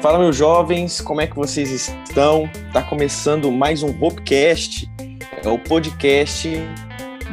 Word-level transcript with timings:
Fala, 0.00 0.20
meus 0.20 0.36
jovens, 0.36 1.00
como 1.00 1.20
é 1.20 1.26
que 1.26 1.34
vocês 1.34 1.70
estão? 1.70 2.48
Tá 2.72 2.82
começando 2.82 3.50
mais 3.50 3.82
um 3.82 3.90
Hopecast, 4.00 4.88
é 5.44 5.48
o 5.48 5.58
podcast 5.58 6.48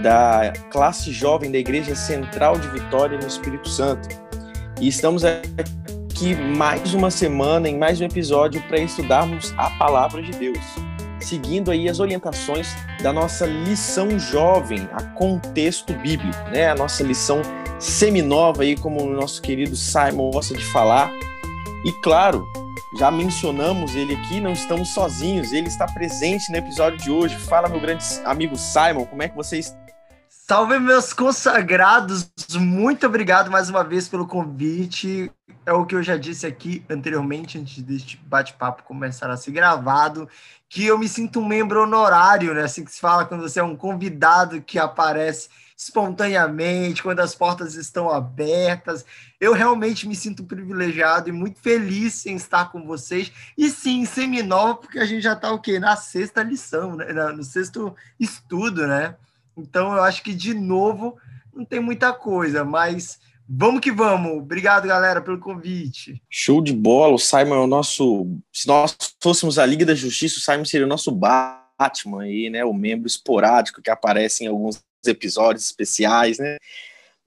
da 0.01 0.51
classe 0.71 1.11
jovem 1.11 1.51
da 1.51 1.57
Igreja 1.57 1.95
Central 1.95 2.57
de 2.57 2.67
Vitória 2.69 3.17
no 3.17 3.27
Espírito 3.27 3.69
Santo. 3.69 4.09
E 4.81 4.87
estamos 4.87 5.23
aqui 5.23 6.35
mais 6.57 6.93
uma 6.93 7.11
semana, 7.11 7.69
em 7.69 7.77
mais 7.77 8.01
um 8.01 8.05
episódio, 8.05 8.61
para 8.63 8.79
estudarmos 8.79 9.53
a 9.57 9.69
palavra 9.77 10.21
de 10.21 10.31
Deus, 10.31 10.59
seguindo 11.19 11.69
aí 11.69 11.87
as 11.87 11.99
orientações 11.99 12.67
da 13.05 13.13
nossa 13.13 13.45
lição 13.45 14.17
jovem, 14.17 14.89
a 14.91 15.03
contexto 15.03 15.93
bíblico, 15.93 16.35
né? 16.49 16.71
A 16.71 16.73
nossa 16.73 17.03
lição 17.03 17.39
seminova 17.77 18.63
aí, 18.63 18.75
como 18.75 18.99
o 19.03 19.13
nosso 19.13 19.43
querido 19.43 19.75
Simon 19.75 20.31
gosta 20.31 20.55
de 20.55 20.65
falar. 20.65 21.11
E 21.85 21.91
claro, 22.01 22.47
já 22.97 23.11
mencionamos 23.11 23.95
ele 23.95 24.15
aqui, 24.15 24.41
não 24.41 24.53
estamos 24.53 24.89
sozinhos, 24.89 25.53
ele 25.53 25.67
está 25.67 25.85
presente 25.85 26.51
no 26.51 26.57
episódio 26.57 26.97
de 26.97 27.11
hoje. 27.11 27.35
Fala, 27.35 27.69
meu 27.69 27.79
grande 27.79 28.03
amigo 28.23 28.57
Simon, 28.57 29.05
como 29.05 29.21
é 29.21 29.29
que 29.29 29.35
vocês 29.35 29.77
Salve, 30.47 30.77
meus 30.77 31.11
consagrados! 31.11 32.31
Muito 32.53 33.07
obrigado 33.07 33.49
mais 33.49 33.67
uma 33.67 33.83
vez 33.83 34.07
pelo 34.07 34.27
convite. 34.27 35.31
É 35.65 35.73
o 35.73 35.87
que 35.87 35.95
eu 35.95 36.03
já 36.03 36.17
disse 36.17 36.45
aqui 36.45 36.85
anteriormente, 36.87 37.57
antes 37.57 37.81
deste 37.81 38.15
bate-papo 38.17 38.83
começar 38.83 39.27
a 39.31 39.37
ser 39.37 39.49
gravado, 39.49 40.29
que 40.69 40.85
eu 40.85 40.99
me 40.99 41.09
sinto 41.09 41.39
um 41.39 41.47
membro 41.47 41.81
honorário, 41.81 42.53
né? 42.53 42.61
Assim 42.61 42.85
que 42.85 42.91
se 42.91 43.01
fala 43.01 43.25
quando 43.25 43.41
você 43.41 43.59
é 43.59 43.63
um 43.63 43.75
convidado 43.75 44.61
que 44.61 44.77
aparece 44.77 45.49
espontaneamente, 45.75 47.01
quando 47.01 47.21
as 47.21 47.33
portas 47.33 47.73
estão 47.73 48.11
abertas. 48.11 49.03
Eu 49.41 49.51
realmente 49.51 50.07
me 50.07 50.15
sinto 50.15 50.43
privilegiado 50.43 51.27
e 51.27 51.31
muito 51.31 51.59
feliz 51.59 52.23
em 52.27 52.35
estar 52.35 52.71
com 52.71 52.85
vocês. 52.85 53.31
E 53.57 53.67
sim, 53.71 54.05
seminova, 54.05 54.75
porque 54.75 54.99
a 54.99 55.05
gente 55.05 55.23
já 55.23 55.33
está 55.33 55.51
o 55.51 55.59
quê? 55.59 55.79
Na 55.79 55.95
sexta 55.95 56.43
lição, 56.43 56.95
né? 56.95 57.11
No 57.31 57.43
sexto 57.43 57.95
estudo, 58.19 58.85
né? 58.85 59.15
Então, 59.57 59.93
eu 59.93 60.03
acho 60.03 60.21
que, 60.23 60.33
de 60.33 60.53
novo, 60.53 61.17
não 61.53 61.63
tem 61.63 61.79
muita 61.79 62.13
coisa, 62.13 62.65
mas 62.65 63.19
vamos 63.47 63.81
que 63.81 63.91
vamos. 63.91 64.37
Obrigado, 64.37 64.87
galera, 64.87 65.21
pelo 65.21 65.39
convite. 65.39 66.21
Show 66.29 66.61
de 66.61 66.73
bola. 66.73 67.13
O 67.13 67.19
Simon 67.19 67.55
é 67.55 67.59
o 67.59 67.67
nosso. 67.67 68.27
Se 68.51 68.67
nós 68.67 68.95
fôssemos 69.21 69.57
a 69.57 69.65
Liga 69.65 69.85
da 69.85 69.95
Justiça, 69.95 70.37
o 70.37 70.41
Simon 70.41 70.65
seria 70.65 70.85
o 70.85 70.89
nosso 70.89 71.11
Batman 71.11 72.23
aí, 72.23 72.49
né? 72.49 72.65
O 72.65 72.73
membro 72.73 73.07
esporádico 73.07 73.81
que 73.81 73.89
aparece 73.89 74.43
em 74.43 74.47
alguns 74.47 74.83
episódios 75.05 75.65
especiais, 75.65 76.37
né? 76.37 76.57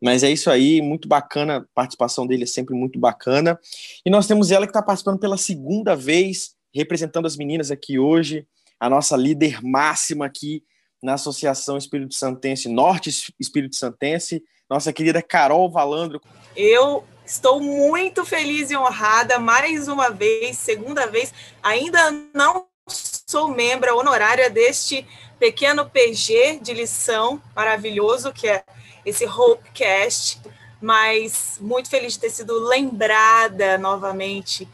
Mas 0.00 0.22
é 0.22 0.30
isso 0.30 0.48
aí, 0.50 0.80
muito 0.80 1.08
bacana, 1.08 1.56
a 1.56 1.64
participação 1.74 2.26
dele 2.26 2.44
é 2.44 2.46
sempre 2.46 2.74
muito 2.74 2.98
bacana. 3.00 3.58
E 4.06 4.10
nós 4.10 4.26
temos 4.26 4.50
ela 4.50 4.64
que 4.64 4.70
está 4.70 4.82
participando 4.82 5.18
pela 5.18 5.36
segunda 5.36 5.96
vez, 5.96 6.54
representando 6.72 7.26
as 7.26 7.36
meninas 7.36 7.70
aqui 7.70 7.98
hoje, 7.98 8.46
a 8.78 8.88
nossa 8.88 9.16
líder 9.16 9.60
máxima 9.60 10.24
aqui 10.24 10.62
na 11.02 11.14
Associação 11.14 11.76
Espírito 11.76 12.14
Santense, 12.14 12.68
Norte 12.68 13.10
Espírito 13.38 13.76
Santense, 13.76 14.42
nossa 14.68 14.92
querida 14.92 15.22
Carol 15.22 15.70
Valandro. 15.70 16.20
Eu 16.56 17.04
estou 17.24 17.60
muito 17.60 18.24
feliz 18.24 18.70
e 18.70 18.76
honrada, 18.76 19.38
mais 19.38 19.88
uma 19.88 20.10
vez, 20.10 20.58
segunda 20.58 21.06
vez, 21.06 21.32
ainda 21.62 22.10
não 22.34 22.66
sou 22.86 23.48
membro 23.48 23.96
honorária 23.96 24.48
deste 24.50 25.06
pequeno 25.38 25.88
PG 25.88 26.58
de 26.60 26.74
lição 26.74 27.40
maravilhoso, 27.54 28.32
que 28.32 28.48
é 28.48 28.64
esse 29.04 29.26
Hopecast, 29.26 30.40
mas 30.80 31.58
muito 31.60 31.88
feliz 31.88 32.14
de 32.14 32.20
ter 32.20 32.30
sido 32.30 32.58
lembrada 32.58 33.78
novamente. 33.78 34.68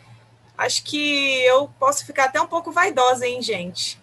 Acho 0.57 0.85
que 0.85 1.43
eu 1.45 1.69
posso 1.79 2.07
ficar 2.07 2.27
até 2.27 2.41
um 2.41 2.47
pouco 2.47 2.71
vaidosa, 2.71 3.27
hein, 3.27 3.43
gente? 3.43 4.01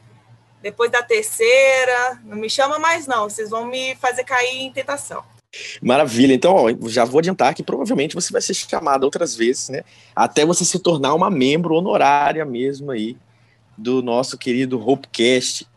Depois 0.62 0.92
da 0.92 1.02
terceira, 1.02 2.20
não 2.24 2.38
me 2.38 2.50
chama 2.50 2.78
mais 2.78 3.08
não, 3.08 3.30
vocês 3.30 3.50
vão 3.50 3.66
me 3.66 3.96
fazer 3.96 4.24
cair 4.24 4.62
em 4.62 4.72
tentação. 4.72 5.24
Maravilha. 5.82 6.34
Então, 6.34 6.54
ó, 6.54 6.70
já 6.88 7.04
vou 7.04 7.20
adiantar 7.20 7.54
que 7.54 7.64
provavelmente 7.64 8.16
você 8.16 8.32
vai 8.32 8.42
ser 8.42 8.54
chamada 8.54 9.06
outras 9.06 9.36
vezes, 9.36 9.70
né? 9.70 9.84
Até 10.16 10.46
você 10.46 10.64
se 10.64 10.80
tornar 10.80 11.14
uma 11.14 11.30
membro 11.30 11.76
honorária 11.76 12.46
mesmo 12.46 12.92
aí 12.92 13.18
do 13.78 14.02
nosso 14.02 14.38
querido 14.38 14.80
Hopecast. 14.80 15.68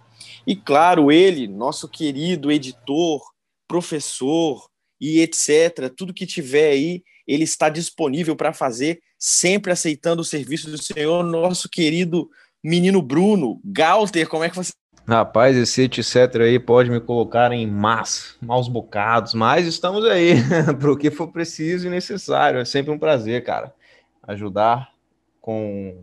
E 0.47 0.55
claro, 0.55 1.11
ele, 1.11 1.49
nosso 1.49 1.89
querido 1.89 2.53
editor, 2.53 3.23
professor 3.67 4.69
e 5.01 5.21
etc, 5.21 5.91
tudo 5.97 6.15
que 6.15 6.27
tiver 6.27 6.71
aí, 6.71 7.03
ele 7.27 7.45
está 7.45 7.69
disponível 7.69 8.37
para 8.37 8.53
fazer, 8.53 9.01
sempre 9.19 9.73
aceitando 9.73 10.23
o 10.23 10.25
serviço 10.25 10.71
do 10.71 10.81
Senhor, 10.81 11.23
nosso 11.25 11.69
querido 11.69 12.31
menino 12.65 13.03
Bruno, 13.03 13.61
Galter, 13.63 14.27
como 14.27 14.43
é 14.43 14.49
que 14.49 14.57
você. 14.57 14.73
Rapaz, 15.07 15.55
esse 15.55 15.83
etc 15.83 16.37
aí 16.41 16.59
pode 16.59 16.91
me 16.91 16.99
colocar 16.99 17.53
em 17.53 17.67
más, 17.67 18.39
maus 18.41 18.69
bocados, 18.69 19.35
mas 19.35 19.67
estamos 19.67 20.03
aí 20.07 20.37
para 20.81 20.91
o 20.91 20.97
que 20.97 21.11
for 21.11 21.29
preciso 21.29 21.87
e 21.87 21.91
necessário. 21.91 22.59
É 22.59 22.65
sempre 22.65 22.91
um 22.91 22.99
prazer, 22.99 23.45
cara, 23.45 23.75
ajudar 24.23 24.91
com, 25.43 26.03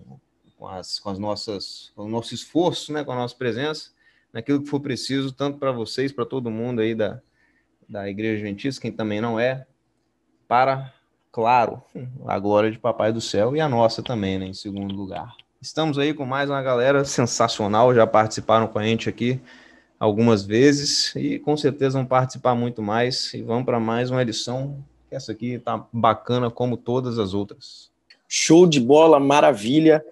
com, 0.55 0.67
as, 0.67 0.99
com 0.99 1.09
as 1.09 1.17
nossas, 1.17 1.91
com 1.95 2.03
o 2.03 2.07
nosso 2.07 2.35
esforço, 2.35 2.93
né, 2.93 3.03
com 3.03 3.11
a 3.11 3.15
nossa 3.15 3.35
presença, 3.35 3.89
naquilo 4.31 4.61
que 4.61 4.69
for 4.69 4.79
preciso, 4.79 5.31
tanto 5.31 5.57
para 5.57 5.71
vocês, 5.71 6.11
para 6.11 6.27
todo 6.27 6.51
mundo 6.51 6.79
aí 6.79 6.93
da, 6.93 7.19
da 7.89 8.07
Igreja 8.07 8.35
Adventista, 8.35 8.79
quem 8.79 8.91
também 8.91 9.19
não 9.19 9.39
é, 9.39 9.65
para, 10.47 10.93
claro, 11.31 11.81
a 12.27 12.37
glória 12.37 12.69
de 12.69 12.77
Papai 12.77 13.11
do 13.11 13.19
Céu 13.19 13.55
e 13.55 13.59
a 13.59 13.67
nossa 13.67 14.03
também, 14.03 14.37
né, 14.37 14.45
em 14.45 14.53
segundo 14.53 14.93
lugar. 14.93 15.35
Estamos 15.61 15.99
aí 15.99 16.11
com 16.11 16.25
mais 16.25 16.49
uma 16.49 16.59
galera 16.59 17.05
sensacional, 17.05 17.93
já 17.93 18.07
participaram 18.07 18.67
com 18.67 18.79
a 18.79 18.83
gente 18.83 19.07
aqui 19.07 19.39
algumas 19.99 20.43
vezes 20.43 21.15
e 21.15 21.37
com 21.37 21.55
certeza 21.55 21.99
vão 21.99 22.05
participar 22.05 22.55
muito 22.55 22.81
mais 22.81 23.31
e 23.35 23.43
vamos 23.43 23.65
para 23.65 23.79
mais 23.79 24.09
uma 24.09 24.23
edição. 24.23 24.83
Essa 25.11 25.33
aqui 25.33 25.59
tá 25.59 25.85
bacana 25.93 26.49
como 26.49 26.75
todas 26.75 27.19
as 27.19 27.35
outras. 27.35 27.91
Show 28.27 28.65
de 28.65 28.79
bola, 28.79 29.19
maravilha. 29.19 30.03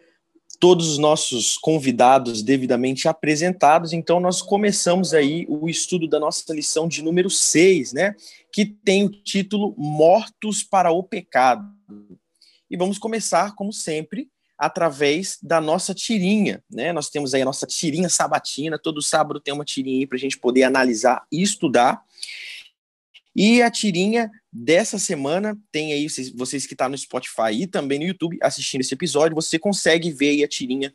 Todos 0.59 0.87
os 0.87 0.97
nossos 0.99 1.57
convidados 1.57 2.43
devidamente 2.43 3.07
apresentados, 3.07 3.91
então 3.91 4.19
nós 4.19 4.43
começamos 4.43 5.15
aí 5.15 5.47
o 5.49 5.67
estudo 5.67 6.07
da 6.07 6.19
nossa 6.19 6.53
lição 6.53 6.87
de 6.87 7.01
número 7.01 7.29
6, 7.29 7.93
né? 7.93 8.15
Que 8.53 8.65
tem 8.65 9.03
o 9.03 9.09
título 9.09 9.73
Mortos 9.75 10.61
para 10.61 10.91
o 10.91 11.01
Pecado. 11.01 11.67
E 12.69 12.77
vamos 12.77 12.99
começar, 12.99 13.55
como 13.55 13.73
sempre, 13.73 14.29
através 14.59 15.39
da 15.41 15.61
nossa 15.61 15.93
tirinha, 15.93 16.61
né? 16.69 16.91
Nós 16.91 17.09
temos 17.09 17.33
aí 17.33 17.41
a 17.41 17.45
nossa 17.45 17.65
tirinha 17.65 18.09
sabatina, 18.09 18.77
todo 18.77 19.01
sábado 19.01 19.39
tem 19.39 19.53
uma 19.53 19.63
tirinha 19.63 19.99
aí 19.99 20.05
para 20.05 20.17
a 20.17 20.19
gente 20.19 20.37
poder 20.37 20.63
analisar 20.63 21.25
e 21.31 21.41
estudar. 21.41 22.03
E 23.33 23.61
a 23.61 23.71
tirinha 23.71 24.29
dessa 24.51 24.99
semana 24.99 25.57
tem 25.71 25.93
aí, 25.93 26.09
vocês, 26.09 26.29
vocês 26.31 26.67
que 26.67 26.73
estão 26.73 26.87
tá 26.87 26.89
no 26.89 26.97
Spotify 26.97 27.53
e 27.53 27.67
também 27.67 27.99
no 27.99 28.05
YouTube 28.05 28.37
assistindo 28.41 28.81
esse 28.81 28.93
episódio, 28.93 29.33
você 29.33 29.57
consegue 29.57 30.11
ver 30.11 30.31
aí 30.31 30.43
a 30.43 30.47
tirinha 30.47 30.93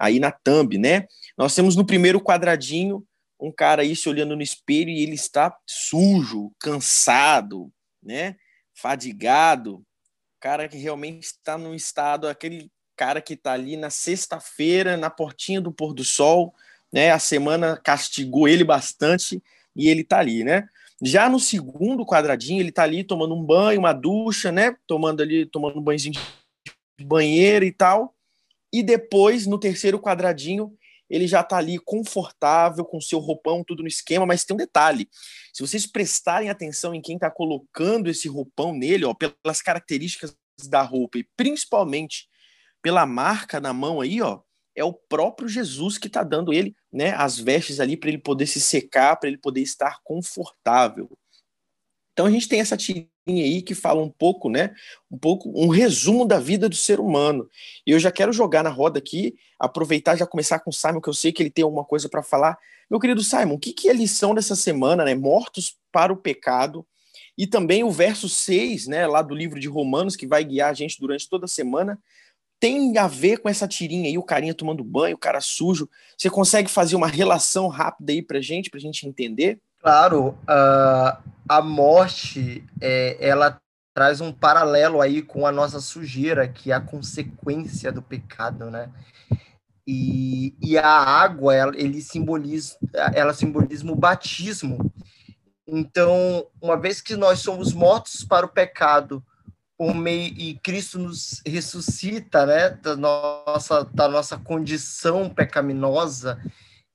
aí 0.00 0.18
na 0.18 0.32
thumb, 0.32 0.76
né? 0.76 1.06
Nós 1.38 1.54
temos 1.54 1.76
no 1.76 1.86
primeiro 1.86 2.20
quadradinho 2.20 3.06
um 3.38 3.52
cara 3.52 3.82
aí 3.82 3.94
se 3.94 4.08
olhando 4.08 4.34
no 4.34 4.42
espelho 4.42 4.90
e 4.90 5.04
ele 5.04 5.14
está 5.14 5.56
sujo, 5.64 6.50
cansado, 6.58 7.72
né? 8.02 8.34
Fadigado, 8.74 9.84
cara 10.40 10.68
que 10.68 10.76
realmente 10.76 11.22
está 11.22 11.56
num 11.56 11.74
estado, 11.74 12.26
aquele 12.26 12.70
cara 12.96 13.20
que 13.20 13.34
está 13.34 13.52
ali 13.52 13.76
na 13.76 13.90
sexta-feira, 13.90 14.96
na 14.96 15.10
portinha 15.10 15.60
do 15.60 15.72
pôr 15.72 15.92
do 15.92 16.04
sol, 16.04 16.54
né? 16.92 17.10
A 17.10 17.18
semana 17.18 17.76
castigou 17.76 18.48
ele 18.48 18.64
bastante 18.64 19.42
e 19.74 19.88
ele 19.88 20.02
está 20.02 20.18
ali, 20.18 20.44
né? 20.44 20.68
Já 21.02 21.28
no 21.28 21.40
segundo 21.40 22.06
quadradinho, 22.06 22.60
ele 22.60 22.68
está 22.68 22.84
ali 22.84 23.02
tomando 23.02 23.34
um 23.34 23.42
banho, 23.42 23.80
uma 23.80 23.92
ducha, 23.92 24.52
né? 24.52 24.76
Tomando 24.86 25.22
ali, 25.22 25.44
tomando 25.44 25.78
um 25.78 25.82
banhozinho 25.82 26.14
de 26.98 27.04
banheiro 27.04 27.64
e 27.64 27.72
tal. 27.72 28.14
E 28.72 28.82
depois, 28.82 29.46
no 29.46 29.58
terceiro 29.58 30.00
quadradinho, 30.00 30.76
ele 31.08 31.26
já 31.26 31.40
está 31.40 31.58
ali 31.58 31.78
confortável, 31.78 32.84
com 32.84 33.00
seu 33.00 33.18
roupão, 33.18 33.62
tudo 33.62 33.82
no 33.82 33.88
esquema, 33.88 34.24
mas 34.24 34.44
tem 34.44 34.54
um 34.54 34.58
detalhe. 34.58 35.08
Se 35.52 35.62
vocês 35.62 35.86
prestarem 35.86 36.48
atenção 36.48 36.94
em 36.94 37.00
quem 37.00 37.16
está 37.16 37.30
colocando 37.30 38.08
esse 38.08 38.28
roupão 38.28 38.72
nele, 38.72 39.04
ó, 39.04 39.14
pelas 39.14 39.60
características 39.60 40.36
da 40.68 40.82
roupa 40.82 41.18
e 41.18 41.28
principalmente 41.36 42.28
pela 42.84 43.06
marca 43.06 43.58
na 43.58 43.72
mão 43.72 44.02
aí, 44.02 44.20
ó, 44.20 44.40
é 44.76 44.84
o 44.84 44.92
próprio 44.92 45.48
Jesus 45.48 45.96
que 45.96 46.06
está 46.06 46.22
dando 46.22 46.52
ele, 46.52 46.76
né, 46.92 47.14
as 47.16 47.38
vestes 47.38 47.80
ali 47.80 47.96
para 47.96 48.10
ele 48.10 48.18
poder 48.18 48.46
se 48.46 48.60
secar, 48.60 49.16
para 49.16 49.26
ele 49.30 49.38
poder 49.38 49.62
estar 49.62 50.00
confortável. 50.04 51.08
Então 52.12 52.26
a 52.26 52.30
gente 52.30 52.46
tem 52.46 52.60
essa 52.60 52.76
tirinha 52.76 53.08
aí 53.26 53.62
que 53.62 53.74
fala 53.74 54.02
um 54.02 54.10
pouco, 54.10 54.50
né, 54.50 54.74
um 55.10 55.16
pouco 55.16 55.50
um 55.58 55.68
resumo 55.68 56.26
da 56.26 56.38
vida 56.38 56.68
do 56.68 56.76
ser 56.76 57.00
humano. 57.00 57.48
E 57.86 57.92
eu 57.92 57.98
já 57.98 58.12
quero 58.12 58.34
jogar 58.34 58.62
na 58.62 58.68
roda 58.68 58.98
aqui, 58.98 59.34
aproveitar 59.58 60.14
já 60.16 60.26
começar 60.26 60.58
com 60.58 60.68
o 60.68 60.72
Simon, 60.72 61.00
que 61.00 61.08
eu 61.08 61.14
sei 61.14 61.32
que 61.32 61.42
ele 61.42 61.50
tem 61.50 61.64
alguma 61.64 61.86
coisa 61.86 62.06
para 62.06 62.22
falar. 62.22 62.58
Meu 62.90 63.00
querido 63.00 63.24
Simon, 63.24 63.54
o 63.54 63.58
que, 63.58 63.72
que 63.72 63.88
é 63.88 63.92
a 63.92 63.94
lição 63.94 64.34
dessa 64.34 64.54
semana, 64.54 65.06
né? 65.06 65.14
Mortos 65.14 65.78
para 65.90 66.12
o 66.12 66.18
pecado. 66.18 66.86
E 67.36 67.46
também 67.46 67.82
o 67.82 67.90
verso 67.90 68.28
6, 68.28 68.88
né, 68.88 69.06
lá 69.06 69.22
do 69.22 69.34
livro 69.34 69.58
de 69.58 69.68
Romanos, 69.68 70.16
que 70.16 70.26
vai 70.26 70.44
guiar 70.44 70.70
a 70.70 70.74
gente 70.74 71.00
durante 71.00 71.28
toda 71.28 71.46
a 71.46 71.48
semana, 71.48 71.98
tem 72.60 72.96
a 72.98 73.06
ver 73.06 73.38
com 73.38 73.48
essa 73.48 73.68
tirinha 73.68 74.08
aí, 74.08 74.16
o 74.16 74.22
carinha 74.22 74.54
tomando 74.54 74.82
banho, 74.82 75.16
o 75.16 75.18
cara 75.18 75.40
sujo. 75.40 75.88
Você 76.16 76.30
consegue 76.30 76.70
fazer 76.70 76.96
uma 76.96 77.08
relação 77.08 77.68
rápida 77.68 78.12
aí 78.12 78.22
pra 78.22 78.40
gente, 78.40 78.70
pra 78.70 78.80
gente 78.80 79.06
entender? 79.06 79.60
Claro, 79.80 80.28
uh, 80.48 81.22
a 81.48 81.60
morte, 81.60 82.64
é, 82.80 83.18
ela 83.20 83.60
traz 83.94 84.20
um 84.20 84.32
paralelo 84.32 85.00
aí 85.00 85.22
com 85.22 85.46
a 85.46 85.52
nossa 85.52 85.78
sujeira, 85.80 86.48
que 86.48 86.72
é 86.72 86.74
a 86.74 86.80
consequência 86.80 87.92
do 87.92 88.02
pecado, 88.02 88.70
né? 88.70 88.90
E, 89.86 90.56
e 90.60 90.78
a 90.78 90.88
água, 90.88 91.54
ela, 91.54 91.72
ele 91.76 92.00
simboliza, 92.00 92.76
ela 93.14 93.34
simboliza 93.34 93.86
o 93.86 93.94
batismo. 93.94 94.90
Então, 95.66 96.46
uma 96.60 96.76
vez 96.76 97.00
que 97.00 97.14
nós 97.14 97.40
somos 97.40 97.72
mortos 97.72 98.24
para 98.24 98.46
o 98.46 98.48
pecado, 98.48 99.22
por 99.76 99.94
meio 99.94 100.32
e 100.36 100.58
Cristo 100.62 100.98
nos 100.98 101.42
ressuscita, 101.44 102.46
né, 102.46 102.70
da 102.70 102.96
nossa 102.96 103.84
da 103.84 104.08
nossa 104.08 104.38
condição 104.38 105.28
pecaminosa, 105.28 106.40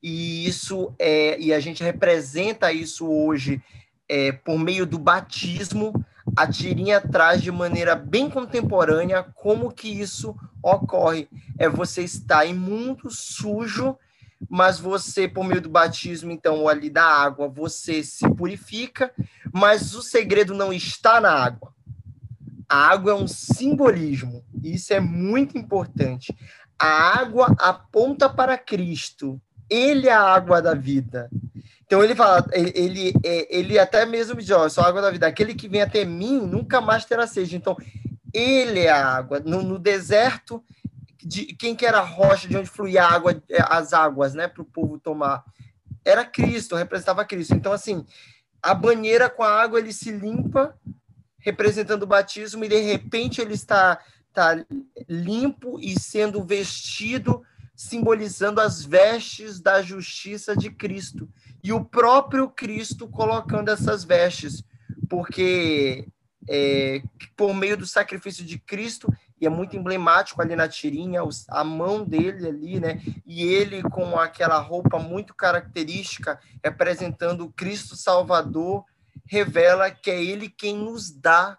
e 0.02 0.48
isso 0.48 0.94
é 0.98 1.40
e 1.40 1.54
a 1.54 1.60
gente 1.60 1.84
representa 1.84 2.72
isso 2.72 3.08
hoje 3.08 3.62
é, 4.10 4.32
por 4.32 4.58
meio 4.58 4.86
do 4.88 4.98
batismo, 4.98 5.94
a 6.36 6.48
tirinha 6.48 7.00
traz 7.00 7.42
de 7.42 7.52
maneira 7.52 7.96
bem 7.96 8.30
contemporânea 8.30 9.24
como 9.36 9.72
que 9.72 9.88
isso 9.88 10.36
ocorre. 10.64 11.30
É 11.58 11.70
você 11.70 12.04
estar 12.04 12.46
imundo, 12.46 13.10
sujo, 13.12 13.98
mas 14.50 14.80
você, 14.80 15.28
por 15.28 15.44
meio 15.44 15.62
do 15.62 15.70
batismo, 15.70 16.32
então, 16.32 16.68
ali 16.68 16.90
da 16.90 17.04
água, 17.04 17.48
você 17.48 18.04
se 18.04 18.28
purifica, 18.36 19.12
mas 19.54 19.94
o 19.94 20.02
segredo 20.02 20.54
não 20.54 20.72
está 20.74 21.20
na 21.20 21.32
água. 21.32 21.74
A 22.70 22.92
água 22.92 23.14
é 23.14 23.16
um 23.16 23.28
simbolismo, 23.28 24.46
isso 24.64 24.94
é 24.94 25.00
muito 25.00 25.58
importante. 25.58 26.36
A 26.78 27.20
água 27.20 27.56
aponta 27.60 28.30
para 28.30 28.58
Cristo. 28.58 29.42
Ele 29.70 30.08
é 30.08 30.14
a 30.14 30.22
água 30.22 30.62
da 30.62 30.74
vida. 30.74 31.30
Então 31.86 32.04
ele 32.04 32.16
fala, 32.16 32.46
ele, 32.54 33.14
é, 33.26 33.58
ele 33.58 33.80
até 33.80 34.06
mesmo 34.06 34.36
diz, 34.36 34.52
ó, 34.52 34.70
sou 34.70 34.84
a 34.84 34.88
água 34.88 35.02
da 35.02 35.10
vida. 35.10 35.26
Aquele 35.26 35.56
que 35.56 35.68
vem 35.68 35.82
até 35.82 36.06
mim 36.06 36.40
nunca 36.40 36.80
mais 36.80 37.04
terá 37.04 37.26
sede. 37.26 37.56
Então 37.56 37.76
ele 38.32 38.82
é 38.82 38.92
a 38.92 39.06
água. 39.06 39.40
No, 39.40 39.64
no 39.64 39.80
deserto, 39.80 40.64
de, 41.18 41.48
quem 41.48 41.76
que 41.76 41.86
era 41.86 42.00
a 42.00 42.06
rocha 42.06 42.48
de 42.48 42.56
onde 42.56 42.70
fluía 42.70 43.04
água, 43.04 43.42
é, 43.50 43.58
as 43.68 43.94
águas, 43.94 44.36
né, 44.36 44.48
para 44.48 44.62
o 44.62 44.66
povo 44.66 45.00
tomar? 45.00 45.44
Era 46.06 46.24
Cristo, 46.24 46.76
representava 46.76 47.26
Cristo. 47.26 47.56
Então 47.56 47.74
assim, 47.74 48.06
a 48.62 48.74
banheira 48.74 49.30
com 49.30 49.44
a 49.44 49.52
água 49.52 49.80
ele 49.80 49.92
se 49.92 50.12
limpa, 50.12 50.76
representando 51.40 52.04
o 52.04 52.08
batismo, 52.08 52.64
e 52.64 52.70
de 52.70 52.80
repente 52.80 53.42
ele 53.42 53.54
está, 53.54 54.00
está 54.28 54.66
limpo 55.08 55.80
e 55.80 56.00
sendo 56.00 56.44
vestido, 56.44 57.42
simbolizando 57.76 58.60
as 58.60 58.84
vestes 58.84 59.60
da 59.60 59.82
justiça 59.82 60.56
de 60.56 60.70
Cristo 60.70 61.30
e 61.64 61.72
o 61.72 61.84
próprio 61.84 62.50
Cristo 62.50 63.08
colocando 63.08 63.70
essas 63.70 64.04
vestes, 64.04 64.64
porque 65.10 66.08
é, 66.48 67.02
por 67.36 67.54
meio 67.54 67.78
do 67.78 67.86
sacrifício 67.86 68.44
de 68.44 68.58
Cristo, 68.58 69.12
e 69.40 69.46
é 69.46 69.50
muito 69.50 69.78
emblemático 69.78 70.42
ali 70.42 70.56
na 70.56 70.68
tirinha, 70.68 71.22
a 71.48 71.64
mão 71.64 72.04
dele 72.04 72.48
ali, 72.48 72.80
né? 72.80 73.02
E 73.26 73.44
ele 73.44 73.82
com 73.84 74.20
aquela 74.20 74.60
roupa 74.60 75.00
muito 75.00 75.34
característica, 75.34 76.40
representando 76.64 77.46
o 77.46 77.52
Cristo 77.52 77.96
Salvador, 77.96 78.84
revela 79.30 79.92
que 79.92 80.10
é 80.10 80.22
ele 80.22 80.50
quem 80.50 80.76
nos 80.76 81.12
dá 81.12 81.58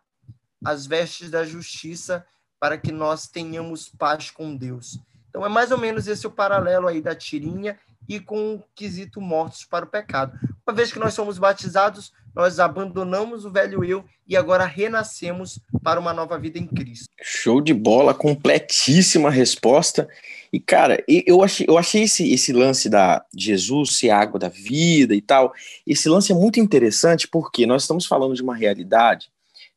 as 0.65 0.87
vestes 0.87 1.31
da 1.31 1.45
justiça 1.45 2.27
para 2.59 2.77
que 2.77 2.91
nós 2.91 3.29
tenhamos 3.29 3.89
paz 3.89 4.31
com 4.31 4.55
Deus. 4.55 4.99
Então 5.29 5.47
é 5.47 5.49
mais 5.49 5.71
ou 5.71 5.79
menos 5.79 6.09
esse 6.09 6.27
o 6.27 6.31
paralelo 6.31 6.89
aí 6.89 7.01
da 7.01 7.15
tirinha 7.15 7.79
e 8.11 8.19
com 8.19 8.55
o 8.55 8.65
quesito 8.75 9.21
mortos 9.21 9.65
para 9.65 9.85
o 9.85 9.89
pecado. 9.89 10.37
Uma 10.67 10.75
vez 10.75 10.93
que 10.93 10.99
nós 10.99 11.15
somos 11.15 11.39
batizados, 11.39 12.13
nós 12.35 12.59
abandonamos 12.59 13.45
o 13.45 13.53
velho 13.53 13.85
eu 13.85 14.05
e 14.27 14.37
agora 14.37 14.65
renascemos 14.65 15.61
para 15.81 16.01
uma 16.01 16.13
nova 16.13 16.37
vida 16.37 16.59
em 16.59 16.67
Cristo. 16.67 17.07
Show 17.23 17.61
de 17.61 17.73
bola, 17.73 18.13
completíssima 18.13 19.31
resposta. 19.31 20.09
E, 20.53 20.59
cara, 20.59 21.05
eu 21.07 21.41
achei, 21.41 21.65
eu 21.69 21.79
achei 21.79 22.03
esse, 22.03 22.33
esse 22.33 22.53
lance 22.53 22.89
da 22.89 23.25
Jesus 23.33 23.93
ser 23.93 24.11
água 24.11 24.41
da 24.41 24.49
vida 24.49 25.15
e 25.15 25.21
tal, 25.21 25.55
esse 25.87 26.09
lance 26.09 26.33
é 26.33 26.35
muito 26.35 26.59
interessante 26.59 27.29
porque 27.29 27.65
nós 27.65 27.83
estamos 27.83 28.07
falando 28.07 28.35
de 28.35 28.43
uma 28.43 28.57
realidade, 28.57 29.31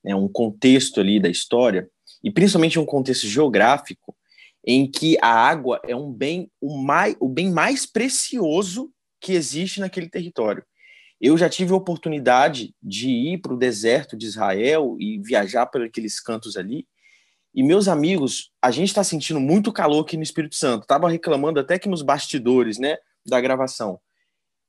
né, 0.03 0.15
um 0.15 0.27
contexto 0.27 0.99
ali 0.99 1.19
da 1.19 1.29
história, 1.29 1.87
e 2.23 2.31
principalmente 2.31 2.79
um 2.79 2.85
contexto 2.85 3.27
geográfico, 3.27 4.15
em 4.65 4.89
que 4.89 5.17
a 5.21 5.29
água 5.29 5.81
é 5.85 5.95
um 5.95 6.11
bem 6.11 6.49
o, 6.61 6.77
mais, 6.77 7.15
o 7.19 7.27
bem 7.27 7.51
mais 7.51 7.85
precioso 7.85 8.91
que 9.19 9.33
existe 9.33 9.79
naquele 9.79 10.09
território. 10.09 10.63
Eu 11.19 11.37
já 11.37 11.49
tive 11.49 11.73
a 11.73 11.77
oportunidade 11.77 12.75
de 12.81 13.09
ir 13.09 13.37
para 13.39 13.53
o 13.53 13.57
deserto 13.57 14.17
de 14.17 14.25
Israel 14.25 14.97
e 14.99 15.19
viajar 15.19 15.65
por 15.67 15.81
aqueles 15.81 16.19
cantos 16.19 16.57
ali. 16.57 16.85
E 17.55 17.63
meus 17.63 17.87
amigos, 17.87 18.51
a 18.61 18.71
gente 18.71 18.89
está 18.89 19.03
sentindo 19.03 19.39
muito 19.39 19.71
calor 19.71 20.01
aqui 20.01 20.17
no 20.17 20.23
Espírito 20.23 20.55
Santo. 20.55 20.87
Tava 20.87 21.09
reclamando 21.09 21.59
até 21.59 21.77
que 21.77 21.87
nos 21.87 22.01
bastidores, 22.01 22.77
né, 22.77 22.97
da 23.25 23.39
gravação. 23.39 23.99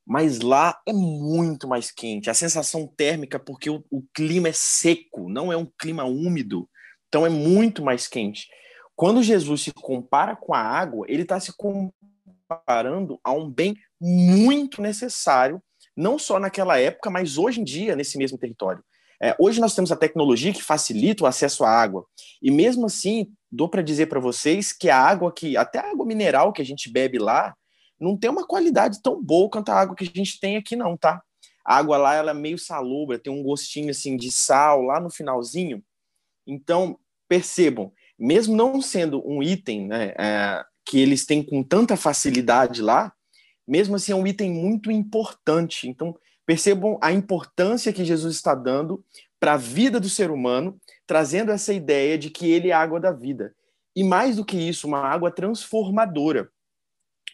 Mas 0.06 0.41
lá 0.41 0.79
é 0.87 0.93
muito 0.93 1.67
mais 1.67 1.91
quente. 1.91 2.29
A 2.29 2.35
sensação 2.35 2.87
térmica, 2.87 3.38
porque 3.38 3.70
o, 3.70 3.82
o 3.91 4.05
clima 4.14 4.49
é 4.49 4.52
seco, 4.52 5.29
não 5.31 5.52
é 5.52 5.56
um 5.56 5.67
clima 5.79 6.05
úmido. 6.05 6.69
Então 7.08 7.25
é 7.25 7.31
muito 7.31 7.82
mais 7.82 8.06
quente. 8.06 8.46
Quando 8.96 9.23
Jesus 9.23 9.62
se 9.62 9.73
compara 9.73 10.37
com 10.37 10.55
a 10.55 10.61
água, 10.61 11.06
ele 11.08 11.23
está 11.23 11.41
se 11.41 11.52
comparando 11.56 13.19
a 13.25 13.32
um 13.32 13.50
bem 13.50 13.76
muito 14.00 14.81
necessário, 14.81 15.62
não 15.96 16.19
só 16.19 16.38
naquela 16.38 16.79
época, 16.79 17.11
mas 17.11 17.37
hoje 17.38 17.61
em 17.61 17.64
dia, 17.64 17.96
nesse 17.96 18.17
mesmo 18.19 18.38
território. 18.38 18.82
É, 19.23 19.35
hoje 19.38 19.61
nós 19.61 19.75
temos 19.75 19.91
a 19.91 19.96
tecnologia 19.96 20.52
que 20.52 20.62
facilita 20.62 21.25
o 21.25 21.26
acesso 21.26 21.64
à 21.64 21.70
água. 21.70 22.05
E 22.43 22.50
mesmo 22.50 22.87
assim, 22.87 23.32
dou 23.50 23.69
para 23.69 23.82
dizer 23.82 24.06
para 24.06 24.20
vocês 24.20 24.73
que 24.73 24.91
a 24.91 24.99
água 24.99 25.32
que, 25.32 25.56
até 25.56 25.79
a 25.79 25.91
água 25.91 26.05
mineral 26.05 26.52
que 26.52 26.61
a 26.61 26.64
gente 26.64 26.91
bebe 26.91 27.19
lá, 27.19 27.55
não 27.99 28.17
tem 28.17 28.29
uma 28.29 28.46
qualidade 28.46 29.00
tão 29.02 29.23
boa 29.23 29.49
quanto 29.49 29.70
a 29.70 29.81
água 29.81 29.96
que 29.96 30.05
a 30.05 30.11
gente 30.14 30.38
tem 30.38 30.56
aqui, 30.56 30.76
não, 30.76 30.96
tá? 30.96 31.23
A 31.64 31.76
água 31.79 31.96
lá 31.96 32.14
ela 32.14 32.32
é 32.32 32.35
meio 32.35 32.58
salobra, 32.58 33.19
tem 33.19 33.32
um 33.32 33.43
gostinho 33.43 33.91
assim 33.91 34.17
de 34.17 34.31
sal 34.31 34.82
lá 34.82 35.01
no 35.01 35.10
finalzinho. 35.10 35.82
Então, 36.46 36.98
percebam, 37.27 37.91
mesmo 38.19 38.56
não 38.56 38.81
sendo 38.81 39.23
um 39.27 39.43
item 39.43 39.87
né, 39.87 40.15
é, 40.19 40.65
que 40.85 40.99
eles 40.99 41.27
têm 41.27 41.43
com 41.43 41.63
tanta 41.63 41.97
facilidade 41.97 42.83
lá, 42.83 43.13
mesmo 43.67 43.97
assim 43.97 44.13
é 44.13 44.17
um 44.17 44.27
item 44.27 44.53
muito 44.53 44.91
importante. 44.91 45.89
Então, 45.89 46.15
percebam 46.47 46.99
a 47.03 47.13
importância 47.13 47.93
que 47.93 48.05
Jesus 48.05 48.37
está 48.37 48.55
dando 48.55 49.03
para 49.41 49.55
a 49.55 49.59
vida 49.59 49.99
do 49.99 50.09
ser 50.09 50.31
humano, 50.31 50.79
trazendo 51.06 51.51
essa 51.51 51.73
ideia 51.73 52.17
de 52.17 52.31
que 52.31 52.51
ele 52.51 52.69
é 52.69 52.73
a 52.73 52.81
água 52.81 53.01
da 53.01 53.13
vida. 53.13 53.55
E 53.97 54.03
mais 54.03 54.37
do 54.37 54.44
que 54.44 54.56
isso, 54.56 54.87
uma 54.87 55.01
água 55.01 55.31
transformadora. 55.31 56.51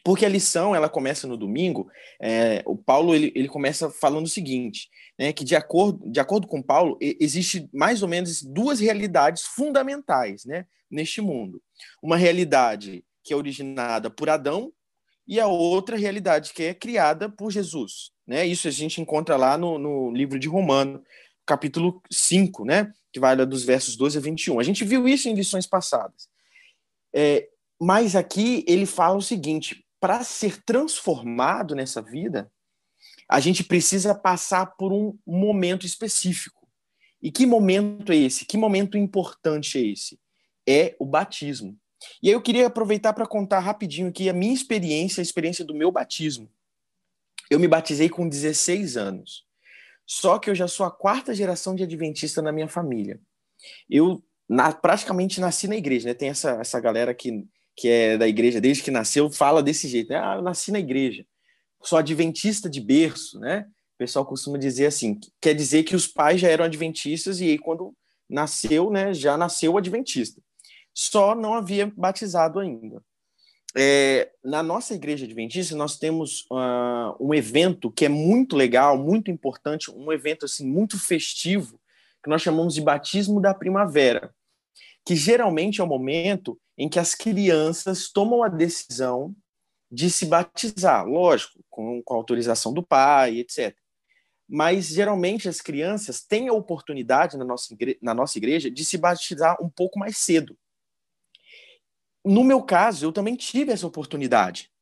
Porque 0.04 0.24
a 0.24 0.28
lição 0.28 0.74
ela 0.74 0.88
começa 0.88 1.26
no 1.26 1.36
domingo. 1.36 1.90
É, 2.20 2.62
o 2.66 2.76
Paulo 2.76 3.14
ele, 3.14 3.32
ele 3.34 3.48
começa 3.48 3.90
falando 3.90 4.26
o 4.26 4.30
seguinte, 4.30 4.88
né, 5.18 5.32
que 5.32 5.44
de 5.44 5.54
acordo, 5.54 6.10
de 6.10 6.20
acordo 6.20 6.46
com 6.46 6.62
Paulo 6.62 6.98
existe 7.00 7.68
mais 7.72 8.02
ou 8.02 8.08
menos 8.08 8.42
duas 8.42 8.80
realidades 8.80 9.42
fundamentais, 9.42 10.44
né, 10.44 10.66
neste 10.90 11.20
mundo. 11.20 11.62
Uma 12.02 12.16
realidade 12.16 13.04
que 13.22 13.32
é 13.32 13.36
originada 13.36 14.08
por 14.08 14.30
Adão 14.30 14.72
e 15.28 15.38
a 15.38 15.46
outra 15.46 15.96
realidade 15.96 16.52
que 16.52 16.62
é 16.64 16.74
criada 16.74 17.28
por 17.28 17.52
Jesus, 17.52 18.10
né? 18.26 18.44
Isso 18.44 18.66
a 18.66 18.70
gente 18.70 19.00
encontra 19.00 19.36
lá 19.36 19.56
no, 19.56 19.78
no 19.78 20.10
livro 20.10 20.38
de 20.38 20.48
Romano, 20.48 21.04
capítulo 21.46 22.02
5, 22.10 22.64
né, 22.64 22.92
que 23.12 23.20
vai 23.20 23.36
dos 23.36 23.62
versos 23.62 23.96
12 23.96 24.18
a 24.18 24.20
21. 24.20 24.58
A 24.58 24.62
gente 24.62 24.84
viu 24.84 25.06
isso 25.06 25.28
em 25.28 25.34
lições 25.34 25.66
passadas. 25.66 26.28
É, 27.14 27.48
mas 27.80 28.14
aqui 28.14 28.64
ele 28.66 28.86
fala 28.86 29.16
o 29.16 29.22
seguinte: 29.22 29.84
para 30.00 30.24
ser 30.24 30.62
transformado 30.64 31.74
nessa 31.74 32.00
vida, 32.00 32.50
a 33.28 33.38
gente 33.38 33.62
precisa 33.62 34.14
passar 34.14 34.66
por 34.76 34.92
um 34.92 35.16
momento 35.26 35.86
específico. 35.86 36.68
E 37.22 37.30
que 37.30 37.46
momento 37.46 38.10
é 38.10 38.16
esse? 38.16 38.44
Que 38.46 38.56
momento 38.56 38.96
importante 38.96 39.78
é 39.78 39.92
esse? 39.92 40.18
É 40.66 40.96
o 40.98 41.04
batismo. 41.04 41.78
E 42.22 42.28
aí 42.28 42.34
eu 42.34 42.40
queria 42.40 42.66
aproveitar 42.66 43.12
para 43.12 43.26
contar 43.26 43.60
rapidinho 43.60 44.08
aqui 44.08 44.28
a 44.28 44.32
minha 44.32 44.54
experiência, 44.54 45.20
a 45.20 45.22
experiência 45.22 45.64
do 45.64 45.74
meu 45.74 45.92
batismo. 45.92 46.50
Eu 47.50 47.60
me 47.60 47.68
batizei 47.68 48.08
com 48.08 48.28
16 48.28 48.96
anos. 48.96 49.44
Só 50.06 50.38
que 50.38 50.48
eu 50.48 50.54
já 50.54 50.66
sou 50.66 50.86
a 50.86 50.90
quarta 50.90 51.34
geração 51.34 51.74
de 51.74 51.82
adventista 51.82 52.40
na 52.40 52.50
minha 52.50 52.68
família. 52.68 53.20
Eu 53.88 54.24
na, 54.48 54.72
praticamente 54.72 55.40
nasci 55.40 55.68
na 55.68 55.76
igreja, 55.76 56.08
né? 56.08 56.14
Tem 56.14 56.30
essa, 56.30 56.52
essa 56.52 56.80
galera 56.80 57.14
que 57.14 57.46
que 57.76 57.88
é 57.88 58.18
da 58.18 58.28
igreja 58.28 58.60
desde 58.60 58.82
que 58.82 58.90
nasceu, 58.90 59.30
fala 59.30 59.62
desse 59.62 59.88
jeito, 59.88 60.10
né? 60.10 60.18
Ah, 60.18 60.36
eu 60.36 60.42
nasci 60.42 60.70
na 60.70 60.78
igreja, 60.78 61.24
sou 61.82 61.98
adventista 61.98 62.68
de 62.68 62.80
berço, 62.80 63.38
né? 63.40 63.66
pessoal 64.00 64.24
costuma 64.24 64.56
dizer 64.56 64.86
assim, 64.86 65.20
quer 65.38 65.54
dizer 65.54 65.82
que 65.82 65.94
os 65.94 66.06
pais 66.06 66.40
já 66.40 66.48
eram 66.48 66.64
adventistas 66.64 67.38
e 67.38 67.50
aí 67.50 67.58
quando 67.58 67.94
nasceu, 68.26 68.88
né, 68.88 69.12
já 69.12 69.36
nasceu 69.36 69.76
adventista. 69.76 70.40
Só 70.94 71.34
não 71.34 71.52
havia 71.52 71.92
batizado 71.94 72.58
ainda. 72.58 73.02
É, 73.76 74.30
na 74.42 74.62
nossa 74.62 74.94
igreja 74.94 75.26
adventista, 75.26 75.76
nós 75.76 75.98
temos 75.98 76.46
uh, 76.50 77.14
um 77.20 77.34
evento 77.34 77.90
que 77.90 78.06
é 78.06 78.08
muito 78.08 78.56
legal, 78.56 78.96
muito 78.96 79.30
importante, 79.30 79.90
um 79.90 80.10
evento 80.10 80.46
assim 80.46 80.66
muito 80.66 80.98
festivo, 80.98 81.78
que 82.24 82.30
nós 82.30 82.40
chamamos 82.40 82.74
de 82.74 82.80
batismo 82.80 83.38
da 83.38 83.52
primavera, 83.52 84.34
que 85.04 85.14
geralmente 85.14 85.80
é 85.80 85.84
o 85.84 85.86
momento 85.86 86.58
em 86.80 86.88
que 86.88 86.98
as 86.98 87.14
crianças 87.14 88.10
tomam 88.10 88.42
a 88.42 88.48
decisão 88.48 89.36
de 89.92 90.10
se 90.10 90.24
batizar, 90.24 91.06
lógico, 91.06 91.62
com, 91.68 92.02
com 92.02 92.14
autorização 92.14 92.72
do 92.72 92.82
pai, 92.82 93.40
etc. 93.40 93.76
Mas 94.48 94.86
geralmente 94.86 95.46
as 95.46 95.60
crianças 95.60 96.22
têm 96.22 96.48
a 96.48 96.54
oportunidade 96.54 97.36
na 97.36 97.44
nossa, 97.44 97.76
na 98.00 98.14
nossa 98.14 98.38
igreja 98.38 98.70
de 98.70 98.82
se 98.82 98.96
batizar 98.96 99.62
um 99.62 99.68
pouco 99.68 99.98
mais 99.98 100.16
cedo. 100.16 100.56
No 102.24 102.42
meu 102.42 102.62
caso, 102.62 103.04
eu 103.04 103.12
também 103.12 103.36
tive 103.36 103.72
essa 103.72 103.86
oportunidade. 103.86 104.72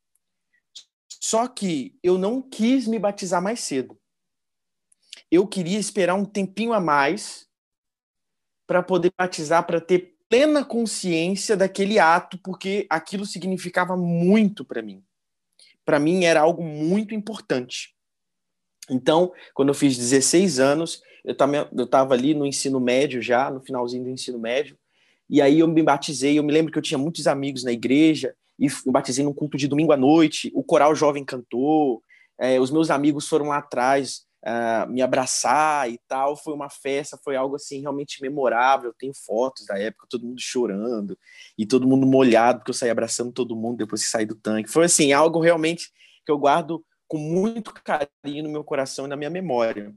Só 1.20 1.48
que 1.48 1.98
eu 2.00 2.16
não 2.16 2.40
quis 2.40 2.86
me 2.86 3.00
batizar 3.00 3.42
mais 3.42 3.58
cedo. 3.58 3.98
Eu 5.28 5.48
queria 5.48 5.80
esperar 5.80 6.14
um 6.14 6.24
tempinho 6.24 6.72
a 6.72 6.80
mais 6.80 7.48
para 8.68 8.84
poder 8.84 9.12
batizar, 9.18 9.66
para 9.66 9.80
ter 9.80 10.17
plena 10.28 10.64
consciência 10.64 11.56
daquele 11.56 11.98
ato, 11.98 12.38
porque 12.38 12.86
aquilo 12.90 13.24
significava 13.24 13.96
muito 13.96 14.64
para 14.64 14.82
mim. 14.82 15.02
Para 15.84 15.98
mim 15.98 16.24
era 16.24 16.40
algo 16.40 16.62
muito 16.62 17.14
importante. 17.14 17.94
Então, 18.90 19.32
quando 19.54 19.68
eu 19.68 19.74
fiz 19.74 19.96
16 19.96 20.60
anos, 20.60 21.02
eu 21.24 21.32
estava 21.84 22.14
ali 22.14 22.34
no 22.34 22.46
ensino 22.46 22.78
médio 22.78 23.20
já, 23.22 23.50
no 23.50 23.60
finalzinho 23.60 24.04
do 24.04 24.10
ensino 24.10 24.38
médio, 24.38 24.78
e 25.28 25.42
aí 25.42 25.60
eu 25.60 25.68
me 25.68 25.82
batizei. 25.82 26.38
Eu 26.38 26.42
me 26.42 26.52
lembro 26.52 26.72
que 26.72 26.78
eu 26.78 26.82
tinha 26.82 26.98
muitos 26.98 27.26
amigos 27.26 27.64
na 27.64 27.72
igreja, 27.72 28.34
e 28.58 28.66
eu 28.66 28.92
batizei 28.92 29.24
num 29.24 29.32
culto 29.32 29.56
de 29.56 29.68
domingo 29.68 29.92
à 29.92 29.96
noite. 29.96 30.50
O 30.54 30.62
coral 30.62 30.94
jovem 30.94 31.24
cantou, 31.24 32.02
é, 32.38 32.60
os 32.60 32.70
meus 32.70 32.90
amigos 32.90 33.28
foram 33.28 33.48
lá 33.48 33.58
atrás 33.58 34.27
uh, 34.44 34.90
me 34.90 35.02
abraçar 35.02 35.90
e 35.90 35.98
tal. 36.06 36.36
Foi 36.36 36.54
uma 36.54 36.70
festa, 36.70 37.18
foi 37.22 37.36
algo 37.36 37.56
assim 37.56 37.80
realmente 37.80 38.20
memorável. 38.22 38.90
Eu 38.90 38.94
tenho 38.98 39.12
fotos 39.14 39.66
da 39.66 39.78
época, 39.78 40.06
todo 40.08 40.26
mundo 40.26 40.40
chorando 40.40 41.18
e 41.56 41.66
todo 41.66 41.86
mundo 41.86 42.06
molhado, 42.06 42.58
porque 42.60 42.70
eu 42.70 42.74
saí 42.74 42.90
abraçando 42.90 43.32
todo 43.32 43.56
mundo 43.56 43.78
depois 43.78 44.04
que 44.04 44.10
saí 44.10 44.26
do 44.26 44.34
tanque. 44.34 44.70
Foi 44.70 44.84
assim, 44.84 45.12
algo 45.12 45.40
realmente 45.40 45.90
que 46.24 46.32
eu 46.32 46.38
guardo 46.38 46.84
com 47.06 47.18
muito 47.18 47.72
carinho 47.72 48.44
no 48.44 48.50
meu 48.50 48.62
coração 48.62 49.06
e 49.06 49.08
na 49.08 49.16
minha 49.16 49.30
memória. 49.30 49.94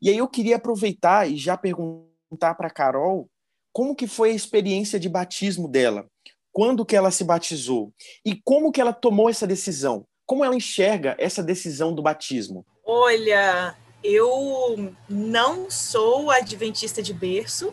E 0.00 0.08
aí 0.08 0.16
eu 0.16 0.26
queria 0.26 0.56
aproveitar 0.56 1.30
e 1.30 1.36
já 1.36 1.56
perguntar 1.56 2.54
para 2.56 2.70
Carol 2.70 3.28
como 3.72 3.94
que 3.94 4.06
foi 4.06 4.30
a 4.30 4.34
experiência 4.34 4.98
de 4.98 5.08
batismo 5.08 5.68
dela, 5.68 6.08
quando 6.52 6.86
que 6.86 6.96
ela 6.96 7.10
se 7.10 7.24
batizou 7.24 7.92
e 8.24 8.40
como 8.42 8.72
que 8.72 8.80
ela 8.80 8.92
tomou 8.92 9.28
essa 9.28 9.46
decisão, 9.46 10.06
como 10.24 10.44
ela 10.44 10.54
enxerga 10.54 11.16
essa 11.18 11.42
decisão 11.42 11.94
do 11.94 12.00
batismo. 12.00 12.64
Olha, 12.86 13.76
eu 14.04 14.94
não 15.08 15.70
sou 15.70 16.30
adventista 16.30 17.02
de 17.02 17.14
berço, 17.14 17.72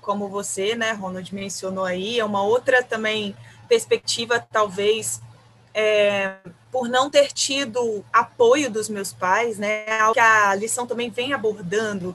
como 0.00 0.28
você, 0.28 0.76
né, 0.76 0.92
Ronald, 0.92 1.34
mencionou 1.34 1.84
aí. 1.84 2.20
É 2.20 2.24
uma 2.24 2.44
outra 2.44 2.84
também 2.84 3.36
perspectiva, 3.68 4.38
talvez, 4.38 5.20
é, 5.74 6.36
por 6.70 6.88
não 6.88 7.10
ter 7.10 7.32
tido 7.32 8.04
apoio 8.12 8.70
dos 8.70 8.88
meus 8.88 9.12
pais, 9.12 9.58
né, 9.58 9.84
que 10.12 10.20
a 10.20 10.54
lição 10.54 10.86
também 10.86 11.10
vem 11.10 11.32
abordando, 11.32 12.14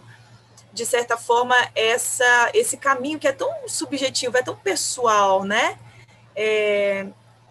de 0.72 0.86
certa 0.86 1.17
forma, 1.17 1.55
essa, 1.75 2.50
esse 2.53 2.77
caminho 2.77 3.20
que 3.20 3.27
é 3.27 3.34
tão 3.34 3.67
subjetivo, 3.67 4.38
é 4.38 4.41
tão 4.41 4.55
pessoal, 4.55 5.43
né, 5.43 5.77
é, 6.34 7.08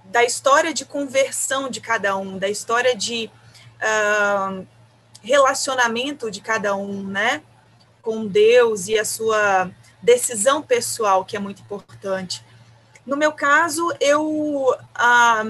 da 0.07 0.25
história 0.25 0.73
de 0.73 0.87
conversão 0.87 1.69
de 1.69 1.83
cada 1.83 2.17
um, 2.17 2.39
da 2.39 2.49
história 2.49 2.97
de 2.97 3.31
uh, 3.77 4.67
relacionamento 5.21 6.31
de 6.31 6.41
cada 6.41 6.75
um, 6.75 7.03
né, 7.03 7.43
com 8.03 8.27
Deus 8.27 8.89
e 8.89 8.99
a 8.99 9.05
sua 9.05 9.71
decisão 10.03 10.63
pessoal, 10.63 11.25
que 11.25 11.37
é 11.37 11.39
muito 11.39 11.63
importante. 11.63 12.45
No 13.05 13.17
meu 13.17 13.33
caso, 13.33 13.93
eu 14.01 14.75
ah, 14.95 15.45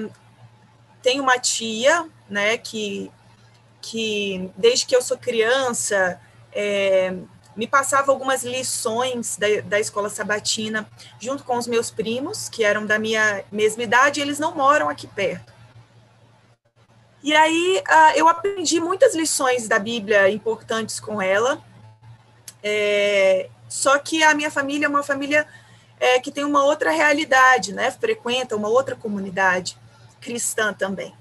tenho 1.01 1.23
uma 1.23 1.39
tia, 1.39 2.07
né, 2.29 2.57
que, 2.57 3.11
que 3.81 4.51
desde 4.57 4.85
que 4.85 4.95
eu 4.95 5.01
sou 5.01 5.17
criança 5.17 6.19
é, 6.53 7.13
me 7.55 7.67
passava 7.67 8.11
algumas 8.11 8.43
lições 8.43 9.37
da, 9.37 9.47
da 9.65 9.79
escola 9.79 10.09
sabatina 10.09 10.87
junto 11.19 11.43
com 11.43 11.57
os 11.57 11.67
meus 11.67 11.91
primos, 11.91 12.49
que 12.49 12.63
eram 12.63 12.85
da 12.85 12.97
minha 12.97 13.43
mesma 13.51 13.83
idade, 13.83 14.21
eles 14.21 14.39
não 14.39 14.55
moram 14.55 14.89
aqui 14.89 15.07
perto. 15.07 15.50
E 17.23 17.35
aí 17.35 17.83
uh, 17.87 18.17
eu 18.17 18.27
aprendi 18.27 18.79
muitas 18.79 19.15
lições 19.15 19.67
da 19.67 19.77
Bíblia 19.77 20.29
importantes 20.29 20.99
com 20.99 21.21
ela. 21.21 21.63
É, 22.63 23.49
só 23.69 23.97
que 23.99 24.23
a 24.23 24.33
minha 24.33 24.51
família 24.51 24.85
é 24.85 24.89
uma 24.89 25.03
família 25.03 25.47
é, 25.99 26.19
que 26.19 26.31
tem 26.31 26.43
uma 26.43 26.63
outra 26.63 26.91
realidade, 26.91 27.73
né? 27.73 27.91
Frequenta 27.91 28.55
uma 28.55 28.67
outra 28.67 28.95
comunidade 28.95 29.77
cristã 30.19 30.73
também, 30.73 31.15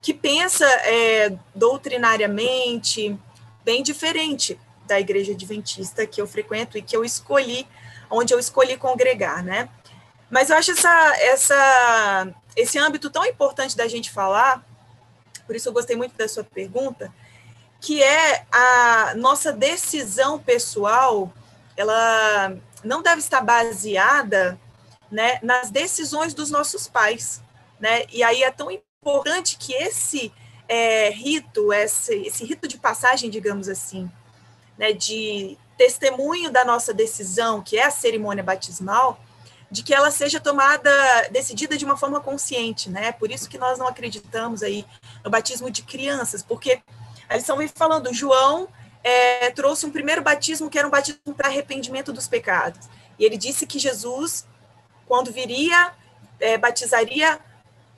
que 0.00 0.14
pensa 0.14 0.66
é, 0.66 1.36
doutrinariamente 1.54 3.18
bem 3.64 3.82
diferente 3.82 4.58
da 4.86 5.00
igreja 5.00 5.32
adventista 5.32 6.06
que 6.06 6.20
eu 6.20 6.26
frequento 6.26 6.76
e 6.76 6.82
que 6.82 6.96
eu 6.96 7.04
escolhi, 7.04 7.66
onde 8.10 8.34
eu 8.34 8.38
escolhi 8.38 8.76
congregar, 8.76 9.42
né? 9.42 9.68
Mas 10.30 10.50
eu 10.50 10.56
acho 10.56 10.72
essa, 10.72 11.14
essa, 11.18 12.34
esse 12.56 12.78
âmbito 12.78 13.10
tão 13.10 13.24
importante 13.24 13.76
da 13.76 13.86
gente 13.88 14.10
falar, 14.10 14.64
por 15.46 15.54
isso 15.56 15.68
eu 15.68 15.72
gostei 15.72 15.96
muito 15.96 16.16
da 16.16 16.28
sua 16.28 16.44
pergunta, 16.44 17.12
que 17.80 18.02
é 18.02 18.46
a 18.50 19.14
nossa 19.16 19.52
decisão 19.52 20.38
pessoal, 20.38 21.32
ela 21.76 22.56
não 22.82 23.02
deve 23.02 23.18
estar 23.18 23.40
baseada 23.40 24.58
né, 25.10 25.38
nas 25.42 25.70
decisões 25.70 26.34
dos 26.34 26.50
nossos 26.50 26.88
pais. 26.88 27.42
Né? 27.78 28.04
E 28.10 28.22
aí 28.22 28.42
é 28.42 28.50
tão 28.50 28.70
importante 28.70 29.58
que 29.58 29.74
esse 29.74 30.32
é, 30.68 31.10
rito, 31.10 31.72
esse, 31.72 32.14
esse 32.22 32.44
rito 32.44 32.66
de 32.66 32.78
passagem, 32.78 33.28
digamos 33.28 33.68
assim, 33.68 34.10
né, 34.78 34.92
de 34.92 35.58
testemunho 35.76 36.50
da 36.50 36.64
nossa 36.64 36.94
decisão, 36.94 37.62
que 37.62 37.76
é 37.76 37.84
a 37.84 37.90
cerimônia 37.90 38.42
batismal, 38.42 39.20
de 39.70 39.82
que 39.82 39.92
ela 39.92 40.10
seja 40.10 40.38
tomada, 40.38 40.90
decidida 41.30 41.76
de 41.76 41.84
uma 41.84 41.96
forma 41.96 42.20
consciente, 42.20 42.88
né? 42.88 43.10
Por 43.10 43.30
isso 43.30 43.48
que 43.48 43.58
nós 43.58 43.76
não 43.76 43.88
acreditamos 43.88 44.62
aí 44.62 44.86
no 45.24 45.30
batismo 45.30 45.70
de 45.70 45.82
crianças, 45.82 46.42
porque 46.42 46.82
a 47.28 47.36
lição 47.36 47.56
vem 47.56 47.68
falando, 47.68 48.12
João 48.12 48.68
é, 49.02 49.50
trouxe 49.50 49.86
um 49.86 49.90
primeiro 49.90 50.22
batismo 50.22 50.68
que 50.68 50.78
era 50.78 50.86
um 50.86 50.90
batismo 50.90 51.34
para 51.34 51.48
arrependimento 51.48 52.12
dos 52.12 52.28
pecados. 52.28 52.88
E 53.18 53.24
ele 53.24 53.36
disse 53.36 53.66
que 53.66 53.78
Jesus, 53.78 54.46
quando 55.06 55.32
viria, 55.32 55.92
é, 56.38 56.58
batizaria 56.58 57.40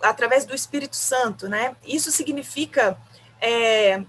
através 0.00 0.44
do 0.44 0.54
Espírito 0.54 0.94
Santo, 0.94 1.48
né? 1.48 1.74
Isso 1.84 2.10
significa 2.12 2.98
é, 3.40 4.02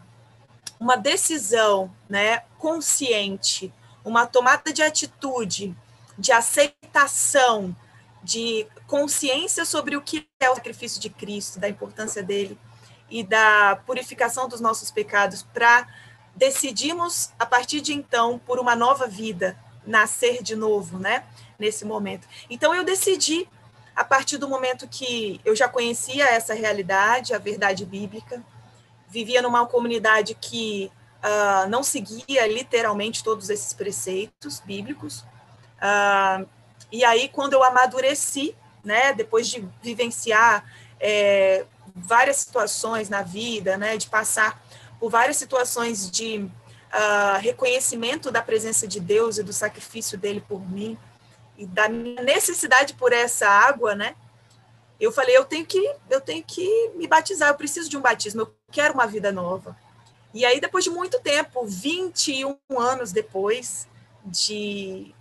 uma 0.79 0.95
decisão, 0.95 1.91
né, 2.09 2.43
consciente, 2.59 3.73
uma 4.03 4.25
tomada 4.25 4.71
de 4.71 4.81
atitude 4.83 5.75
de 6.17 6.31
aceitação, 6.31 7.75
de 8.23 8.67
consciência 8.87 9.65
sobre 9.65 9.95
o 9.95 10.01
que 10.01 10.27
é 10.39 10.49
o 10.49 10.55
sacrifício 10.55 10.99
de 10.99 11.09
Cristo, 11.09 11.59
da 11.59 11.69
importância 11.69 12.23
dele 12.23 12.57
e 13.09 13.23
da 13.23 13.81
purificação 13.85 14.47
dos 14.47 14.59
nossos 14.59 14.91
pecados, 14.91 15.43
para 15.43 15.87
decidirmos, 16.35 17.31
a 17.39 17.45
partir 17.45 17.81
de 17.81 17.93
então, 17.93 18.39
por 18.39 18.59
uma 18.59 18.75
nova 18.75 19.07
vida, 19.07 19.57
nascer 19.85 20.43
de 20.43 20.55
novo, 20.55 20.99
né? 20.99 21.23
Nesse 21.57 21.85
momento. 21.85 22.27
Então, 22.49 22.75
eu 22.75 22.83
decidi, 22.83 23.47
a 23.95 24.03
partir 24.03 24.37
do 24.37 24.47
momento 24.47 24.87
que 24.87 25.41
eu 25.43 25.55
já 25.55 25.67
conhecia 25.67 26.25
essa 26.25 26.53
realidade, 26.53 27.33
a 27.33 27.39
verdade 27.39 27.85
bíblica, 27.85 28.43
vivia 29.09 29.41
numa 29.41 29.65
comunidade 29.65 30.35
que 30.35 30.91
uh, 31.23 31.69
não 31.69 31.81
seguia 31.81 32.45
literalmente 32.45 33.23
todos 33.23 33.49
esses 33.49 33.73
preceitos 33.73 34.59
bíblicos, 34.59 35.25
ah, 35.79 36.43
e 36.91 37.03
aí, 37.03 37.29
quando 37.29 37.53
eu 37.53 37.63
amadureci, 37.63 38.55
né, 38.83 39.13
depois 39.13 39.47
de 39.47 39.67
vivenciar 39.81 40.63
é, 40.99 41.65
várias 41.97 42.37
situações 42.37 43.09
na 43.09 43.21
vida, 43.21 43.77
né, 43.77 43.97
de 43.97 44.07
passar 44.07 44.61
por 44.99 45.09
várias 45.09 45.37
situações 45.37 46.09
de 46.09 46.39
uh, 46.39 47.39
reconhecimento 47.39 48.31
da 48.31 48.41
presença 48.41 48.87
de 48.87 48.99
Deus 48.99 49.37
e 49.37 49.43
do 49.43 49.53
sacrifício 49.53 50.17
dele 50.17 50.43
por 50.47 50.59
mim, 50.69 50.97
e 51.57 51.65
da 51.65 51.89
minha 51.89 52.21
necessidade 52.21 52.93
por 52.93 53.11
essa 53.11 53.47
água, 53.47 53.95
né, 53.95 54.15
eu 54.99 55.11
falei, 55.11 55.37
eu 55.37 55.45
tenho 55.45 55.65
que, 55.65 55.95
eu 56.09 56.19
tenho 56.19 56.43
que 56.43 56.89
me 56.95 57.07
batizar, 57.07 57.49
eu 57.49 57.55
preciso 57.55 57.89
de 57.89 57.97
um 57.97 58.01
batismo, 58.01 58.41
eu 58.41 58.55
quero 58.71 58.93
uma 58.93 59.05
vida 59.05 59.31
nova. 59.31 59.77
E 60.33 60.43
aí, 60.43 60.59
depois 60.59 60.83
de 60.83 60.89
muito 60.89 61.19
tempo, 61.19 61.65
21 61.65 62.57
anos 62.77 63.11
depois 63.11 63.87
de, 64.25 65.13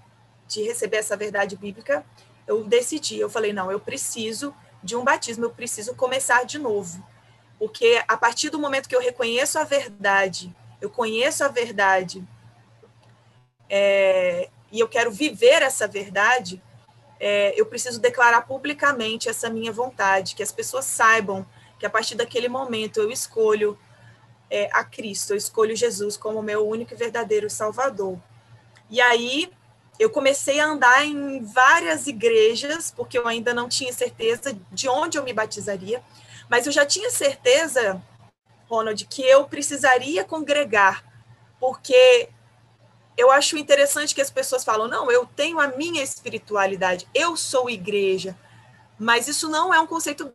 de 0.49 0.63
receber 0.63 0.99
essa 0.99 1.17
verdade 1.17 1.57
bíblica, 1.57 2.05
eu 2.47 2.65
decidi, 2.65 3.19
eu 3.19 3.29
falei, 3.29 3.53
não, 3.53 3.71
eu 3.71 3.81
preciso 3.81 4.55
de 4.87 4.97
um 4.97 5.05
batismo, 5.05 5.45
eu 5.45 5.51
preciso 5.51 5.95
começar 5.95 6.45
de 6.45 6.59
novo. 6.59 7.05
Porque 7.59 8.03
a 8.07 8.17
partir 8.17 8.49
do 8.49 8.59
momento 8.59 8.89
que 8.89 8.97
eu 8.97 9.01
reconheço 9.01 9.59
a 9.59 9.65
verdade, 9.65 10.55
eu 10.81 10.89
conheço 10.89 11.45
a 11.45 11.49
verdade, 11.49 12.27
é, 13.69 14.49
e 14.71 14.81
eu 14.81 14.89
quero 14.89 15.11
viver 15.11 15.63
essa 15.63 15.89
verdade, 15.89 16.63
é, 17.19 17.59
eu 17.61 17.67
preciso 17.67 18.01
declarar 18.01 18.43
publicamente 18.43 19.29
essa 19.29 19.51
minha 19.51 19.73
vontade, 19.73 20.35
que 20.35 20.43
as 20.43 20.53
pessoas 20.53 20.85
saibam 20.85 21.47
que 21.79 21.87
a 21.87 21.91
partir 21.91 22.15
daquele 22.15 22.49
momento 22.49 23.01
eu 23.01 23.11
escolho 23.11 23.79
é, 24.51 24.69
a 24.73 24.85
Cristo, 24.85 25.33
eu 25.33 25.37
escolho 25.37 25.75
Jesus 25.75 26.17
como 26.17 26.43
meu 26.43 26.67
único 26.67 26.95
e 26.95 26.97
verdadeiro 26.97 27.51
Salvador. 27.51 28.19
E 28.89 29.01
aí 29.01 29.51
eu 29.99 30.11
comecei 30.11 30.61
a 30.61 30.67
andar 30.67 31.05
em 31.05 31.43
várias 31.43 32.07
igrejas, 32.07 32.91
porque 32.91 33.19
eu 33.19 33.27
ainda 33.27 33.55
não 33.55 33.69
tinha 33.69 33.93
certeza 33.93 34.57
de 34.71 34.89
onde 34.89 35.17
eu 35.19 35.25
me 35.25 35.33
batizaria, 35.33 36.03
mas 36.49 36.67
eu 36.67 36.73
já 36.73 36.85
tinha 36.85 37.11
certeza, 37.11 38.03
Ronald, 38.69 39.07
que 39.07 39.23
eu 39.23 39.47
precisaria 39.47 40.25
congregar, 40.25 41.05
porque 41.59 42.29
eu 43.17 43.31
acho 43.31 43.57
interessante 43.57 44.15
que 44.15 44.21
as 44.21 44.31
pessoas 44.31 44.63
falam: 44.63 44.87
não, 44.87 45.11
eu 45.11 45.25
tenho 45.25 45.59
a 45.59 45.69
minha 45.69 46.03
espiritualidade, 46.03 47.09
eu 47.15 47.37
sou 47.37 47.71
igreja. 47.71 48.37
Mas 48.99 49.29
isso 49.29 49.49
não 49.49 49.73
é 49.73 49.81
um 49.81 49.87
conceito 49.87 50.33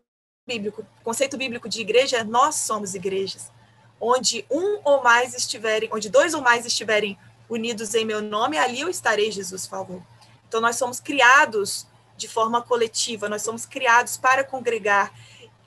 bíblico. 0.48 0.86
O 1.00 1.04
conceito 1.04 1.38
bíblico 1.38 1.70
de 1.70 1.82
igreja 1.82 2.18
é 2.18 2.24
nós 2.24 2.56
somos 2.56 2.96
igrejas. 2.96 3.52
Onde 4.00 4.46
um 4.50 4.80
ou 4.84 5.04
mais 5.04 5.36
estiverem, 5.36 5.90
onde 5.92 6.10
dois 6.10 6.34
ou 6.34 6.42
mais 6.42 6.66
estiverem 6.66 7.18
unidos 7.52 7.94
em 7.94 8.06
meu 8.06 8.22
nome, 8.22 8.58
ali 8.58 8.80
eu 8.80 8.88
estarei, 8.88 9.30
Jesus 9.30 9.66
falou. 9.66 10.02
Então 10.48 10.62
nós 10.62 10.78
somos 10.78 11.02
criados 11.02 11.86
de 12.16 12.26
forma 12.26 12.62
coletiva, 12.62 13.28
nós 13.28 13.42
somos 13.42 13.66
criados 13.66 14.16
para 14.16 14.42
congregar. 14.42 15.12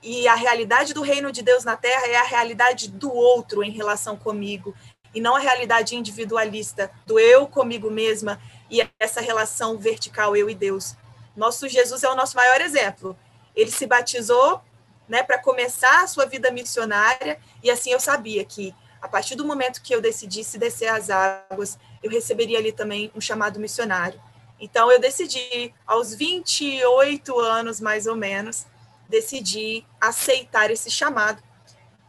E 0.01 0.27
a 0.27 0.33
realidade 0.33 0.95
do 0.95 1.03
reino 1.03 1.31
de 1.31 1.43
Deus 1.43 1.63
na 1.63 1.77
terra 1.77 2.07
é 2.07 2.15
a 2.15 2.23
realidade 2.23 2.89
do 2.89 3.13
outro 3.13 3.63
em 3.63 3.69
relação 3.69 4.17
comigo 4.17 4.73
e 5.13 5.21
não 5.21 5.35
a 5.35 5.39
realidade 5.39 5.95
individualista 5.95 6.89
do 7.05 7.19
eu 7.19 7.47
comigo 7.47 7.91
mesma 7.91 8.41
e 8.69 8.87
essa 8.99 9.21
relação 9.21 9.77
vertical 9.77 10.35
eu 10.35 10.49
e 10.49 10.55
Deus. 10.55 10.95
Nosso 11.35 11.69
Jesus 11.69 12.03
é 12.03 12.09
o 12.09 12.15
nosso 12.15 12.35
maior 12.35 12.61
exemplo. 12.61 13.15
Ele 13.55 13.69
se 13.69 13.85
batizou, 13.85 14.59
né, 15.07 15.21
para 15.21 15.37
começar 15.37 16.03
a 16.03 16.07
sua 16.07 16.25
vida 16.25 16.49
missionária 16.49 17.39
e 17.61 17.69
assim 17.69 17.91
eu 17.91 17.99
sabia 17.99 18.43
que 18.43 18.73
a 19.05 19.07
partir 19.07 19.35
do 19.35 19.45
momento 19.45 19.83
que 19.83 19.93
eu 19.93 20.01
decidisse 20.01 20.57
descer 20.57 20.87
as 20.87 21.11
águas, 21.11 21.77
eu 22.01 22.09
receberia 22.09 22.57
ali 22.57 22.71
também 22.71 23.11
um 23.15 23.21
chamado 23.21 23.59
missionário. 23.59 24.19
Então 24.59 24.91
eu 24.91 24.99
decidi 24.99 25.71
aos 25.85 26.15
28 26.15 27.39
anos 27.39 27.79
mais 27.79 28.07
ou 28.07 28.15
menos, 28.15 28.65
decidi 29.07 29.85
aceitar 30.01 30.71
esse 30.71 30.89
chamado. 30.89 31.39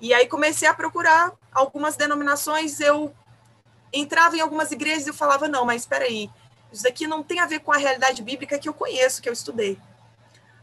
E 0.00 0.14
aí 0.14 0.26
comecei 0.26 0.66
a 0.66 0.72
procurar 0.72 1.34
algumas 1.52 1.96
denominações 1.96 2.80
eu 2.80 3.14
entrava 3.92 4.34
em 4.34 4.40
algumas 4.40 4.72
igrejas 4.72 5.06
e 5.06 5.10
eu 5.10 5.14
falava, 5.14 5.46
não, 5.46 5.66
mas 5.66 5.82
espera 5.82 6.06
aí, 6.06 6.30
isso 6.72 6.82
daqui 6.82 7.06
não 7.06 7.22
tem 7.22 7.40
a 7.40 7.46
ver 7.46 7.60
com 7.60 7.72
a 7.72 7.76
realidade 7.76 8.22
bíblica 8.22 8.58
que 8.58 8.70
eu 8.70 8.74
conheço, 8.74 9.20
que 9.20 9.28
eu 9.28 9.34
estudei. 9.34 9.78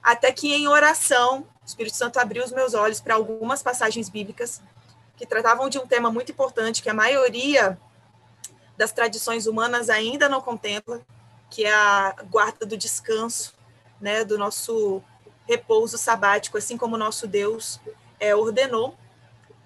Até 0.02 0.32
que 0.32 0.52
em 0.52 0.68
oração, 0.68 1.42
o 1.62 1.66
Espírito 1.66 1.96
Santo 1.96 2.18
abriu 2.18 2.44
os 2.44 2.52
meus 2.52 2.74
olhos 2.74 3.00
para 3.00 3.14
algumas 3.14 3.62
passagens 3.62 4.10
bíblicas 4.10 4.60
que 5.16 5.26
tratavam 5.26 5.70
de 5.70 5.78
um 5.78 5.88
tema 5.88 6.12
muito 6.12 6.32
importante 6.32 6.82
que 6.82 6.90
a 6.90 6.94
maioria 6.94 7.78
das 8.78 8.92
tradições 8.92 9.46
humanas 9.46 9.90
ainda 9.90 10.28
não 10.28 10.42
contempla, 10.42 11.02
que 11.50 11.66
é 11.66 11.74
a 11.74 12.16
guarda 12.30 12.66
do 12.66 12.76
descanso, 12.76 13.54
né, 14.02 14.26
do 14.26 14.38
nosso 14.38 15.02
repouso 15.48 15.98
sabático, 15.98 16.58
assim 16.58 16.78
como 16.78 16.96
o 16.96 16.98
nosso 16.98 17.28
Deus 17.28 17.80
é, 18.20 18.36
ordenou. 18.36 18.98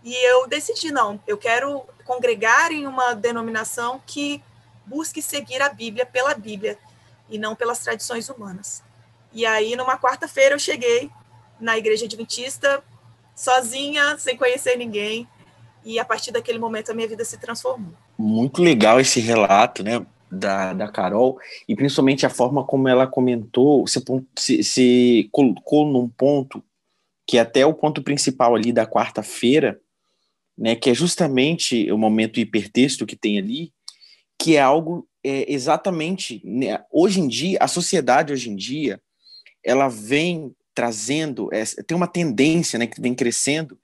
E 0.03 0.13
eu 0.27 0.47
decidi, 0.47 0.91
não, 0.91 1.19
eu 1.25 1.37
quero 1.37 1.83
congregar 2.05 2.71
em 2.71 2.85
uma 2.85 3.13
denominação 3.13 4.01
que 4.05 4.43
busque 4.85 5.21
seguir 5.21 5.61
a 5.61 5.69
Bíblia 5.69 6.05
pela 6.05 6.33
Bíblia 6.33 6.77
e 7.29 7.37
não 7.37 7.55
pelas 7.55 7.79
tradições 7.79 8.29
humanas. 8.29 8.83
E 9.33 9.45
aí, 9.45 9.75
numa 9.75 9.97
quarta-feira, 9.97 10.55
eu 10.55 10.59
cheguei 10.59 11.11
na 11.59 11.77
igreja 11.77 12.05
adventista, 12.05 12.83
sozinha, 13.35 14.17
sem 14.17 14.37
conhecer 14.37 14.77
ninguém, 14.77 15.27
e 15.83 15.99
a 15.99 16.05
partir 16.05 16.31
daquele 16.31 16.59
momento 16.59 16.91
a 16.91 16.93
minha 16.93 17.07
vida 17.07 17.23
se 17.23 17.37
transformou. 17.37 17.93
Muito 18.17 18.61
legal 18.61 18.99
esse 18.99 19.19
relato, 19.19 19.83
né, 19.83 20.05
da, 20.29 20.73
da 20.73 20.87
Carol, 20.87 21.39
e 21.67 21.75
principalmente 21.75 22.25
a 22.25 22.29
forma 22.29 22.63
como 22.63 22.87
ela 22.87 23.07
comentou, 23.07 23.87
se, 23.87 24.03
se, 24.37 24.63
se 24.63 25.29
colocou 25.31 25.85
num 25.85 26.07
ponto 26.07 26.63
que 27.25 27.37
até 27.37 27.65
o 27.65 27.73
ponto 27.73 28.01
principal 28.01 28.55
ali 28.55 28.71
da 28.71 28.85
quarta-feira, 28.85 29.79
né, 30.57 30.75
que 30.75 30.89
é 30.89 30.93
justamente 30.93 31.91
o 31.91 31.97
momento 31.97 32.39
hipertexto 32.39 33.05
que 33.05 33.15
tem 33.15 33.37
ali, 33.37 33.71
que 34.39 34.55
é 34.55 34.61
algo 34.61 35.07
é, 35.23 35.51
exatamente 35.51 36.41
né, 36.43 36.83
hoje 36.91 37.19
em 37.19 37.27
dia, 37.27 37.57
a 37.61 37.67
sociedade 37.67 38.31
hoje 38.31 38.49
em 38.49 38.55
dia, 38.55 39.01
ela 39.63 39.87
vem 39.87 40.55
trazendo, 40.73 41.49
é, 41.51 41.63
tem 41.85 41.97
uma 41.97 42.07
tendência 42.07 42.79
né, 42.79 42.87
que 42.87 43.01
vem 43.01 43.13
crescendo 43.13 43.77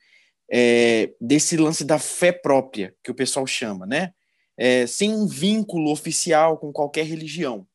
é, 0.54 1.12
desse 1.20 1.58
lance 1.58 1.84
da 1.84 1.98
fé 1.98 2.32
própria, 2.32 2.94
que 3.04 3.12
o 3.12 3.16
pessoal 3.16 3.48
chama, 3.48 3.86
né? 3.86 4.14
É, 4.56 4.86
sem 4.86 5.12
um 5.12 5.26
vínculo 5.26 5.92
oficial 5.92 6.58
com 6.58 6.72
qualquer 6.72 7.06
religião. 7.06 7.66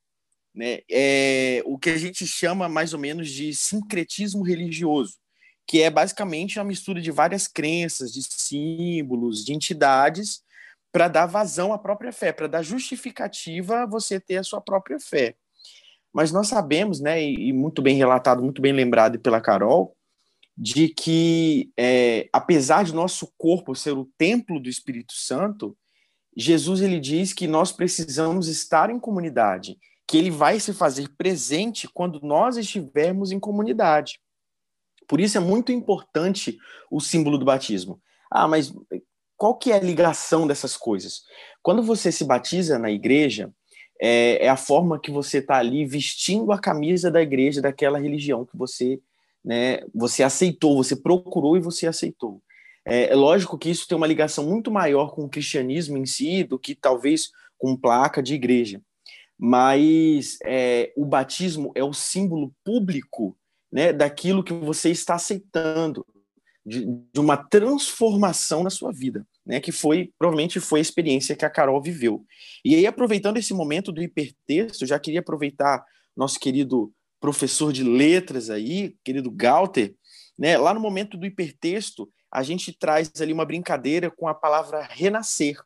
Né? 0.55 0.81
É, 0.88 1.61
o 1.64 1.77
que 1.77 1.91
a 1.91 1.97
gente 1.97 2.25
chama 2.25 2.69
mais 2.69 2.93
ou 2.93 3.01
menos 3.01 3.29
de 3.31 3.53
sincretismo 3.53 4.43
religioso 4.43 5.19
que 5.69 5.83
é 5.83 5.91
basicamente 5.91 6.59
uma 6.59 6.64
mistura 6.64 6.99
de 6.99 7.11
várias 7.11 7.47
crenças, 7.47 8.11
de 8.11 8.23
símbolos, 8.23 9.45
de 9.45 9.53
entidades, 9.53 10.43
para 10.91 11.09
dar 11.09 11.27
vazão 11.27 11.75
à 11.75 11.79
própria 11.79 12.11
fé, 12.11 12.33
para 12.33 12.47
dar 12.47 12.62
justificativa 12.62 13.83
a 13.83 13.87
você 13.87 14.19
ter 14.19 14.38
a 14.38 14.43
sua 14.43 14.62
própria 14.62 14.99
fé. 14.99 15.35
Mas 16.11 16.33
nós 16.33 16.49
sabemos, 16.49 17.01
né, 17.01 17.23
e, 17.23 17.53
muito 17.53 17.83
bem 17.83 17.95
relatado, 17.97 18.43
muito 18.43 18.62
bem 18.62 18.73
lembrado 18.73 19.21
pela 19.21 19.43
Carol, 19.43 19.95
de 20.61 20.88
que, 20.88 21.71
é, 21.77 22.29
apesar 22.33 22.83
de 22.83 22.92
nosso 22.92 23.33
corpo 23.38 23.77
ser 23.77 23.92
o 23.92 24.11
templo 24.18 24.59
do 24.59 24.68
Espírito 24.68 25.12
Santo, 25.12 25.79
Jesus 26.37 26.81
ele 26.81 26.99
diz 26.99 27.33
que 27.33 27.47
nós 27.47 27.71
precisamos 27.71 28.49
estar 28.49 28.90
em 28.90 28.99
comunidade, 28.99 29.79
que 30.05 30.18
ele 30.18 30.33
vai 30.33 30.59
se 30.59 30.73
fazer 30.73 31.11
presente 31.16 31.87
quando 31.87 32.21
nós 32.23 32.57
estivermos 32.57 33.31
em 33.31 33.38
comunidade. 33.38 34.18
Por 35.07 35.21
isso 35.21 35.38
é 35.38 35.40
muito 35.40 35.71
importante 35.71 36.59
o 36.90 37.01
símbolo 37.01 37.38
do 37.38 37.44
batismo. 37.44 38.01
Ah, 38.29 38.49
mas 38.49 38.75
qual 39.37 39.57
que 39.57 39.71
é 39.71 39.77
a 39.77 39.81
ligação 39.81 40.44
dessas 40.44 40.77
coisas? 40.77 41.23
Quando 41.62 41.85
você 41.85 42.11
se 42.11 42.25
batiza 42.25 42.81
na 42.81 42.90
igreja, 42.90 43.53
é, 44.01 44.44
é 44.44 44.49
a 44.49 44.57
forma 44.57 45.01
que 45.01 45.12
você 45.12 45.38
está 45.38 45.59
ali 45.59 45.87
vestindo 45.87 46.51
a 46.51 46.59
camisa 46.59 47.12
da 47.12 47.23
igreja 47.23 47.62
daquela 47.62 47.99
religião 47.99 48.44
que 48.44 48.57
você, 48.57 49.01
né, 49.49 49.81
você 49.95 50.23
aceitou, 50.23 50.77
você 50.77 50.95
procurou 50.95 51.57
e 51.57 51.61
você 51.61 51.87
aceitou. 51.87 52.43
É, 52.87 53.11
é 53.11 53.15
lógico 53.15 53.57
que 53.57 53.71
isso 53.71 53.89
tem 53.89 53.97
uma 53.97 54.07
ligação 54.07 54.47
muito 54.47 54.71
maior 54.71 55.15
com 55.15 55.25
o 55.25 55.29
cristianismo 55.29 55.97
em 55.97 56.05
si 56.05 56.45
do 56.45 56.59
que 56.59 56.75
talvez 56.75 57.31
com 57.57 57.75
placa 57.75 58.23
de 58.23 58.35
igreja. 58.35 58.83
Mas 59.39 60.37
é, 60.45 60.93
o 60.95 61.07
batismo 61.07 61.73
é 61.75 61.83
o 61.83 61.95
símbolo 61.95 62.53
público 62.63 63.39
né, 63.73 63.91
daquilo 63.91 64.45
que 64.45 64.53
você 64.53 64.91
está 64.91 65.15
aceitando, 65.15 66.05
de, 66.67 66.85
de, 66.85 67.19
uma 67.19 67.39
transformação 67.39 68.63
na 68.63 68.69
sua 68.69 68.93
vida, 68.93 69.27
né, 69.47 69.61
que 69.61 69.73
foi, 69.73 70.13
provavelmente 70.19 70.61
foi 70.61 70.81
a 70.81 70.83
experiência 70.83 71.35
que 71.35 71.47
a 71.47 71.51
Carol 71.51 71.81
viveu. 71.81 72.23
E 72.63 72.75
aí, 72.75 72.87
aproveitando 72.87 73.39
esse 73.39 73.55
momento 73.55 73.91
do 73.93 74.03
hipertexto, 74.03 74.85
já 74.85 74.99
queria 74.99 75.21
aproveitar 75.21 75.83
nosso 76.15 76.39
querido 76.39 76.93
professor 77.21 77.73
de 77.73 77.83
letras 77.83 78.51
aí, 78.51 78.97
querido 79.05 79.31
Galter, 79.31 79.95
né, 80.39 80.57
lá 80.57 80.73
no 80.73 80.81
momento 80.81 81.17
do 81.17 81.27
hipertexto, 81.27 82.09
a 82.31 82.43
gente 82.43 82.73
traz 82.73 83.11
ali 83.21 83.33
uma 83.33 83.45
brincadeira 83.45 84.11
com 84.11 84.29
a 84.29 84.35
palavra 84.35 84.87
renascer. 84.89 85.59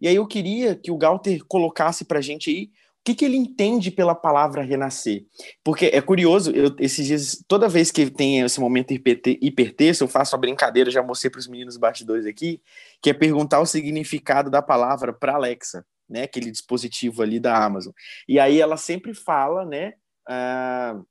E 0.00 0.08
aí 0.08 0.16
eu 0.16 0.26
queria 0.26 0.74
que 0.74 0.90
o 0.90 0.96
Galter 0.96 1.44
colocasse 1.46 2.04
para 2.04 2.18
a 2.18 2.22
gente 2.22 2.50
aí 2.50 2.70
o 3.00 3.02
que, 3.02 3.14
que 3.14 3.24
ele 3.24 3.36
entende 3.36 3.90
pela 3.90 4.14
palavra 4.14 4.62
renascer? 4.62 5.24
Porque 5.64 5.86
é 5.86 6.02
curioso, 6.02 6.50
eu, 6.50 6.76
esses 6.78 7.06
dias, 7.06 7.44
toda 7.48 7.66
vez 7.66 7.90
que 7.90 8.10
tem 8.10 8.40
esse 8.40 8.60
momento 8.60 8.92
hipertexto, 8.92 10.04
eu 10.04 10.08
faço 10.08 10.36
a 10.36 10.38
brincadeira, 10.38 10.90
já 10.90 11.02
mostrei 11.02 11.30
para 11.30 11.38
os 11.38 11.48
meninos 11.48 11.78
bastidores 11.78 12.26
aqui, 12.26 12.60
que 13.00 13.08
é 13.08 13.14
perguntar 13.14 13.60
o 13.60 13.66
significado 13.66 14.50
da 14.50 14.60
palavra 14.60 15.14
para 15.14 15.34
Alexa, 15.34 15.82
né? 16.06 16.24
Aquele 16.24 16.50
dispositivo 16.50 17.22
ali 17.22 17.40
da 17.40 17.56
Amazon. 17.64 17.92
E 18.28 18.38
aí 18.38 18.60
ela 18.60 18.76
sempre 18.76 19.14
fala, 19.14 19.64
né? 19.64 19.94
Uh, 20.30 21.04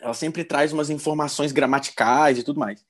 ela 0.00 0.14
sempre 0.14 0.44
traz 0.44 0.72
umas 0.72 0.88
informações 0.88 1.50
gramaticais 1.50 2.38
e 2.38 2.42
tudo 2.44 2.60
mais. 2.60 2.84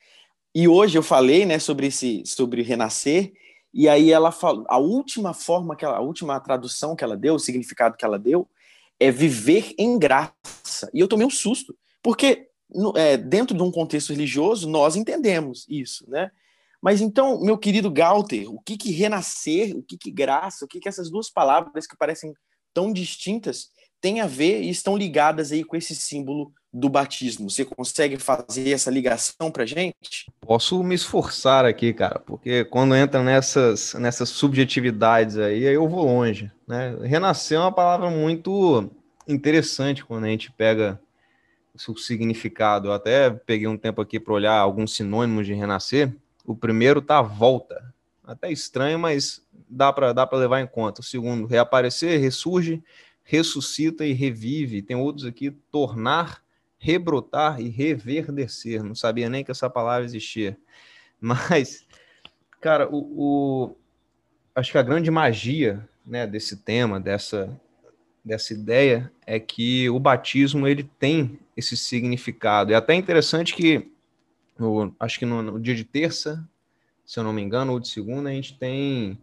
E 0.55 0.69
hoje 0.69 0.99
eu 0.99 1.03
falei, 1.03 1.47
né, 1.47 1.59
sobre 1.59 1.87
esse, 1.87 2.23
sobre 2.27 2.63
renascer, 2.63 3.33
E 3.73 3.89
aí 3.89 4.11
ela 4.11 4.33
falou, 4.33 4.67
a 4.69 4.79
última 4.79 5.33
forma 5.33 5.77
que 5.77 5.85
ela, 5.85 5.97
a 5.97 6.01
última 6.01 6.39
tradução 6.41 6.97
que 6.97 7.05
ela 7.05 7.17
deu, 7.17 7.35
o 7.35 7.39
significado 7.39 7.97
que 7.97 8.05
ela 8.05 8.19
deu, 8.19 8.49
é 8.99 9.11
viver 9.11 9.73
em 9.79 9.99
graça. 9.99 10.91
E 10.93 11.01
eu 11.01 11.09
tomei 11.09 11.27
um 11.27 11.31
susto, 11.31 11.77
porque 12.03 12.49
no, 12.69 12.97
é, 12.97 13.17
dentro 13.17 13.57
de 13.57 13.63
um 13.63 13.71
contexto 13.71 14.11
religioso 14.11 14.69
nós 14.69 14.97
entendemos 14.97 15.67
isso, 15.69 16.05
né? 16.11 16.31
Mas 16.83 17.01
então, 17.01 17.41
meu 17.43 17.59
querido 17.59 17.91
Galter, 17.91 18.51
o 18.51 18.61
que 18.61 18.77
que 18.77 18.91
renascer, 18.91 19.77
o 19.77 19.83
que 19.83 19.99
que 19.99 20.11
graça, 20.11 20.65
o 20.65 20.69
que 20.69 20.81
que 20.81 20.89
essas 20.89 21.11
duas 21.11 21.31
palavras 21.31 21.87
que 21.87 21.97
parecem 21.97 22.33
tão 22.73 22.93
distintas 22.93 23.69
têm 24.01 24.21
a 24.21 24.27
ver 24.27 24.63
e 24.63 24.71
estão 24.71 24.97
ligadas 24.97 25.53
aí 25.53 25.63
com 25.63 25.77
esse 25.77 25.95
símbolo 25.95 26.53
do 26.73 26.89
batismo? 26.89 27.51
Você 27.51 27.65
consegue 27.65 28.17
fazer 28.17 28.71
essa 28.71 28.91
ligação 28.91 29.51
para 29.51 29.67
gente? 29.67 30.31
Posso 30.41 30.83
me 30.83 30.95
esforçar 30.95 31.65
aqui, 31.65 31.93
cara, 31.93 32.19
porque 32.19 32.65
quando 32.65 32.95
entra 32.95 33.23
nessas, 33.23 33.95
nessas 33.95 34.29
subjetividades 34.29 35.37
aí, 35.37 35.67
aí 35.67 35.75
eu 35.75 35.89
vou 35.89 36.05
longe, 36.05 36.51
né? 36.67 36.97
Renascer 37.03 37.59
é 37.59 37.61
uma 37.61 37.73
palavra 37.73 38.11
muito 38.11 38.91
interessante 39.29 40.05
quando 40.05 40.25
a 40.25 40.29
gente 40.29 40.51
pega 40.53 41.01
o 41.75 41.97
significado. 41.97 42.89
Eu 42.89 42.93
até 42.93 43.31
peguei 43.31 43.67
um 43.67 43.77
tempo 43.77 44.01
aqui 44.01 44.19
para 44.19 44.35
olhar 44.35 44.55
alguns 44.55 44.95
sinônimos 44.95 45.47
de 45.47 45.55
renascer. 45.55 46.15
O 46.45 46.55
primeiro 46.55 47.01
tá 47.01 47.23
volta. 47.23 47.93
Até 48.25 48.51
estranho, 48.51 48.99
mas 48.99 49.43
dá 49.69 49.93
para 49.93 50.13
dá 50.13 50.27
para 50.27 50.39
levar 50.39 50.61
em 50.61 50.67
conta. 50.67 51.01
O 51.01 51.05
segundo, 51.05 51.47
reaparecer, 51.47 52.21
ressurge, 52.21 52.83
ressuscita 53.31 54.05
e 54.05 54.13
revive. 54.13 54.83
Tem 54.83 54.97
outros 54.97 55.25
aqui, 55.25 55.53
tornar 55.71 56.43
rebrotar 56.77 57.61
e 57.61 57.69
reverdecer. 57.69 58.83
Não 58.83 58.95
sabia 58.95 59.31
nem 59.31 59.45
que 59.45 59.53
essa 59.53 59.71
palavra 59.71 60.05
existia. 60.05 60.59
Mas, 61.21 61.87
cara, 62.61 62.89
o, 62.91 62.97
o, 62.97 63.77
acho 64.53 64.73
que 64.73 64.79
a 64.79 64.83
grande 64.83 65.13
magia 65.13 65.89
né, 66.05 66.27
desse 66.27 66.57
tema, 66.57 66.99
dessa, 66.99 67.57
dessa 68.25 68.53
ideia, 68.53 69.13
é 69.25 69.39
que 69.39 69.89
o 69.91 70.01
batismo 70.01 70.67
ele 70.67 70.83
tem 70.99 71.39
esse 71.57 71.77
significado. 71.77 72.73
É 72.73 72.75
até 72.75 72.95
interessante 72.95 73.55
que, 73.55 73.93
no, 74.59 74.93
acho 74.99 75.21
que 75.21 75.27
no, 75.27 75.41
no, 75.41 75.61
dia 75.61 75.77
de 75.77 75.85
terça, 75.85 76.45
se 77.07 77.21
eu 77.21 77.23
não 77.23 77.33
me 77.33 77.43
engano, 77.43 77.73
ou 77.73 77.79
de 77.79 77.87
segunda, 77.87 78.31
a 78.31 78.33
gente 78.33 78.59
tem, 78.59 79.17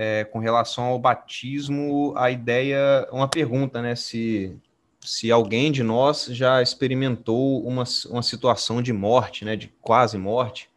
é, 0.00 0.22
com 0.22 0.38
relação 0.38 0.84
ao 0.84 0.98
batismo, 0.98 2.14
a 2.16 2.30
ideia, 2.30 3.08
uma 3.10 3.26
pergunta, 3.26 3.82
né? 3.82 3.96
Se 3.96 4.56
se 5.00 5.32
alguém 5.32 5.72
de 5.72 5.82
nós 5.82 6.26
já 6.26 6.62
experimentou 6.62 7.66
uma, 7.66 7.82
uma 8.10 8.22
situação 8.22 8.82
de 8.82 8.92
morte, 8.92 9.44
né, 9.44 9.56
de 9.56 9.68
quase 9.80 10.18
morte, 10.18 10.68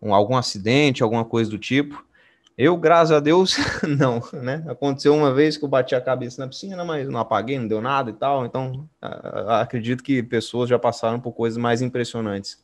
um, 0.00 0.14
algum 0.14 0.36
acidente, 0.36 1.02
alguma 1.02 1.24
coisa 1.24 1.50
do 1.50 1.58
tipo. 1.58 2.04
Eu, 2.56 2.76
graças 2.76 3.12
a 3.12 3.20
Deus, 3.20 3.56
não, 3.86 4.22
né? 4.32 4.64
Aconteceu 4.68 5.14
uma 5.14 5.32
vez 5.32 5.56
que 5.56 5.64
eu 5.64 5.68
bati 5.68 5.94
a 5.94 6.00
cabeça 6.00 6.42
na 6.42 6.48
piscina, 6.48 6.84
mas 6.84 7.08
não 7.08 7.20
apaguei, 7.20 7.58
não 7.58 7.68
deu 7.68 7.80
nada 7.80 8.10
e 8.10 8.14
tal. 8.14 8.44
Então, 8.46 8.88
acredito 9.60 10.02
que 10.02 10.22
pessoas 10.22 10.68
já 10.68 10.78
passaram 10.78 11.20
por 11.20 11.32
coisas 11.32 11.58
mais 11.58 11.82
impressionantes 11.82 12.58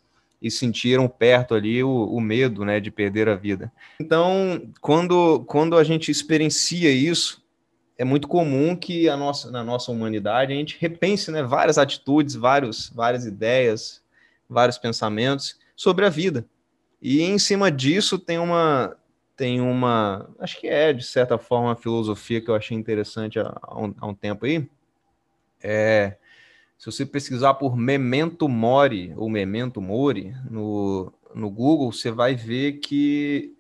e 0.44 0.50
sentiram 0.50 1.08
perto 1.08 1.54
ali 1.54 1.82
o, 1.82 1.88
o 1.88 2.20
medo, 2.20 2.66
né, 2.66 2.78
de 2.78 2.90
perder 2.90 3.30
a 3.30 3.34
vida. 3.34 3.72
Então, 3.98 4.70
quando, 4.78 5.42
quando 5.46 5.74
a 5.74 5.82
gente 5.82 6.10
experiencia 6.10 6.90
isso, 6.90 7.42
é 7.96 8.04
muito 8.04 8.28
comum 8.28 8.76
que 8.76 9.08
a 9.08 9.16
nossa, 9.16 9.50
na 9.50 9.64
nossa 9.64 9.90
humanidade 9.90 10.52
a 10.52 10.56
gente 10.56 10.76
repense 10.78 11.30
né, 11.30 11.42
várias 11.42 11.78
atitudes, 11.78 12.34
vários, 12.34 12.90
várias 12.90 13.24
ideias, 13.24 14.02
vários 14.46 14.76
pensamentos 14.76 15.58
sobre 15.74 16.04
a 16.04 16.10
vida. 16.10 16.44
E 17.00 17.22
em 17.22 17.38
cima 17.38 17.72
disso 17.72 18.18
tem 18.18 18.38
uma, 18.38 18.94
tem 19.34 19.62
uma, 19.62 20.28
acho 20.38 20.60
que 20.60 20.66
é 20.66 20.92
de 20.92 21.04
certa 21.04 21.38
forma 21.38 21.68
uma 21.68 21.76
filosofia 21.76 22.42
que 22.42 22.50
eu 22.50 22.54
achei 22.54 22.76
interessante 22.76 23.38
há, 23.38 23.56
um, 23.74 23.94
há 23.98 24.06
um, 24.06 24.14
tempo 24.14 24.44
aí. 24.44 24.68
É, 25.62 26.18
se 26.78 26.86
você 26.86 27.06
pesquisar 27.06 27.54
por 27.54 27.76
memento 27.76 28.48
mori 28.48 29.12
ou 29.16 29.28
memento 29.28 29.80
mori 29.80 30.34
no, 30.50 31.12
no 31.34 31.50
Google, 31.50 31.92
você 31.92 32.10
vai 32.10 32.34
ver 32.34 32.74
que 32.74 33.54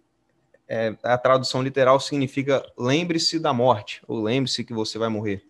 é, 0.68 0.96
a 1.02 1.16
tradução 1.16 1.62
literal 1.62 2.00
significa 2.00 2.64
lembre-se 2.76 3.38
da 3.38 3.52
morte, 3.52 4.02
ou 4.06 4.22
lembre-se 4.22 4.64
que 4.64 4.72
você 4.72 4.98
vai 4.98 5.08
morrer. 5.08 5.46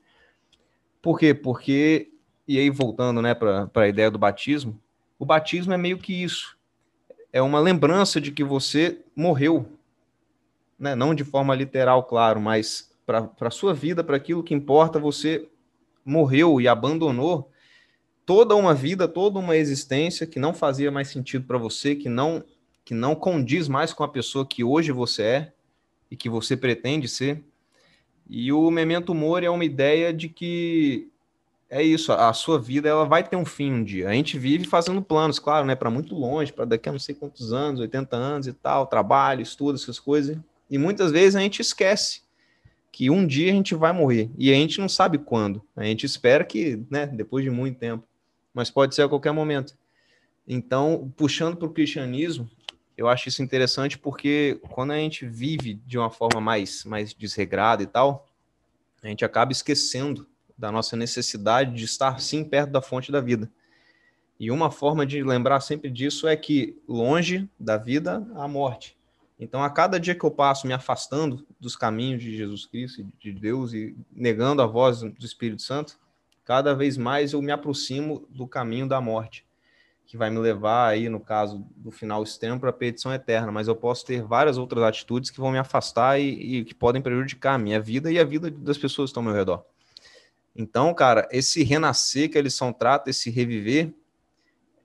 Por 1.01 1.19
quê? 1.19 1.35
Porque, 1.35 2.11
e 2.47 2.59
aí 2.59 2.71
voltando 2.71 3.21
né, 3.21 3.35
para 3.35 3.69
a 3.75 3.89
ideia 3.89 4.11
do 4.11 4.19
batismo, 4.19 4.81
o 5.19 5.25
batismo 5.25 5.73
é 5.73 5.77
meio 5.77 5.99
que 5.99 6.13
isso. 6.13 6.57
É 7.33 7.43
uma 7.43 7.61
lembrança 7.61 8.21
de 8.21 8.31
que 8.31 8.45
você 8.45 9.01
morreu. 9.15 9.67
Né? 10.79 10.95
Não 10.95 11.15
de 11.15 11.25
forma 11.25 11.55
literal, 11.55 12.05
claro, 12.05 12.41
mas 12.41 12.91
para 13.07 13.31
a 13.41 13.51
sua 13.51 13.75
vida, 13.75 14.03
para 14.03 14.17
aquilo 14.17 14.43
que 14.43 14.55
importa, 14.55 14.99
você 14.99 15.49
morreu 16.05 16.61
e 16.61 16.69
abandonou 16.69 17.51
toda 18.27 18.55
uma 18.55 18.75
vida, 18.75 19.07
toda 19.07 19.39
uma 19.39 19.57
existência 19.57 20.27
que 20.27 20.39
não 20.39 20.55
fazia 20.55 20.91
mais 20.91 21.09
sentido 21.09 21.47
para 21.47 21.59
você, 21.59 21.95
que 21.95 22.09
não 22.09 22.45
que 22.85 22.93
não 22.93 23.15
condiz 23.15 23.67
mais 23.67 23.95
com 23.95 24.05
a 24.05 24.09
pessoa 24.09 24.47
que 24.47 24.63
hoje 24.63 24.93
você 24.93 25.23
é 25.23 25.53
e 26.11 26.17
que 26.17 26.29
você 26.29 26.55
pretende 26.55 27.09
ser. 27.09 27.43
E 28.29 28.53
o 28.53 28.71
memento 28.71 29.15
mori 29.15 29.47
é 29.47 29.51
uma 29.51 29.65
ideia 29.65 30.13
de 30.13 30.29
que 30.29 31.09
é 31.71 31.83
isso, 31.83 32.13
a 32.13 32.33
sua 32.33 32.59
vida 32.59 32.89
ela 32.89 33.05
vai 33.05 33.27
ter 33.27 33.37
um 33.37 33.45
fim 33.45 33.73
um 33.73 33.83
dia. 33.83 34.09
A 34.09 34.13
gente 34.13 34.39
vive 34.39 34.67
fazendo 34.67 35.03
planos, 35.03 35.39
claro, 35.39 35.67
né, 35.67 35.75
para 35.75 35.91
muito 35.91 36.15
longe, 36.15 36.53
para 36.53 36.67
daqui 36.67 36.89
a 36.89 36.93
não 36.93 36.99
sei 36.99 37.15
quantos 37.15 37.53
anos, 37.53 37.81
80 37.81 38.15
anos 38.15 38.47
e 38.47 38.53
tal, 38.53 38.87
trabalho, 38.87 39.41
estudo, 39.41 39.77
essas 39.77 39.99
coisas. 39.99 40.39
E 40.71 40.79
muitas 40.79 41.11
vezes 41.11 41.35
a 41.37 41.41
gente 41.41 41.61
esquece 41.61 42.23
que 42.93 43.11
um 43.11 43.27
dia 43.27 43.51
a 43.51 43.55
gente 43.55 43.75
vai 43.75 43.93
morrer 43.93 44.31
e 44.39 44.53
a 44.53 44.55
gente 44.55 44.79
não 44.79 44.89
sabe 44.89 45.19
quando. 45.19 45.63
A 45.75 45.85
gente 45.85 46.07
espera 46.07 46.45
que, 46.45 46.81
né, 46.91 47.07
depois 47.07 47.43
de 47.43 47.51
muito 47.51 47.79
tempo, 47.79 48.07
mas 48.55 48.71
pode 48.71 48.95
ser 48.95 49.03
a 49.03 49.09
qualquer 49.09 49.33
momento. 49.33 49.77
Então, 50.47 51.13
puxando 51.17 51.57
para 51.57 51.67
o 51.67 51.73
cristianismo, 51.73 52.49
eu 52.97 53.09
acho 53.09 53.29
isso 53.29 53.43
interessante 53.43 53.99
porque 53.99 54.61
quando 54.71 54.93
a 54.93 54.97
gente 54.97 55.27
vive 55.27 55.75
de 55.75 55.99
uma 55.99 56.11
forma 56.11 56.41
mais, 56.41 56.85
mais 56.85 57.13
desregrada 57.13 57.83
e 57.83 57.87
tal, 57.87 58.29
a 59.03 59.09
gente 59.09 59.25
acaba 59.25 59.51
esquecendo 59.51 60.27
da 60.57 60.71
nossa 60.71 60.97
necessidade 60.97 61.75
de 61.75 61.85
estar 61.85 62.21
sim 62.21 62.45
perto 62.45 62.71
da 62.71 62.81
fonte 62.81 63.11
da 63.11 63.21
vida. 63.21 63.51
E 64.39 64.51
uma 64.51 64.71
forma 64.71 65.05
de 65.05 65.23
lembrar 65.23 65.61
sempre 65.61 65.91
disso 65.91 66.29
é 66.29 66.37
que 66.37 66.81
longe 66.89 67.49
da 67.59 67.77
vida 67.77 68.27
a 68.37 68.47
morte. 68.47 68.97
Então, 69.39 69.63
a 69.63 69.71
cada 69.71 69.99
dia 69.99 70.15
que 70.15 70.25
eu 70.25 70.31
passo 70.31 70.67
me 70.67 70.73
afastando 70.73 71.45
dos 71.59 71.75
caminhos 71.75 72.23
de 72.23 72.37
Jesus 72.37 72.67
Cristo, 72.67 73.07
de 73.19 73.33
Deus 73.33 73.73
e 73.73 73.97
negando 74.13 74.63
a 74.63 74.67
voz 74.67 75.01
do 75.01 75.25
Espírito 75.25 75.63
Santo, 75.63 75.99
cada 76.45 76.75
vez 76.75 76.97
mais 76.97 77.33
eu 77.33 77.43
me 77.43 77.53
aproximo 77.53 78.27
do 78.31 78.47
caminho 78.47 78.89
da 78.89 79.01
morte 79.01 79.45
que 80.07 80.17
vai 80.17 80.31
me 80.31 80.39
levar 80.39 80.89
aí, 80.89 81.09
no 81.09 81.19
caso 81.19 81.67
do 81.75 81.91
final 81.91 82.23
extremo, 82.23 82.61
para 82.61 82.71
a 82.71 82.73
perdição 82.73 83.13
eterna, 83.13 83.51
mas 83.51 83.69
eu 83.69 83.75
posso 83.75 84.05
ter 84.05 84.23
várias 84.23 84.59
outras 84.59 84.85
atitudes 84.85 85.31
que 85.31 85.41
vão 85.41 85.51
me 85.51 85.59
afastar 85.59 86.21
e, 86.21 86.59
e, 86.59 86.65
que 86.65 86.75
podem 86.75 87.03
prejudicar 87.03 87.55
a 87.55 87.59
minha 87.59 87.81
vida 87.81 88.13
e 88.13 88.19
a 88.19 88.25
vida 88.25 88.51
das 88.51 88.79
pessoas 88.79 89.09
que 89.09 89.11
estão 89.11 89.23
ao 89.23 89.27
meu 89.27 89.35
redor. 89.35 89.65
Então, 90.55 90.93
cara, 90.95 91.27
esse 91.33 91.65
renascer 91.65 92.31
que 92.31 92.39
a 92.39 92.43
lição 92.43 92.73
trata, 92.73 93.11
esse 93.11 93.31
reviver, 93.31 93.93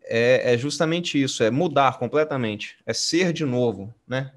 é, 0.03 0.53
é 0.53 0.57
justamente 0.57 1.21
isso, 1.21 1.43
é 1.43 1.51
mudar 1.51 1.99
completamente, 1.99 2.77
é 2.85 2.93
ser 2.93 3.31
de 3.31 3.45
novo, 3.45 3.93
né? 4.07 4.33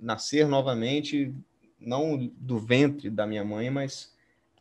Nascer 0.00 0.48
novamente, 0.48 1.32
não 1.78 2.30
do 2.36 2.58
ventre 2.58 3.10
da 3.10 3.26
minha 3.26 3.44
mãe, 3.44 3.70
mas 3.70 4.12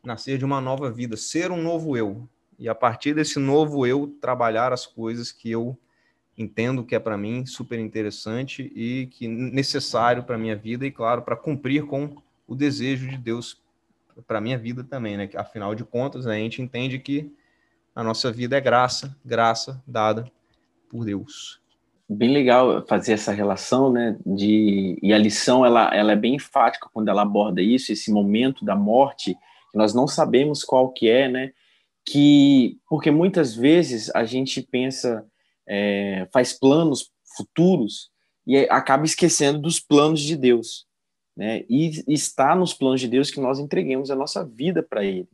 nascer 0.05 0.37
de 0.37 0.45
uma 0.45 0.61
nova 0.61 0.91
vida, 0.91 1.17
ser 1.17 1.51
um 1.51 1.61
novo 1.61 1.97
eu, 1.97 2.27
e 2.57 2.69
a 2.69 2.75
partir 2.75 3.13
desse 3.13 3.39
novo 3.39 3.85
eu 3.85 4.15
trabalhar 4.21 4.71
as 4.71 4.85
coisas 4.85 5.31
que 5.31 5.51
eu 5.51 5.77
entendo 6.37 6.83
que 6.83 6.95
é 6.95 6.99
para 6.99 7.17
mim 7.17 7.45
super 7.45 7.79
interessante 7.79 8.71
e 8.75 9.07
que 9.07 9.27
necessário 9.27 10.23
para 10.23 10.37
minha 10.37 10.55
vida 10.55 10.85
e 10.85 10.91
claro 10.91 11.21
para 11.21 11.35
cumprir 11.35 11.85
com 11.85 12.15
o 12.47 12.55
desejo 12.55 13.07
de 13.07 13.17
Deus 13.17 13.61
para 14.27 14.41
minha 14.41 14.57
vida 14.57 14.83
também, 14.83 15.17
né? 15.17 15.29
Afinal 15.35 15.75
de 15.75 15.83
contas, 15.83 16.27
a 16.27 16.35
gente 16.35 16.61
entende 16.61 16.99
que 16.99 17.33
a 17.95 18.03
nossa 18.03 18.31
vida 18.31 18.57
é 18.57 18.61
graça, 18.61 19.15
graça 19.25 19.81
dada 19.85 20.29
por 20.89 21.05
Deus. 21.05 21.59
Bem 22.07 22.31
legal 22.31 22.85
fazer 22.85 23.13
essa 23.13 23.31
relação, 23.31 23.91
né? 23.91 24.17
De 24.25 24.97
e 25.01 25.13
a 25.13 25.17
lição 25.17 25.65
ela, 25.65 25.93
ela 25.93 26.11
é 26.11 26.15
bem 26.15 26.35
enfática 26.35 26.89
quando 26.93 27.09
ela 27.09 27.23
aborda 27.23 27.61
isso, 27.61 27.91
esse 27.91 28.11
momento 28.11 28.63
da 28.63 28.75
morte 28.75 29.35
que 29.75 29.77
nós 29.77 29.93
não 29.93 30.07
sabemos 30.07 30.63
qual 30.63 30.93
que 30.93 31.09
é, 31.09 31.27
né? 31.27 31.51
que 32.05 32.79
porque 32.87 33.11
muitas 33.11 33.53
vezes 33.53 34.09
a 34.15 34.23
gente 34.23 34.61
pensa, 34.61 35.25
é, 35.67 36.25
faz 36.31 36.53
planos 36.53 37.11
futuros 37.35 38.09
e 38.47 38.57
acaba 38.69 39.03
esquecendo 39.03 39.59
dos 39.59 39.79
planos 39.79 40.21
de 40.21 40.37
Deus, 40.37 40.85
né? 41.35 41.65
E 41.67 42.03
está 42.07 42.55
nos 42.55 42.73
planos 42.73 43.01
de 43.01 43.07
Deus 43.09 43.29
que 43.29 43.41
nós 43.41 43.59
entreguemos 43.59 44.09
a 44.09 44.15
nossa 44.15 44.45
vida 44.45 44.81
para 44.81 45.03
Ele. 45.03 45.27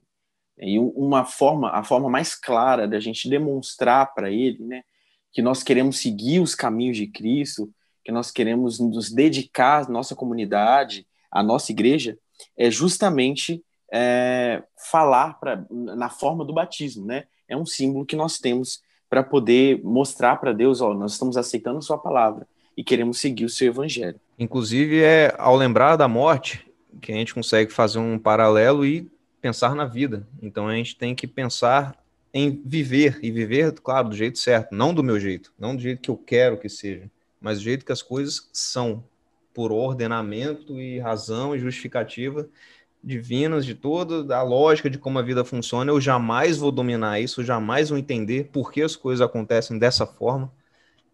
E 0.57 0.79
uma 0.79 1.23
forma, 1.23 1.69
a 1.71 1.83
forma 1.83 2.09
mais 2.09 2.33
clara 2.33 2.87
da 2.87 2.99
gente 2.99 3.29
demonstrar 3.29 4.13
para 4.15 4.31
Ele, 4.31 4.63
né, 4.63 4.83
que 5.31 5.41
nós 5.41 5.61
queremos 5.61 5.99
seguir 5.99 6.39
os 6.39 6.55
caminhos 6.55 6.97
de 6.97 7.07
Cristo, 7.07 7.69
que 8.03 8.11
nós 8.11 8.31
queremos 8.31 8.79
nos 8.79 9.11
dedicar 9.11 9.85
à 9.85 9.89
nossa 9.89 10.15
comunidade, 10.15 11.05
à 11.29 11.43
nossa 11.43 11.71
igreja, 11.71 12.17
é 12.57 12.71
justamente 12.71 13.63
é, 13.91 14.63
falar 14.77 15.39
pra, 15.39 15.65
na 15.69 16.09
forma 16.09 16.45
do 16.45 16.53
batismo, 16.53 17.05
né? 17.05 17.25
É 17.47 17.57
um 17.57 17.65
símbolo 17.65 18.05
que 18.05 18.15
nós 18.15 18.39
temos 18.39 18.81
para 19.09 19.21
poder 19.21 19.81
mostrar 19.83 20.37
para 20.37 20.53
Deus, 20.53 20.79
ó, 20.79 20.93
nós 20.93 21.13
estamos 21.13 21.35
aceitando 21.35 21.81
sua 21.81 21.97
palavra 21.97 22.47
e 22.77 22.83
queremos 22.83 23.19
seguir 23.19 23.43
o 23.43 23.49
seu 23.49 23.67
evangelho. 23.67 24.19
Inclusive, 24.39 25.01
é 25.01 25.35
ao 25.37 25.55
lembrar 25.55 25.97
da 25.97 26.07
morte 26.07 26.65
que 27.01 27.11
a 27.11 27.15
gente 27.15 27.33
consegue 27.33 27.73
fazer 27.73 27.99
um 27.99 28.17
paralelo 28.17 28.85
e 28.85 29.11
pensar 29.41 29.75
na 29.75 29.85
vida. 29.85 30.25
Então 30.41 30.67
a 30.67 30.75
gente 30.75 30.95
tem 30.95 31.13
que 31.13 31.27
pensar 31.27 31.95
em 32.33 32.61
viver 32.65 33.19
e 33.21 33.29
viver, 33.29 33.73
claro, 33.81 34.09
do 34.09 34.15
jeito 34.15 34.39
certo, 34.39 34.73
não 34.73 34.93
do 34.93 35.03
meu 35.03 35.19
jeito, 35.19 35.51
não 35.59 35.75
do 35.75 35.81
jeito 35.81 36.01
que 36.01 36.09
eu 36.09 36.15
quero 36.15 36.57
que 36.57 36.69
seja, 36.69 37.11
mas 37.41 37.57
do 37.57 37.63
jeito 37.65 37.85
que 37.85 37.91
as 37.91 38.01
coisas 38.01 38.49
são, 38.53 39.03
por 39.53 39.71
ordenamento 39.71 40.79
e 40.79 40.99
razão 40.99 41.53
e 41.53 41.59
justificativa 41.59 42.47
divinas 43.03 43.65
de 43.65 43.73
toda 43.73 44.35
a 44.35 44.43
lógica 44.43 44.89
de 44.89 44.97
como 44.97 45.19
a 45.19 45.21
vida 45.21 45.43
funciona. 45.43 45.91
Eu 45.91 45.99
jamais 45.99 46.57
vou 46.57 46.71
dominar 46.71 47.19
isso, 47.19 47.43
jamais 47.43 47.89
vou 47.89 47.97
entender 47.97 48.49
por 48.51 48.71
que 48.71 48.81
as 48.81 48.95
coisas 48.95 49.25
acontecem 49.25 49.77
dessa 49.77 50.05
forma, 50.05 50.51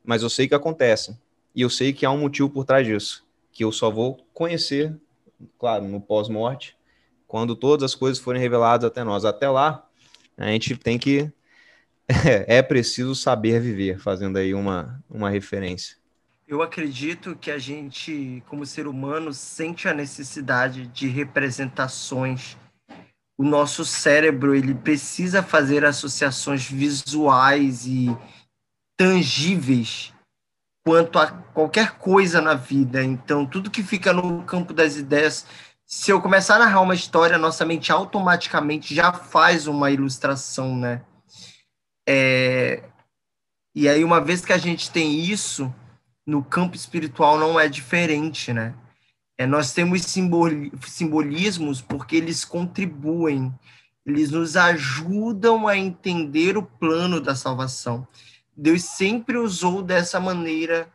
mas 0.03 0.23
eu 0.23 0.29
sei 0.29 0.47
que 0.47 0.55
acontecem. 0.55 1.17
E 1.55 1.61
eu 1.61 1.69
sei 1.69 1.93
que 1.93 2.05
há 2.05 2.11
um 2.11 2.19
motivo 2.19 2.49
por 2.49 2.65
trás 2.65 2.85
disso, 2.85 3.25
que 3.51 3.63
eu 3.63 3.71
só 3.71 3.89
vou 3.89 4.17
conhecer, 4.33 4.95
claro, 5.57 5.85
no 5.85 5.99
pós-morte, 5.99 6.77
quando 7.27 7.55
todas 7.55 7.83
as 7.83 7.95
coisas 7.95 8.21
forem 8.21 8.41
reveladas 8.41 8.85
até 8.85 9.03
nós. 9.03 9.25
Até 9.25 9.49
lá, 9.49 9.85
a 10.37 10.45
gente 10.47 10.77
tem 10.77 10.97
que. 10.97 11.31
É, 12.07 12.57
é 12.59 12.61
preciso 12.61 13.13
saber 13.15 13.59
viver, 13.59 13.99
fazendo 13.99 14.37
aí 14.37 14.53
uma, 14.53 15.03
uma 15.09 15.29
referência. 15.29 15.96
Eu 16.47 16.61
acredito 16.61 17.35
que 17.35 17.51
a 17.51 17.59
gente, 17.59 18.41
como 18.47 18.65
ser 18.65 18.87
humano, 18.87 19.33
sente 19.33 19.85
a 19.89 19.93
necessidade 19.93 20.87
de 20.87 21.05
representações. 21.09 22.55
O 23.37 23.43
nosso 23.43 23.83
cérebro 23.83 24.55
ele 24.55 24.73
precisa 24.73 25.43
fazer 25.43 25.83
associações 25.83 26.65
visuais 26.65 27.85
e 27.85 28.17
tangíveis 28.95 30.13
quanto 30.85 31.19
a 31.19 31.29
qualquer 31.29 31.97
coisa 31.97 32.39
na 32.39 32.53
vida. 32.53 33.03
Então, 33.03 33.45
tudo 33.45 33.69
que 33.69 33.83
fica 33.83 34.13
no 34.13 34.41
campo 34.43 34.73
das 34.73 34.95
ideias, 34.95 35.45
se 35.85 36.11
eu 36.11 36.21
começar 36.21 36.55
a 36.55 36.59
narrar 36.59 36.79
uma 36.79 36.95
história, 36.95 37.37
nossa 37.37 37.65
mente 37.65 37.91
automaticamente 37.91 38.95
já 38.95 39.11
faz 39.11 39.67
uma 39.67 39.91
ilustração, 39.91 40.77
né? 40.77 41.01
É... 42.07 42.83
E 43.75 43.89
aí, 43.89 44.01
uma 44.01 44.21
vez 44.21 44.45
que 44.45 44.53
a 44.53 44.57
gente 44.57 44.89
tem 44.89 45.19
isso, 45.19 45.71
no 46.27 46.43
campo 46.43 46.75
espiritual 46.75 47.39
não 47.39 47.57
é 47.57 47.69
diferente, 47.69 48.51
né? 48.51 48.75
É, 49.37 49.45
nós 49.45 49.71
temos 49.71 50.01
simbolismos 50.01 51.79
porque 51.79 52.17
eles 52.17 52.43
contribuem, 52.43 53.53
eles 54.05 54.31
nos 54.31 54.57
ajudam 54.57 55.67
a 55.67 55.77
entender 55.77 56.57
o 56.57 56.63
plano 56.63 57.21
da 57.21 57.33
salvação. 57.33 58.05
Deus 58.55 58.83
sempre 58.83 59.37
usou 59.37 59.81
dessa 59.81 60.19
maneira 60.19 60.91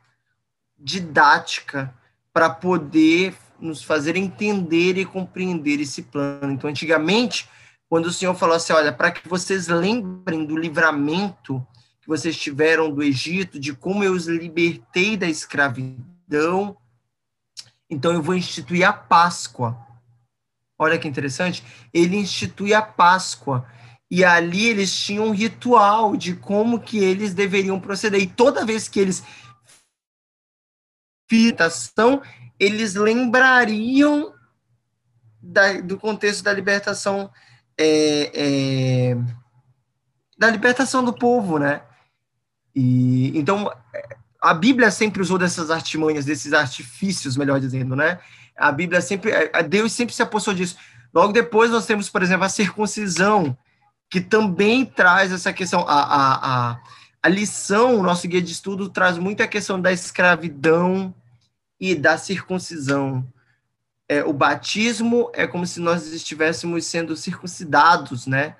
didática 0.78 1.94
para 2.32 2.50
poder 2.50 3.34
nos 3.60 3.82
fazer 3.82 4.16
entender 4.16 4.98
e 4.98 5.04
compreender 5.04 5.80
esse 5.80 6.02
plano. 6.02 6.52
Então, 6.52 6.68
antigamente, 6.68 7.48
quando 7.88 8.06
o 8.06 8.12
Senhor 8.12 8.34
falou 8.34 8.56
assim: 8.56 8.72
olha, 8.72 8.92
para 8.92 9.12
que 9.12 9.28
vocês 9.28 9.68
lembrem 9.68 10.44
do 10.44 10.56
livramento 10.56 11.64
que 12.02 12.08
vocês 12.08 12.36
tiveram 12.36 12.92
do 12.92 13.02
Egito, 13.02 13.60
de 13.60 13.72
como 13.72 14.02
eu 14.02 14.12
os 14.12 14.26
libertei 14.26 15.16
da 15.16 15.28
escravidão. 15.28 16.76
Então 17.88 18.12
eu 18.12 18.20
vou 18.20 18.34
instituir 18.34 18.86
a 18.86 18.92
Páscoa. 18.92 19.78
Olha 20.76 20.98
que 20.98 21.06
interessante. 21.06 21.64
Ele 21.94 22.16
institui 22.16 22.74
a 22.74 22.82
Páscoa. 22.82 23.64
E 24.10 24.24
ali 24.24 24.66
eles 24.66 24.94
tinham 24.94 25.28
um 25.28 25.30
ritual 25.30 26.16
de 26.16 26.34
como 26.34 26.80
que 26.80 26.98
eles 26.98 27.32
deveriam 27.32 27.80
proceder. 27.80 28.20
E 28.20 28.26
toda 28.26 28.66
vez 28.66 28.88
que 28.88 28.98
eles 29.00 29.22
libertação, 31.30 32.20
eles 32.58 32.94
lembrariam 32.94 34.34
da, 35.40 35.80
do 35.80 35.98
contexto 35.98 36.42
da 36.42 36.52
libertação 36.52 37.30
é, 37.78 38.30
é, 38.34 39.16
da 40.36 40.50
libertação 40.50 41.02
do 41.02 41.12
povo, 41.12 41.58
né? 41.58 41.82
E 42.74 43.36
então 43.38 43.72
a 44.40 44.52
Bíblia 44.52 44.90
sempre 44.90 45.22
usou 45.22 45.38
dessas 45.38 45.70
artimanhas, 45.70 46.24
desses 46.24 46.52
artifícios, 46.52 47.36
melhor 47.36 47.60
dizendo, 47.60 47.94
né? 47.94 48.18
A 48.56 48.72
Bíblia 48.72 49.00
sempre, 49.00 49.32
a 49.52 49.62
Deus 49.62 49.92
sempre 49.92 50.14
se 50.14 50.22
apossou 50.22 50.52
disso. 50.52 50.76
Logo 51.14 51.32
depois 51.32 51.70
nós 51.70 51.86
temos, 51.86 52.08
por 52.08 52.22
exemplo, 52.22 52.44
a 52.44 52.48
circuncisão, 52.48 53.56
que 54.10 54.20
também 54.20 54.84
traz 54.84 55.30
essa 55.32 55.52
questão, 55.52 55.80
a, 55.88 56.02
a, 56.02 56.70
a, 56.72 56.80
a 57.22 57.28
lição, 57.28 57.98
o 57.98 58.02
nosso 58.02 58.26
guia 58.26 58.42
de 58.42 58.52
estudo 58.52 58.88
traz 58.88 59.16
muito 59.16 59.42
a 59.42 59.46
questão 59.46 59.80
da 59.80 59.92
escravidão 59.92 61.14
e 61.78 61.94
da 61.94 62.18
circuncisão. 62.18 63.26
É, 64.08 64.24
o 64.24 64.32
batismo 64.32 65.30
é 65.32 65.46
como 65.46 65.66
se 65.66 65.80
nós 65.80 66.12
estivéssemos 66.12 66.84
sendo 66.86 67.16
circuncidados, 67.16 68.26
né? 68.26 68.56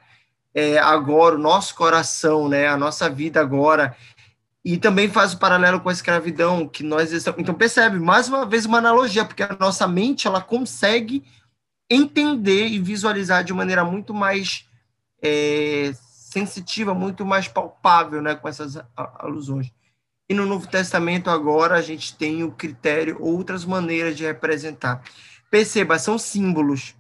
É, 0.54 0.78
agora, 0.78 1.34
o 1.34 1.38
nosso 1.38 1.74
coração, 1.74 2.48
né, 2.48 2.68
a 2.68 2.76
nossa 2.76 3.08
vida 3.08 3.40
agora, 3.40 3.96
e 4.64 4.76
também 4.76 5.08
faz 5.08 5.32
o 5.32 5.38
paralelo 5.38 5.80
com 5.80 5.88
a 5.88 5.92
escravidão, 5.92 6.68
que 6.68 6.82
nós 6.82 7.12
estamos... 7.12 7.40
Então, 7.40 7.54
percebe, 7.54 7.98
mais 7.98 8.28
uma 8.28 8.46
vez, 8.46 8.64
uma 8.64 8.78
analogia, 8.78 9.24
porque 9.24 9.42
a 9.42 9.56
nossa 9.58 9.88
mente, 9.88 10.26
ela 10.26 10.40
consegue 10.40 11.24
entender 11.90 12.68
e 12.68 12.78
visualizar 12.78 13.42
de 13.42 13.52
maneira 13.52 13.84
muito 13.84 14.14
mais 14.14 14.66
é, 15.20 15.92
sensitiva, 15.94 16.94
muito 16.94 17.24
mais 17.26 17.48
palpável, 17.48 18.22
né, 18.22 18.34
com 18.34 18.48
essas 18.48 18.78
alusões. 18.96 19.72
E 20.28 20.34
no 20.34 20.46
Novo 20.46 20.66
Testamento, 20.66 21.28
agora, 21.28 21.74
a 21.74 21.82
gente 21.82 22.16
tem 22.16 22.42
o 22.42 22.52
critério, 22.52 23.18
outras 23.20 23.64
maneiras 23.64 24.16
de 24.16 24.24
representar. 24.24 25.02
Perceba, 25.50 25.98
são 25.98 26.16
símbolos, 26.16 26.94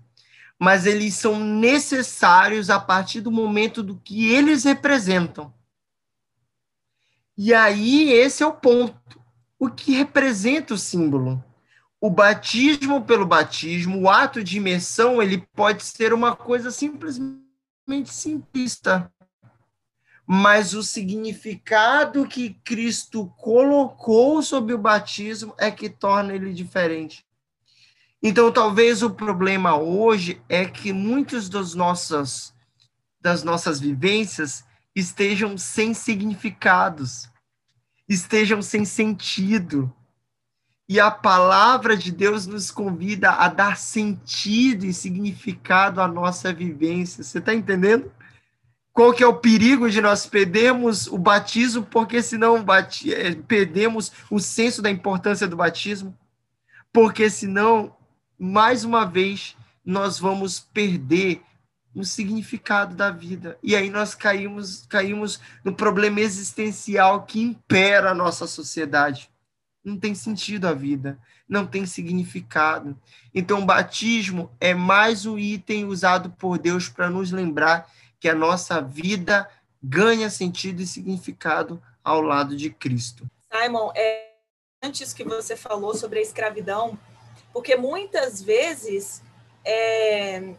mas 0.62 0.86
eles 0.86 1.14
são 1.14 1.40
necessários 1.40 2.70
a 2.70 2.78
partir 2.78 3.20
do 3.20 3.32
momento 3.32 3.82
do 3.82 3.96
que 3.96 4.30
eles 4.30 4.62
representam. 4.62 5.52
E 7.36 7.52
aí, 7.52 8.12
esse 8.12 8.44
é 8.44 8.46
o 8.46 8.52
ponto. 8.52 9.20
O 9.58 9.68
que 9.68 9.90
representa 9.90 10.74
o 10.74 10.78
símbolo? 10.78 11.44
O 12.00 12.08
batismo 12.08 13.02
pelo 13.02 13.26
batismo, 13.26 14.02
o 14.02 14.08
ato 14.08 14.44
de 14.44 14.58
imersão, 14.58 15.20
ele 15.20 15.44
pode 15.52 15.82
ser 15.82 16.12
uma 16.14 16.36
coisa 16.36 16.70
simplesmente 16.70 17.42
simplista. 18.06 19.12
Mas 20.24 20.74
o 20.74 20.82
significado 20.84 22.24
que 22.24 22.54
Cristo 22.62 23.26
colocou 23.36 24.40
sobre 24.44 24.74
o 24.74 24.78
batismo 24.78 25.56
é 25.58 25.72
que 25.72 25.90
torna 25.90 26.32
ele 26.32 26.54
diferente. 26.54 27.26
Então, 28.22 28.52
talvez 28.52 29.02
o 29.02 29.10
problema 29.10 29.74
hoje 29.76 30.40
é 30.48 30.64
que 30.64 30.92
muitas 30.92 31.48
das 31.48 31.74
nossas, 31.74 32.54
das 33.20 33.42
nossas 33.42 33.80
vivências 33.80 34.64
estejam 34.94 35.58
sem 35.58 35.92
significados, 35.92 37.28
estejam 38.08 38.62
sem 38.62 38.84
sentido. 38.84 39.92
E 40.88 41.00
a 41.00 41.10
palavra 41.10 41.96
de 41.96 42.12
Deus 42.12 42.46
nos 42.46 42.70
convida 42.70 43.30
a 43.32 43.48
dar 43.48 43.76
sentido 43.76 44.84
e 44.84 44.94
significado 44.94 46.00
à 46.00 46.06
nossa 46.06 46.52
vivência. 46.52 47.24
Você 47.24 47.38
está 47.38 47.52
entendendo? 47.52 48.12
Qual 48.92 49.12
que 49.12 49.24
é 49.24 49.26
o 49.26 49.38
perigo 49.38 49.90
de 49.90 50.00
nós 50.00 50.26
perdermos 50.26 51.06
o 51.08 51.16
batismo, 51.16 51.82
porque 51.82 52.22
senão 52.22 52.64
eh, 53.06 53.34
perdemos 53.48 54.12
o 54.30 54.38
senso 54.38 54.82
da 54.82 54.90
importância 54.90 55.48
do 55.48 55.56
batismo? 55.56 56.16
Porque 56.92 57.30
senão 57.30 57.96
mais 58.42 58.82
uma 58.82 59.04
vez 59.04 59.56
nós 59.84 60.18
vamos 60.18 60.58
perder 60.58 61.40
o 61.94 62.04
significado 62.04 62.96
da 62.96 63.08
vida. 63.08 63.56
E 63.62 63.76
aí 63.76 63.88
nós 63.88 64.16
caímos, 64.16 64.84
caímos 64.86 65.38
no 65.62 65.72
problema 65.72 66.20
existencial 66.20 67.22
que 67.22 67.40
impera 67.40 68.10
a 68.10 68.14
nossa 68.14 68.48
sociedade. 68.48 69.30
Não 69.84 69.96
tem 69.96 70.12
sentido 70.12 70.66
a 70.66 70.72
vida, 70.72 71.20
não 71.48 71.64
tem 71.64 71.86
significado. 71.86 72.98
Então, 73.32 73.60
o 73.60 73.64
batismo 73.64 74.50
é 74.58 74.74
mais 74.74 75.24
um 75.24 75.38
item 75.38 75.84
usado 75.84 76.30
por 76.30 76.58
Deus 76.58 76.88
para 76.88 77.08
nos 77.08 77.30
lembrar 77.30 77.88
que 78.18 78.28
a 78.28 78.34
nossa 78.34 78.80
vida 78.80 79.48
ganha 79.80 80.28
sentido 80.28 80.82
e 80.82 80.86
significado 80.86 81.80
ao 82.02 82.20
lado 82.20 82.56
de 82.56 82.70
Cristo. 82.70 83.24
Simon, 83.52 83.92
é, 83.94 84.32
antes 84.82 85.12
que 85.12 85.22
você 85.22 85.56
falou 85.56 85.94
sobre 85.94 86.18
a 86.18 86.22
escravidão, 86.22 86.98
porque 87.52 87.76
muitas 87.76 88.42
vezes 88.42 89.22
é, 89.64 90.54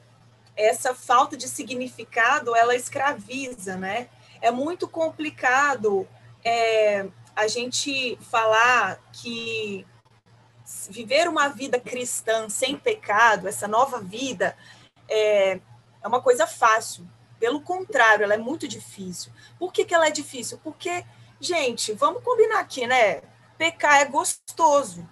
essa 0.56 0.93
falta 0.93 1.36
de 1.36 1.47
significado 1.47 2.56
ela 2.56 2.75
escraviza, 2.75 3.75
né? 3.75 4.10
É 4.41 4.51
muito 4.51 4.88
complicado 4.88 6.08
é, 6.43 7.08
a 7.36 7.47
gente 7.47 8.17
falar 8.29 8.99
que 9.12 9.86
viver 10.89 11.27
uma 11.27 11.49
vida 11.49 11.79
cristã 11.79 12.49
sem 12.49 12.77
pecado, 12.77 13.47
essa 13.47 13.67
nova 13.67 13.99
vida, 13.99 14.56
é, 15.10 15.60
é 16.01 16.08
uma 16.08 16.21
coisa 16.21 16.45
fácil. 16.45 17.08
Pelo 17.39 17.62
contrário, 17.62 18.23
ela 18.23 18.36
é 18.36 18.38
muito 18.38 18.67
difícil. 18.67 19.32
Por 19.60 19.73
que, 19.73 19.84
que 19.84 19.93
ela 19.93 20.08
é 20.08 20.12
difícil? 20.12 20.60
Porque, 20.63 21.03
gente, 21.39 21.93
vamos 21.93 22.23
combinar 22.23 22.60
aqui, 22.60 22.88
né? 22.88 23.21
Pecar 23.58 24.01
é 24.01 24.06
gostoso, 24.06 25.08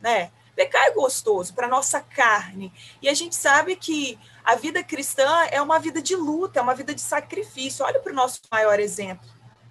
né? 0.00 0.32
Pecar 0.58 0.86
é 0.86 0.90
gostoso 0.90 1.54
para 1.54 1.68
nossa 1.68 2.00
carne. 2.00 2.72
E 3.00 3.08
a 3.08 3.14
gente 3.14 3.36
sabe 3.36 3.76
que 3.76 4.18
a 4.44 4.56
vida 4.56 4.82
cristã 4.82 5.44
é 5.52 5.62
uma 5.62 5.78
vida 5.78 6.02
de 6.02 6.16
luta, 6.16 6.58
é 6.58 6.62
uma 6.62 6.74
vida 6.74 6.92
de 6.92 7.00
sacrifício. 7.00 7.84
Olha 7.84 8.00
para 8.00 8.10
o 8.10 8.16
nosso 8.16 8.40
maior 8.50 8.80
exemplo, 8.80 9.30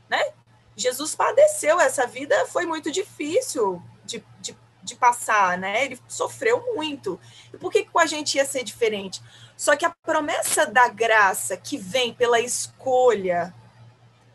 né? 0.10 0.32
Jesus 0.78 1.13
padeceu, 1.13 1.78
essa 1.78 2.08
vida 2.08 2.45
foi 2.45 2.65
muito 2.65 2.89
difícil 2.89 3.84
de, 4.06 4.23
de, 4.39 4.56
de 4.82 4.95
passar, 4.95 5.58
né? 5.58 5.84
Ele 5.84 6.00
sofreu 6.08 6.73
muito. 6.73 7.19
E 7.54 7.58
por 7.58 7.69
que 7.69 7.84
com 7.84 8.00
a 8.00 8.06
gente 8.06 8.36
ia 8.36 8.45
ser 8.45 8.63
diferente? 8.63 9.21
Só 9.58 9.76
que 9.76 9.86
a 9.86 9.89
promessa 9.89 10.65
da 10.65 10.88
graça 10.88 11.58
que 11.58 11.78
vem 11.78 12.13
pela 12.13 12.39
escolha 12.39 13.54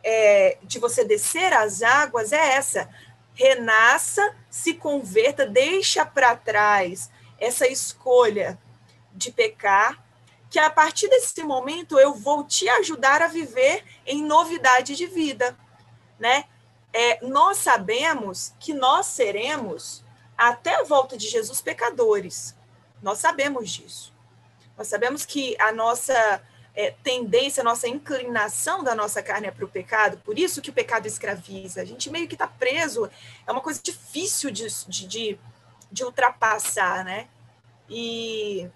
é, 0.05 0.59
de 0.65 0.79
você 0.79 1.03
descer 1.03 1.55
as 1.55 1.81
águas 1.81 2.31
é 2.31 2.57
essa: 2.57 2.91
renasça, 3.35 4.35
se 4.51 4.75
converta, 4.75 5.47
deixa 5.47 6.05
para 6.05 6.37
trás 6.37 7.11
essa 7.39 7.67
escolha 7.67 8.59
de 9.13 9.33
pecar, 9.33 10.03
que 10.51 10.59
a 10.59 10.71
partir 10.71 11.09
desse 11.09 11.43
momento 11.43 11.99
eu 11.99 12.15
vou 12.15 12.45
te 12.45 12.69
ajudar 12.69 13.23
a 13.23 13.29
viver 13.29 13.85
em 14.07 14.23
novidade 14.23 14.95
de 14.95 15.07
vida, 15.07 15.57
né? 16.19 16.45
É, 16.93 17.25
nós 17.25 17.57
sabemos 17.57 18.53
que 18.61 18.75
nós 18.75 19.07
seremos 19.07 20.05
até 20.37 20.75
a 20.75 20.85
volta 20.85 21.17
de 21.17 21.27
Jesus 21.27 21.63
pecadores. 21.63 22.55
Nós 23.03 23.19
sabemos 23.19 23.71
disso. 23.71 24.13
Nós 24.77 24.89
sabemos 24.89 25.25
que 25.25 25.57
a 25.59 25.73
nossa 25.73 26.43
é, 26.75 26.91
tendência, 27.03 27.63
nossa 27.63 27.87
inclinação 27.87 28.83
da 28.83 28.95
nossa 28.95 29.23
carne 29.23 29.47
é 29.47 29.51
para 29.51 29.65
o 29.65 29.69
pecado, 29.69 30.19
por 30.25 30.39
isso 30.39 30.63
que 30.63 30.71
o 30.71 30.73
pecado 30.73 31.07
escraviza. 31.07 31.83
A 31.83 31.85
gente 31.85 32.11
meio 32.11 32.27
que 32.27 32.35
está 32.35 32.47
preso, 32.47 33.11
é 33.47 33.53
uma 33.53 33.61
coisa 33.61 33.81
difícil 33.83 34.51
de, 34.51 34.67
de, 34.89 35.39
de 35.91 36.05
ultrapassar, 36.05 37.05
né? 37.05 37.29
E 37.89 38.69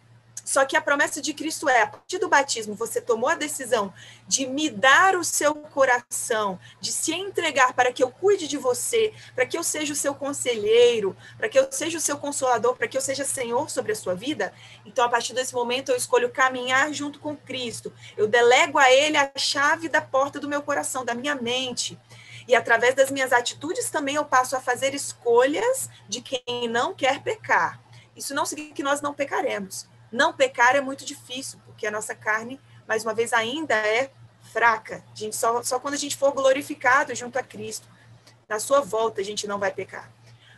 só 0.47 0.65
que 0.65 0.77
a 0.77 0.81
promessa 0.81 1.21
de 1.21 1.35
Cristo 1.35 1.69
é: 1.69 1.83
a 1.83 1.87
partir 1.89 2.19
do 2.19 2.29
batismo, 2.29 2.73
você 2.77 3.01
tomou 3.01 3.29
a 3.29 3.35
decisão 3.35 3.93
de 4.29 4.47
me 4.47 4.71
dar 4.71 5.17
o 5.17 5.25
seu 5.25 5.53
coração, 5.57 6.57
de 6.81 6.93
se 6.93 7.13
entregar 7.13 7.73
para 7.73 7.93
que 7.93 8.01
eu 8.01 8.13
cuide 8.13 8.47
de 8.47 8.57
você, 8.57 9.13
para 9.35 9.45
que 9.45 9.59
eu 9.59 9.65
seja 9.65 9.93
o 9.93 9.97
seu 9.97 10.15
conselheiro, 10.15 11.17
para 11.37 11.49
que 11.49 11.59
eu 11.59 11.67
seja 11.73 11.99
o 11.99 12.01
seu 12.01 12.17
consolador, 12.17 12.77
para 12.77 12.87
que 12.87 12.97
eu 12.97 13.01
seja 13.01 13.25
senhor 13.25 13.69
sobre 13.69 13.91
a 13.91 13.97
sua 13.97 14.15
vida. 14.15 14.55
Então, 14.87 15.05
a 15.05 15.09
partir 15.09 15.35
desse 15.35 15.53
momento, 15.53 15.91
eu 15.91 15.97
escolho 15.97 16.31
caminhar 16.31 16.93
junto 16.93 17.19
com 17.19 17.37
Cristo. 17.37 17.93
Eu 18.17 18.29
delego 18.29 18.79
a 18.79 18.89
Ele 18.89 19.17
a 19.17 19.33
chave 19.37 19.89
da 19.89 20.01
porta 20.01 20.39
do 20.39 20.49
meu 20.49 20.63
coração, 20.63 21.05
da 21.05 21.13
minha 21.13 21.35
mente. 21.35 21.99
E 22.47 22.55
através 22.55 22.95
das 22.95 23.11
minhas 23.11 23.33
atitudes 23.33 23.91
também 23.91 24.15
eu 24.15 24.25
passo 24.25 24.55
a 24.55 24.61
fazer 24.61 24.95
escolhas 24.95 25.91
de 26.09 26.21
quem 26.21 26.69
não 26.69 26.95
quer 26.95 27.21
pecar. 27.21 27.81
Isso 28.15 28.33
não 28.33 28.47
significa 28.47 28.77
que 28.77 28.83
nós 28.85 29.01
não 29.01 29.13
pecaremos 29.13 29.89
não 30.11 30.33
pecar 30.33 30.77
é 30.77 30.81
muito 30.81 31.05
difícil, 31.05 31.59
porque 31.67 31.87
a 31.87 31.91
nossa 31.91 32.15
carne, 32.15 32.61
mais 32.87 33.05
uma 33.05 33.15
vez, 33.15 33.33
ainda 33.33 33.75
é 33.75 34.11
fraca. 34.53 35.05
A 35.13 35.17
gente 35.17 35.37
só, 35.37 35.63
só 35.63 35.79
quando 35.79 35.95
a 35.95 35.99
gente 35.99 36.17
for 36.17 36.33
glorificado 36.33 37.15
junto 37.15 37.39
a 37.39 37.43
Cristo, 37.43 37.89
na 38.49 38.59
sua 38.59 38.81
volta, 38.81 39.21
a 39.21 39.25
gente 39.25 39.47
não 39.47 39.59
vai 39.59 39.73
pecar. 39.73 40.11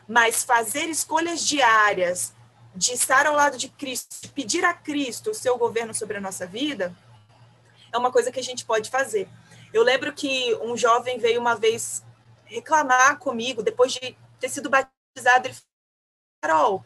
Mas 0.06 0.44
fazer 0.44 0.84
escolhas 0.84 1.40
diárias, 1.40 2.34
de 2.74 2.92
estar 2.92 3.26
ao 3.26 3.34
lado 3.34 3.56
de 3.56 3.68
Cristo, 3.68 4.22
de 4.22 4.28
pedir 4.28 4.64
a 4.64 4.72
Cristo 4.72 5.30
o 5.30 5.34
seu 5.34 5.58
governo 5.58 5.94
sobre 5.94 6.18
a 6.18 6.20
nossa 6.20 6.46
vida, 6.46 6.94
é 7.92 7.98
uma 7.98 8.12
coisa 8.12 8.30
que 8.30 8.38
a 8.38 8.42
gente 8.42 8.64
pode 8.64 8.90
fazer. 8.90 9.28
Eu 9.72 9.82
lembro 9.82 10.12
que 10.12 10.54
um 10.62 10.76
jovem 10.76 11.18
veio 11.18 11.40
uma 11.40 11.56
vez 11.56 12.04
reclamar 12.44 13.18
comigo, 13.18 13.62
depois 13.62 13.92
de 13.92 14.16
ter 14.38 14.48
sido 14.48 14.70
batizado, 14.70 15.48
ele 15.48 15.54
falou, 15.54 15.68
Carol, 16.40 16.84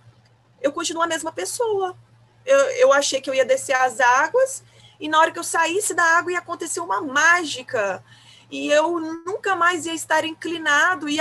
eu 0.61 0.73
continuo 0.73 1.03
a 1.03 1.07
mesma 1.07 1.31
pessoa 1.33 1.97
eu, 2.45 2.59
eu 2.73 2.93
achei 2.93 3.21
que 3.21 3.31
eu 3.31 3.35
ia 3.35 3.45
descer 3.45 3.75
as 3.75 4.01
águas 4.01 4.63
e 4.99 5.09
na 5.09 5.19
hora 5.19 5.33
que 5.33 5.39
eu 5.39 5.45
saísse 5.45 5.95
da 5.95 6.05
água 6.05 6.33
ia 6.33 6.39
acontecer 6.39 6.81
uma 6.81 7.01
mágica 7.01 8.03
e 8.51 8.69
eu 8.71 9.01
nunca 9.01 9.57
mais 9.57 9.87
ia 9.87 9.95
estar 9.95 10.25
inclinado 10.25 11.09
e 11.09 11.19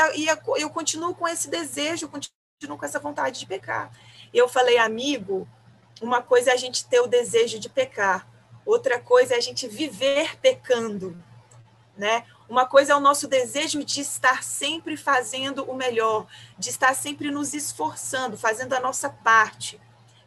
eu 0.57 0.69
continuo 0.69 1.15
com 1.15 1.27
esse 1.27 1.49
desejo, 1.49 2.09
continuo 2.09 2.77
com 2.77 2.85
essa 2.85 2.99
vontade 2.99 3.39
de 3.39 3.45
pecar. 3.45 3.91
Eu 4.33 4.47
falei, 4.49 4.77
amigo, 4.77 5.47
uma 6.01 6.21
coisa 6.21 6.51
é 6.51 6.53
a 6.53 6.57
gente 6.57 6.85
ter 6.85 6.99
o 6.99 7.07
desejo 7.07 7.57
de 7.57 7.69
pecar, 7.69 8.27
outra 8.65 8.99
coisa 8.99 9.35
é 9.35 9.37
a 9.37 9.41
gente 9.41 9.67
viver 9.67 10.37
pecando, 10.37 11.17
né? 11.97 12.25
Uma 12.49 12.65
coisa 12.65 12.93
é 12.93 12.95
o 12.95 12.99
nosso 12.99 13.27
desejo 13.29 13.83
de 13.83 14.01
estar 14.01 14.43
sempre 14.43 14.97
fazendo 14.97 15.63
o 15.63 15.73
melhor, 15.73 16.27
de 16.57 16.69
estar 16.69 16.93
sempre 16.93 17.31
nos 17.31 17.53
esforçando, 17.53 18.37
fazendo 18.37 18.73
a 18.73 18.79
nossa 18.79 19.09
parte 19.09 19.79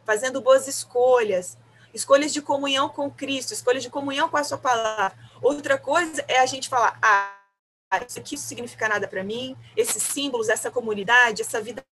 fazendo 0.05 0.41
boas 0.41 0.67
escolhas, 0.67 1.57
escolhas 1.93 2.31
de 2.31 2.41
comunhão 2.41 2.89
com 2.89 3.09
Cristo, 3.09 3.53
escolhas 3.53 3.83
de 3.83 3.89
comunhão 3.89 4.29
com 4.29 4.37
a 4.37 4.43
sua 4.43 4.57
palavra. 4.57 5.17
Outra 5.41 5.77
coisa 5.77 6.23
é 6.27 6.39
a 6.39 6.45
gente 6.45 6.69
falar, 6.69 6.97
ah, 7.01 7.35
isso 8.07 8.19
aqui 8.19 8.37
significa 8.37 8.87
nada 8.89 9.07
para 9.07 9.23
mim, 9.23 9.55
esses 9.75 10.03
símbolos, 10.03 10.49
essa 10.49 10.69
comunidade, 10.69 11.41
essa 11.41 11.61
vida 11.61 11.83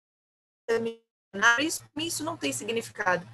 isso, 1.59 1.83
isso 1.97 2.25
não 2.25 2.37
tem 2.37 2.53
significado. 2.53 3.27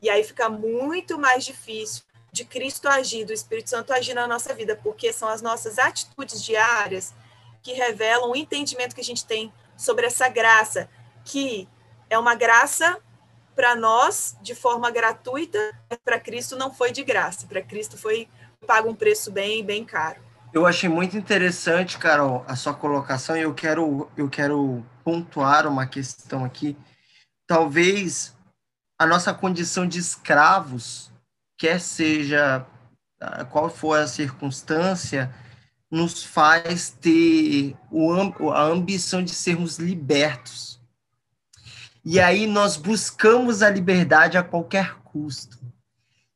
E 0.00 0.08
aí 0.08 0.24
fica 0.24 0.48
muito 0.48 1.18
mais 1.18 1.44
difícil 1.44 2.04
de 2.32 2.44
Cristo 2.44 2.88
agir, 2.88 3.24
do 3.24 3.32
Espírito 3.32 3.70
Santo 3.70 3.92
agir 3.92 4.14
na 4.14 4.26
nossa 4.26 4.54
vida, 4.54 4.76
porque 4.76 5.12
são 5.12 5.28
as 5.28 5.42
nossas 5.42 5.78
atitudes 5.78 6.42
diárias 6.42 7.12
que 7.62 7.72
revelam 7.72 8.30
o 8.30 8.36
entendimento 8.36 8.94
que 8.94 9.00
a 9.00 9.04
gente 9.04 9.26
tem 9.26 9.52
sobre 9.76 10.06
essa 10.06 10.28
graça, 10.28 10.88
que 11.24 11.68
é 12.08 12.18
uma 12.18 12.34
graça 12.34 13.00
para 13.54 13.76
nós 13.76 14.36
de 14.42 14.54
forma 14.54 14.90
gratuita, 14.90 15.58
para 16.04 16.18
Cristo 16.18 16.56
não 16.56 16.72
foi 16.72 16.92
de 16.92 17.02
graça, 17.02 17.46
para 17.46 17.62
Cristo 17.62 17.96
foi 17.96 18.28
pago 18.66 18.90
um 18.90 18.94
preço 18.94 19.30
bem 19.30 19.64
bem 19.64 19.84
caro. 19.84 20.20
Eu 20.52 20.66
achei 20.66 20.88
muito 20.88 21.16
interessante, 21.16 21.98
Carol, 21.98 22.44
a 22.48 22.56
sua 22.56 22.74
colocação 22.74 23.36
e 23.36 23.42
eu 23.42 23.54
quero 23.54 24.10
eu 24.16 24.28
quero 24.28 24.84
pontuar 25.04 25.66
uma 25.66 25.86
questão 25.86 26.44
aqui. 26.44 26.76
Talvez 27.46 28.34
a 28.98 29.06
nossa 29.06 29.32
condição 29.32 29.86
de 29.86 29.98
escravos, 29.98 31.10
quer 31.58 31.80
seja 31.80 32.66
qual 33.50 33.68
for 33.68 33.98
a 33.98 34.06
circunstância, 34.06 35.32
nos 35.90 36.24
faz 36.24 36.90
ter 36.90 37.76
a 38.54 38.62
ambição 38.62 39.22
de 39.22 39.34
sermos 39.34 39.78
libertos 39.78 40.79
e 42.12 42.18
aí 42.18 42.44
nós 42.44 42.76
buscamos 42.76 43.62
a 43.62 43.70
liberdade 43.70 44.36
a 44.36 44.42
qualquer 44.42 44.96
custo. 45.04 45.56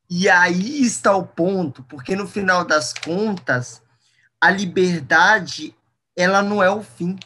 E 0.09 0.29
aí 0.29 0.81
está 0.81 1.13
o 1.13 1.27
ponto, 1.27 1.83
porque 1.83 2.15
no 2.15 2.25
final 2.25 2.63
das 2.63 2.93
contas, 2.93 3.81
a 4.39 4.49
liberdade 4.49 5.75
ela 6.15 6.41
não 6.41 6.63
é 6.63 6.69
o 6.69 6.81
fim. 6.81 7.19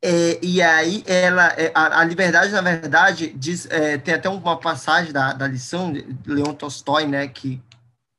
É, 0.00 0.38
e 0.40 0.62
aí 0.62 1.02
ela 1.08 1.48
é, 1.58 1.72
a, 1.74 1.98
a, 1.98 2.04
liberdade 2.04 2.52
na 2.52 2.60
verdade 2.60 3.32
diz 3.36 3.66
é, 3.68 3.98
tem 3.98 4.14
até 4.14 4.28
uma 4.28 4.56
passagem 4.56 5.12
da, 5.12 5.32
da 5.32 5.48
lição 5.48 5.92
de 5.92 6.06
Leon 6.24 6.54
Tolstói 6.54 7.04
né 7.04 7.26
que 7.26 7.60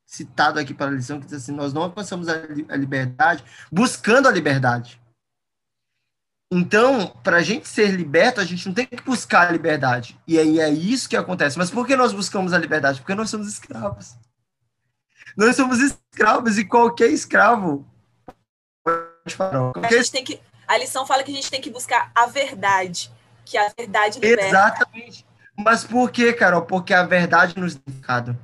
citado 0.05 0.59
aqui 0.59 0.73
para 0.73 0.87
a 0.87 0.93
lição 0.93 1.21
que 1.21 1.27
diz 1.27 1.35
assim 1.35 1.53
nós 1.53 1.71
não 1.71 1.83
alcançamos 1.83 2.27
a, 2.27 2.33
a 2.67 2.75
liberdade 2.75 3.45
buscando 3.71 4.27
a 4.27 4.31
liberdade 4.31 4.99
então, 6.51 7.07
para 7.23 7.37
a 7.37 7.43
gente 7.43 7.67
ser 7.67 7.91
liberto, 7.91 8.39
a 8.39 8.45
gente 8.45 8.65
não 8.65 8.73
tem 8.73 8.85
que 8.85 9.01
buscar 9.01 9.49
a 9.49 9.51
liberdade. 9.51 10.17
E 10.25 10.39
aí 10.39 10.59
é 10.59 10.69
isso 10.69 11.09
que 11.09 11.17
acontece. 11.17 11.57
Mas 11.57 11.69
por 11.69 11.85
que 11.85 11.95
nós 11.95 12.13
buscamos 12.13 12.53
a 12.53 12.57
liberdade? 12.57 12.99
Porque 13.01 13.15
nós 13.15 13.29
somos 13.29 13.47
escravos. 13.47 14.15
Nós 15.35 15.55
somos 15.55 15.79
escravos 15.79 16.57
e 16.57 16.63
qualquer 16.65 17.09
escravo. 17.09 17.85
Qualquer... 19.35 19.85
A, 19.85 19.91
gente 19.91 20.11
tem 20.11 20.23
que, 20.23 20.39
a 20.65 20.77
lição 20.77 21.05
fala 21.05 21.21
que 21.21 21.31
a 21.31 21.35
gente 21.35 21.51
tem 21.51 21.59
que 21.59 21.69
buscar 21.69 22.11
a 22.15 22.25
verdade, 22.27 23.11
que 23.43 23.57
a 23.57 23.69
verdade 23.77 24.19
liberta. 24.19 24.47
Exatamente. 24.47 25.25
Mas 25.57 25.83
por 25.83 26.11
que, 26.11 26.31
Carol? 26.31 26.61
Porque 26.61 26.93
a 26.93 27.03
verdade 27.03 27.59
nos 27.59 27.75
deixa 27.75 28.37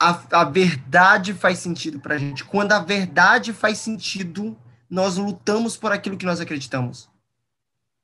a, 0.00 0.40
a 0.40 0.44
verdade 0.44 1.34
faz 1.34 1.58
sentido 1.58 1.98
para 1.98 2.14
a 2.14 2.18
gente. 2.18 2.44
Quando 2.44 2.72
a 2.72 2.78
verdade 2.78 3.52
faz 3.52 3.78
sentido 3.78 4.56
nós 4.88 5.16
lutamos 5.16 5.76
por 5.76 5.92
aquilo 5.92 6.16
que 6.16 6.26
nós 6.26 6.40
acreditamos. 6.40 7.08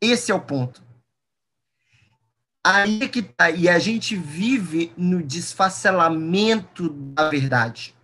Esse 0.01 0.31
é 0.31 0.35
o 0.35 0.41
ponto. 0.41 0.83
Aí 2.65 3.03
é 3.03 3.09
que 3.09 3.23
tá. 3.23 3.51
E 3.51 3.69
a 3.69 3.79
gente 3.79 4.17
vive 4.17 4.93
no 4.97 5.23
desfacelamento 5.23 6.89
da 6.89 7.29
verdade. 7.29 7.95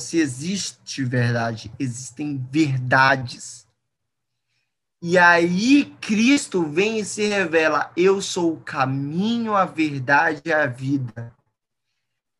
Se 0.00 0.18
existe 0.18 1.04
verdade, 1.04 1.70
existem 1.78 2.36
verdades. 2.50 3.66
E 5.02 5.18
aí 5.18 5.94
Cristo 6.00 6.64
vem 6.64 6.98
e 6.98 7.04
se 7.04 7.26
revela: 7.26 7.92
eu 7.94 8.22
sou 8.22 8.54
o 8.54 8.60
caminho, 8.60 9.54
a 9.54 9.66
verdade 9.66 10.40
e 10.46 10.52
a 10.52 10.66
vida. 10.66 11.34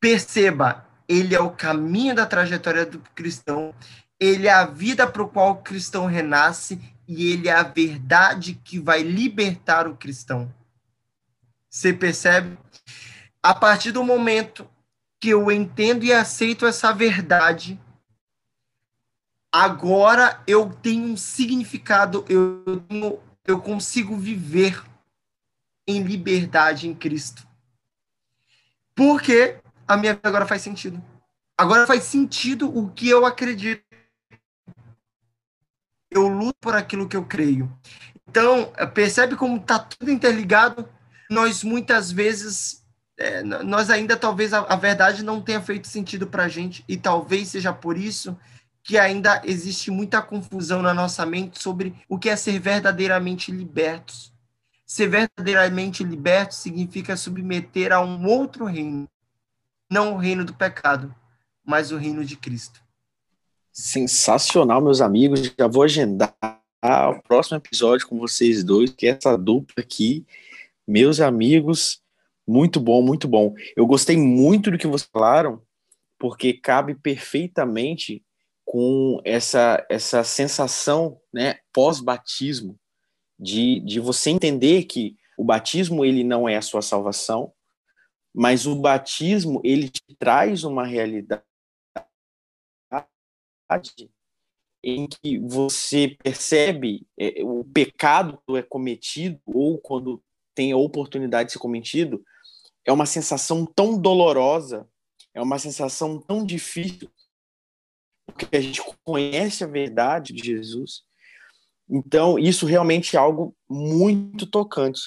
Perceba, 0.01 0.87
ele 1.07 1.35
é 1.35 1.41
o 1.41 1.51
caminho 1.51 2.15
da 2.15 2.27
trajetória 2.27 2.87
do 2.87 2.99
cristão, 3.15 3.75
ele 4.25 4.49
é 4.49 4.53
a 4.53 4.65
vida 4.65 5.07
para 5.07 5.23
o 5.23 5.29
qual 5.29 5.51
o 5.51 5.63
cristão 5.63 6.07
renasce 6.07 6.81
e 7.07 7.33
ele 7.33 7.49
é 7.49 7.53
a 7.53 7.63
verdade 7.63 8.61
que 8.65 8.79
vai 8.79 9.03
libertar 9.03 9.87
o 9.87 9.97
cristão. 9.97 10.53
Você 11.69 11.93
percebe? 11.93 12.57
A 13.43 13.55
partir 13.55 13.93
do 13.93 14.03
momento 14.03 14.69
que 15.21 15.31
eu 15.31 15.51
entendo 15.51 16.05
e 16.05 16.13
aceito 16.13 16.67
essa 16.67 16.93
verdade, 16.93 17.81
agora 19.53 20.43
eu 20.47 20.71
tenho 20.71 21.05
um 21.05 21.17
significado, 21.17 22.25
eu, 22.29 22.83
tenho, 22.89 23.21
eu 23.45 23.61
consigo 23.61 24.17
viver 24.17 24.83
em 25.87 26.03
liberdade 26.03 26.89
em 26.89 26.95
Cristo. 26.95 27.47
Porque 28.95 29.59
a 29.87 29.97
minha 29.97 30.15
vida 30.15 30.29
agora 30.29 30.47
faz 30.47 30.63
sentido. 30.63 31.03
Agora 31.57 31.87
faz 31.87 32.05
sentido 32.05 32.77
o 32.77 32.91
que 32.91 33.09
eu 33.09 33.25
acredito. 33.25 33.84
Eu 36.15 36.29
luto 36.29 36.57
por 36.61 36.77
aquilo 36.77 37.09
que 37.09 37.17
eu 37.17 37.25
creio. 37.25 37.71
Então, 38.29 38.73
percebe 38.95 39.35
como 39.35 39.57
está 39.57 39.81
tudo 39.81 40.11
interligado? 40.11 40.89
Nós 41.29 41.65
muitas 41.65 42.13
vezes, 42.13 42.85
é, 43.19 43.43
nós 43.43 43.91
ainda 43.91 44.17
talvez 44.17 44.53
a, 44.53 44.61
a 44.61 44.77
verdade 44.77 45.25
não 45.25 45.43
tenha 45.43 45.61
feito 45.61 45.89
sentido 45.89 46.29
para 46.29 46.45
a 46.45 46.49
gente, 46.49 46.85
e 46.89 46.97
talvez 46.97 47.49
seja 47.49 47.73
por 47.73 47.99
isso 47.99 48.39
que 48.85 48.99
ainda 48.99 49.41
existe 49.45 49.91
muita 49.91 50.21
confusão 50.21 50.83
na 50.83 50.93
nossa 50.93 51.25
mente 51.25 51.61
sobre 51.61 51.95
o 52.09 52.19
que 52.19 52.29
é 52.29 52.37
ser 52.37 52.61
verdadeiramente 52.61 53.51
libertos. 53.51 54.33
Ser 54.87 55.09
verdadeiramente 55.09 56.05
liberto 56.05 56.55
significa 56.55 57.17
submeter 57.17 57.91
a 57.93 58.01
um 58.01 58.27
outro 58.27 58.67
reino, 58.67 59.09
não 59.91 60.15
o 60.15 60.19
reino 60.19 60.45
do 60.45 60.53
pecado, 60.53 61.15
mas 61.65 61.91
o 61.91 61.97
reino 61.97 62.25
de 62.25 62.37
Cristo. 62.37 62.84
Sensacional, 63.77 64.81
meus 64.81 65.01
amigos. 65.01 65.53
Já 65.59 65.67
vou 65.67 65.83
agendar 65.83 66.33
o 66.81 67.21
próximo 67.23 67.57
episódio 67.57 68.07
com 68.07 68.17
vocês 68.17 68.63
dois, 68.63 68.91
que 68.91 69.05
é 69.05 69.11
essa 69.11 69.37
dupla 69.37 69.83
aqui. 69.83 70.25
Meus 70.87 71.19
amigos, 71.19 72.01
muito 72.47 72.79
bom, 72.79 73.03
muito 73.03 73.27
bom. 73.27 73.53
Eu 73.77 73.85
gostei 73.85 74.17
muito 74.17 74.71
do 74.71 74.79
que 74.79 74.87
vocês 74.87 75.11
falaram, 75.13 75.61
porque 76.21 76.53
cabe 76.53 76.95
perfeitamente 76.95 78.25
com 78.65 79.21
essa, 79.25 79.85
essa 79.91 80.23
sensação 80.23 81.19
né, 81.33 81.57
pós-batismo, 81.73 82.79
de, 83.37 83.81
de 83.81 83.99
você 83.99 84.31
entender 84.31 84.85
que 84.85 85.17
o 85.37 85.43
batismo 85.43 86.05
ele 86.05 86.23
não 86.23 86.49
é 86.49 86.57
a 86.57 86.63
sua 86.63 86.81
salvação, 86.81 87.53
mas 88.33 88.69
o 88.69 88.77
batismo 88.77 89.61
ele 89.65 89.89
te 89.89 90.15
traz 90.17 90.63
uma 90.63 90.87
realidade 90.87 91.43
em 94.83 95.07
que 95.07 95.39
você 95.39 96.17
percebe 96.23 97.07
é, 97.19 97.43
o 97.43 97.65
pecado 97.65 98.39
é 98.51 98.63
cometido 98.63 99.41
ou 99.47 99.79
quando 99.79 100.23
tem 100.55 100.73
a 100.73 100.77
oportunidade 100.77 101.49
de 101.49 101.53
ser 101.55 101.59
cometido, 101.59 102.23
é 102.85 102.93
uma 102.93 103.07
sensação 103.07 103.65
tão 103.65 103.99
dolorosa, 103.99 104.87
é 105.33 105.41
uma 105.41 105.59
sensação 105.59 106.21
tão 106.21 106.45
difícil 106.45 107.11
porque 108.27 108.57
a 108.57 108.61
gente 108.61 108.83
conhece 109.05 109.63
a 109.65 109.67
verdade 109.67 110.33
de 110.33 110.45
Jesus. 110.45 111.03
Então, 111.89 112.39
isso 112.39 112.67
realmente 112.67 113.17
é 113.17 113.19
algo 113.19 113.55
muito 113.69 114.47
tocante. 114.47 115.01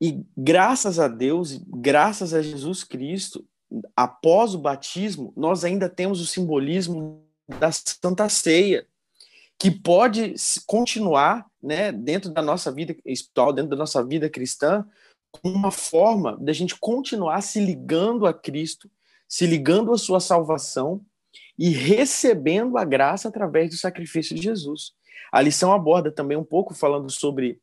E 0.00 0.24
graças 0.36 0.98
a 0.98 1.08
Deus, 1.08 1.60
graças 1.66 2.32
a 2.32 2.42
Jesus 2.42 2.84
Cristo, 2.84 3.44
após 3.96 4.54
o 4.54 4.58
batismo, 4.58 5.32
nós 5.36 5.64
ainda 5.64 5.88
temos 5.88 6.20
o 6.20 6.26
simbolismo 6.26 7.23
da 7.48 7.70
Santa 7.72 8.28
Ceia, 8.28 8.86
que 9.58 9.70
pode 9.70 10.34
continuar 10.66 11.46
né, 11.62 11.92
dentro 11.92 12.30
da 12.30 12.42
nossa 12.42 12.70
vida 12.72 12.96
espiritual, 13.04 13.52
dentro 13.52 13.70
da 13.70 13.76
nossa 13.76 14.04
vida 14.04 14.28
cristã, 14.28 14.86
uma 15.42 15.70
forma 15.70 16.36
da 16.38 16.52
gente 16.52 16.76
continuar 16.76 17.40
se 17.40 17.64
ligando 17.64 18.26
a 18.26 18.32
Cristo, 18.32 18.90
se 19.28 19.46
ligando 19.46 19.92
à 19.92 19.98
sua 19.98 20.20
salvação 20.20 21.04
e 21.58 21.70
recebendo 21.70 22.76
a 22.76 22.84
graça 22.84 23.28
através 23.28 23.70
do 23.70 23.76
sacrifício 23.76 24.34
de 24.34 24.42
Jesus. 24.42 24.92
A 25.32 25.40
lição 25.40 25.72
aborda 25.72 26.10
também 26.10 26.36
um 26.36 26.44
pouco 26.44 26.74
falando 26.74 27.10
sobre 27.10 27.60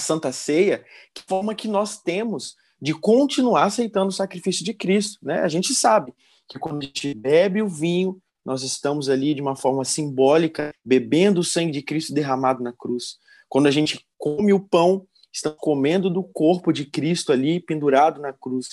Santa 0.00 0.32
Ceia, 0.32 0.84
que 1.14 1.22
forma 1.22 1.54
que 1.54 1.68
nós 1.68 2.00
temos 2.00 2.56
de 2.80 2.94
continuar 2.94 3.64
aceitando 3.64 4.08
o 4.08 4.12
sacrifício 4.12 4.64
de 4.64 4.72
Cristo, 4.72 5.18
né? 5.22 5.40
A 5.40 5.48
gente 5.48 5.74
sabe 5.74 6.12
que 6.48 6.58
quando 6.58 6.82
a 6.82 6.86
gente 6.86 7.14
bebe 7.14 7.60
o 7.60 7.68
vinho, 7.68 8.20
nós 8.48 8.62
estamos 8.62 9.10
ali 9.10 9.34
de 9.34 9.42
uma 9.42 9.54
forma 9.54 9.84
simbólica 9.84 10.72
bebendo 10.82 11.40
o 11.40 11.44
sangue 11.44 11.70
de 11.70 11.82
Cristo 11.82 12.14
derramado 12.14 12.62
na 12.62 12.72
cruz. 12.72 13.18
Quando 13.46 13.66
a 13.66 13.70
gente 13.70 14.02
come 14.16 14.54
o 14.54 14.58
pão, 14.58 15.06
estamos 15.30 15.58
comendo 15.60 16.08
do 16.08 16.24
corpo 16.24 16.72
de 16.72 16.86
Cristo 16.86 17.30
ali 17.30 17.60
pendurado 17.60 18.22
na 18.22 18.32
cruz. 18.32 18.68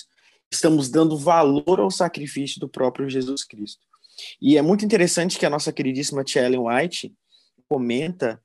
Estamos 0.50 0.88
dando 0.88 1.18
valor 1.18 1.78
ao 1.78 1.90
sacrifício 1.90 2.58
do 2.58 2.70
próprio 2.70 3.10
Jesus 3.10 3.44
Cristo. 3.44 3.82
E 4.40 4.56
é 4.56 4.62
muito 4.62 4.82
interessante 4.82 5.38
que 5.38 5.44
a 5.44 5.50
nossa 5.50 5.70
queridíssima 5.70 6.24
Tia 6.24 6.46
Ellen 6.46 6.60
White 6.60 7.12
comenta, 7.68 8.40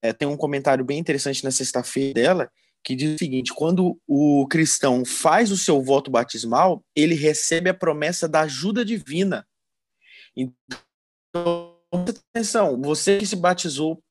é, 0.00 0.14
tem 0.14 0.26
um 0.26 0.36
comentário 0.36 0.82
bem 0.82 0.98
interessante 0.98 1.44
na 1.44 1.50
sexta-feira 1.50 2.14
dela, 2.14 2.50
que 2.82 2.96
diz 2.96 3.16
o 3.16 3.18
seguinte: 3.18 3.52
quando 3.52 4.00
o 4.08 4.46
cristão 4.48 5.04
faz 5.04 5.50
o 5.50 5.58
seu 5.58 5.82
voto 5.82 6.10
batismal, 6.10 6.82
ele 6.96 7.14
recebe 7.14 7.68
a 7.68 7.74
promessa 7.74 8.26
da 8.26 8.40
ajuda 8.40 8.82
divina. 8.82 9.46
Então, 10.36 11.76
atenção, 11.92 12.80
você 12.80 13.18
que 13.18 13.26
se 13.26 13.36
batizou, 13.36 14.02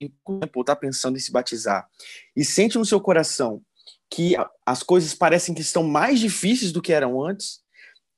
está 0.60 0.76
pensando 0.76 1.18
em 1.18 1.20
se 1.20 1.32
batizar, 1.32 1.88
e 2.36 2.44
sente 2.44 2.78
no 2.78 2.86
seu 2.86 3.00
coração 3.00 3.62
que 4.10 4.36
as 4.66 4.84
coisas 4.84 5.14
parecem 5.14 5.54
que 5.54 5.62
estão 5.62 5.84
mais 5.84 6.20
difíceis 6.20 6.72
do 6.72 6.82
que 6.82 6.92
eram 6.92 7.24
antes, 7.24 7.62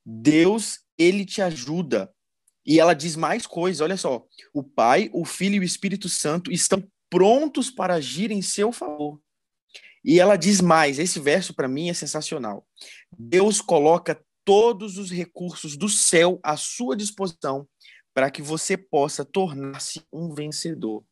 Deus, 0.05 0.79
ele 0.97 1.25
te 1.25 1.41
ajuda 1.41 2.11
e 2.65 2.79
ela 2.79 2.93
diz 2.93 3.15
mais 3.15 3.45
coisas, 3.45 3.81
olha 3.81 3.97
só. 3.97 4.25
O 4.53 4.63
Pai, 4.63 5.09
o 5.13 5.25
Filho 5.25 5.55
e 5.55 5.59
o 5.59 5.63
Espírito 5.63 6.07
Santo 6.07 6.51
estão 6.51 6.83
prontos 7.09 7.69
para 7.69 7.95
agir 7.95 8.31
em 8.31 8.41
seu 8.41 8.71
favor. 8.71 9.19
E 10.03 10.19
ela 10.19 10.35
diz 10.35 10.61
mais, 10.61 10.97
esse 10.97 11.19
verso 11.19 11.53
para 11.53 11.67
mim 11.67 11.89
é 11.89 11.93
sensacional. 11.93 12.65
Deus 13.17 13.61
coloca 13.61 14.19
todos 14.43 14.97
os 14.97 15.11
recursos 15.11 15.77
do 15.77 15.89
céu 15.89 16.39
à 16.43 16.57
sua 16.57 16.95
disposição 16.95 17.67
para 18.13 18.29
que 18.29 18.41
você 18.41 18.75
possa 18.75 19.23
tornar-se 19.23 20.01
um 20.11 20.33
vencedor. 20.33 21.03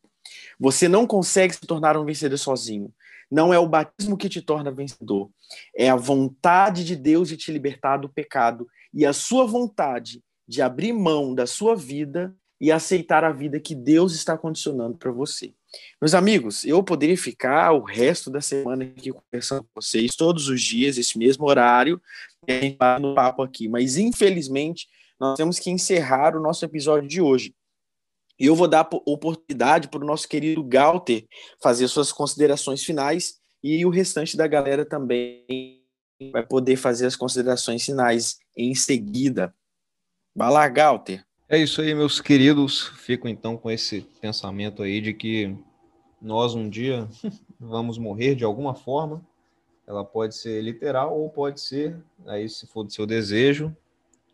Você 0.58 0.88
não 0.88 1.06
consegue 1.06 1.54
se 1.54 1.60
tornar 1.60 1.96
um 1.96 2.04
vencedor 2.04 2.38
sozinho. 2.38 2.92
Não 3.30 3.54
é 3.54 3.58
o 3.58 3.68
batismo 3.68 4.16
que 4.16 4.28
te 4.28 4.42
torna 4.42 4.70
vencedor. 4.70 5.30
É 5.74 5.88
a 5.88 5.96
vontade 5.96 6.84
de 6.84 6.96
Deus 6.96 7.28
de 7.28 7.36
te 7.36 7.52
libertar 7.52 7.98
do 7.98 8.08
pecado 8.08 8.66
e 8.92 9.06
a 9.06 9.12
sua 9.12 9.46
vontade 9.46 10.22
de 10.46 10.60
abrir 10.60 10.92
mão 10.92 11.34
da 11.34 11.46
sua 11.46 11.76
vida 11.76 12.34
e 12.60 12.70
aceitar 12.70 13.24
a 13.24 13.32
vida 13.32 13.58
que 13.58 13.74
Deus 13.74 14.14
está 14.14 14.36
condicionando 14.36 14.98
para 14.98 15.10
você. 15.10 15.54
Meus 16.00 16.14
amigos, 16.14 16.64
eu 16.64 16.82
poderia 16.82 17.16
ficar 17.16 17.72
o 17.72 17.82
resto 17.82 18.30
da 18.30 18.40
semana 18.40 18.84
aqui 18.84 19.10
conversando 19.12 19.62
com 19.62 19.80
vocês, 19.80 20.14
todos 20.14 20.48
os 20.48 20.60
dias, 20.60 20.98
esse 20.98 21.16
mesmo 21.16 21.46
horário, 21.46 22.00
e 22.46 22.52
a 22.52 22.60
gente 22.60 22.76
vai 22.76 22.98
no 22.98 23.14
papo 23.14 23.42
aqui, 23.42 23.68
mas 23.68 23.96
infelizmente 23.96 24.88
nós 25.18 25.36
temos 25.36 25.58
que 25.58 25.70
encerrar 25.70 26.36
o 26.36 26.40
nosso 26.40 26.64
episódio 26.64 27.08
de 27.08 27.20
hoje. 27.20 27.54
E 28.38 28.46
eu 28.46 28.54
vou 28.54 28.66
dar 28.66 28.88
oportunidade 29.06 29.88
para 29.88 30.02
o 30.02 30.06
nosso 30.06 30.26
querido 30.26 30.64
Galter 30.64 31.26
fazer 31.62 31.86
suas 31.88 32.10
considerações 32.10 32.82
finais 32.82 33.38
e 33.62 33.84
o 33.84 33.90
restante 33.90 34.36
da 34.36 34.46
galera 34.46 34.84
também 34.84 35.84
vai 36.32 36.44
poder 36.46 36.76
fazer 36.76 37.06
as 37.06 37.16
considerações 37.16 37.84
finais 37.84 38.38
em 38.56 38.74
seguida. 38.74 39.54
Vai 40.34 40.50
lá, 40.50 40.68
Galter. 40.68 41.24
É 41.52 41.58
isso 41.58 41.82
aí, 41.82 41.92
meus 41.96 42.20
queridos. 42.20 42.92
Fico 43.00 43.26
então 43.26 43.56
com 43.56 43.68
esse 43.68 44.02
pensamento 44.20 44.84
aí 44.84 45.00
de 45.00 45.12
que 45.12 45.52
nós 46.22 46.54
um 46.54 46.70
dia 46.70 47.08
vamos 47.58 47.98
morrer 47.98 48.36
de 48.36 48.44
alguma 48.44 48.72
forma. 48.72 49.20
Ela 49.84 50.04
pode 50.04 50.36
ser 50.36 50.62
literal 50.62 51.18
ou 51.18 51.28
pode 51.28 51.60
ser, 51.60 51.98
aí 52.24 52.48
se 52.48 52.68
for 52.68 52.84
do 52.84 52.92
seu 52.92 53.04
desejo, 53.04 53.76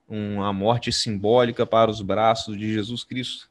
uma 0.06 0.52
morte 0.52 0.92
simbólica 0.92 1.64
para 1.64 1.90
os 1.90 2.02
braços 2.02 2.54
de 2.54 2.70
Jesus 2.70 3.02
Cristo. 3.02 3.48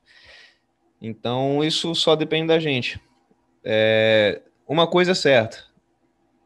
Então, 1.02 1.64
isso 1.64 1.96
só 1.96 2.16
depende 2.16 2.50
da 2.50 2.60
gente. 2.60 3.02
É, 3.64 4.44
uma 4.68 4.86
coisa 4.86 5.14
é 5.14 5.16
certa, 5.16 5.64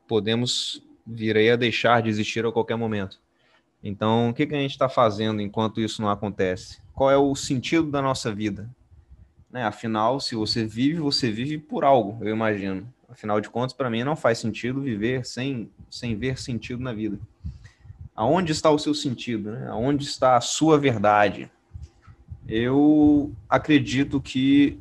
podemos 0.07 0.81
vir 1.05 1.35
aí 1.35 1.49
a 1.49 1.57
deixar 1.57 2.01
de 2.01 2.07
existir 2.07 2.45
a 2.45 2.51
qualquer 2.53 2.77
momento. 2.77 3.19
Então, 3.83 4.29
o 4.29 4.33
que, 4.33 4.45
que 4.45 4.55
a 4.55 4.59
gente 4.59 4.71
está 4.71 4.89
fazendo 4.89 5.41
enquanto 5.41 5.79
isso 5.79 6.01
não 6.01 6.09
acontece? 6.09 6.81
Qual 6.93 7.09
é 7.09 7.17
o 7.17 7.33
sentido 7.35 7.89
da 7.89 8.01
nossa 8.01 8.33
vida? 8.33 8.69
Né? 9.49 9.63
Afinal, 9.63 10.19
se 10.19 10.35
você 10.35 10.65
vive, 10.65 10.99
você 10.99 11.31
vive 11.31 11.57
por 11.57 11.83
algo, 11.83 12.23
eu 12.23 12.33
imagino. 12.33 12.87
Afinal 13.07 13.41
de 13.41 13.49
contas, 13.49 13.73
para 13.73 13.89
mim 13.89 14.03
não 14.03 14.15
faz 14.15 14.37
sentido 14.37 14.81
viver 14.81 15.25
sem, 15.25 15.71
sem 15.89 16.15
ver 16.15 16.37
sentido 16.37 16.83
na 16.83 16.93
vida. 16.93 17.17
Aonde 18.15 18.51
está 18.51 18.69
o 18.69 18.77
seu 18.77 18.93
sentido? 18.93 19.51
Né? 19.51 19.67
Aonde 19.69 20.03
está 20.03 20.35
a 20.35 20.41
sua 20.41 20.77
verdade? 20.77 21.49
Eu 22.47 23.33
acredito 23.47 24.19
que 24.19 24.77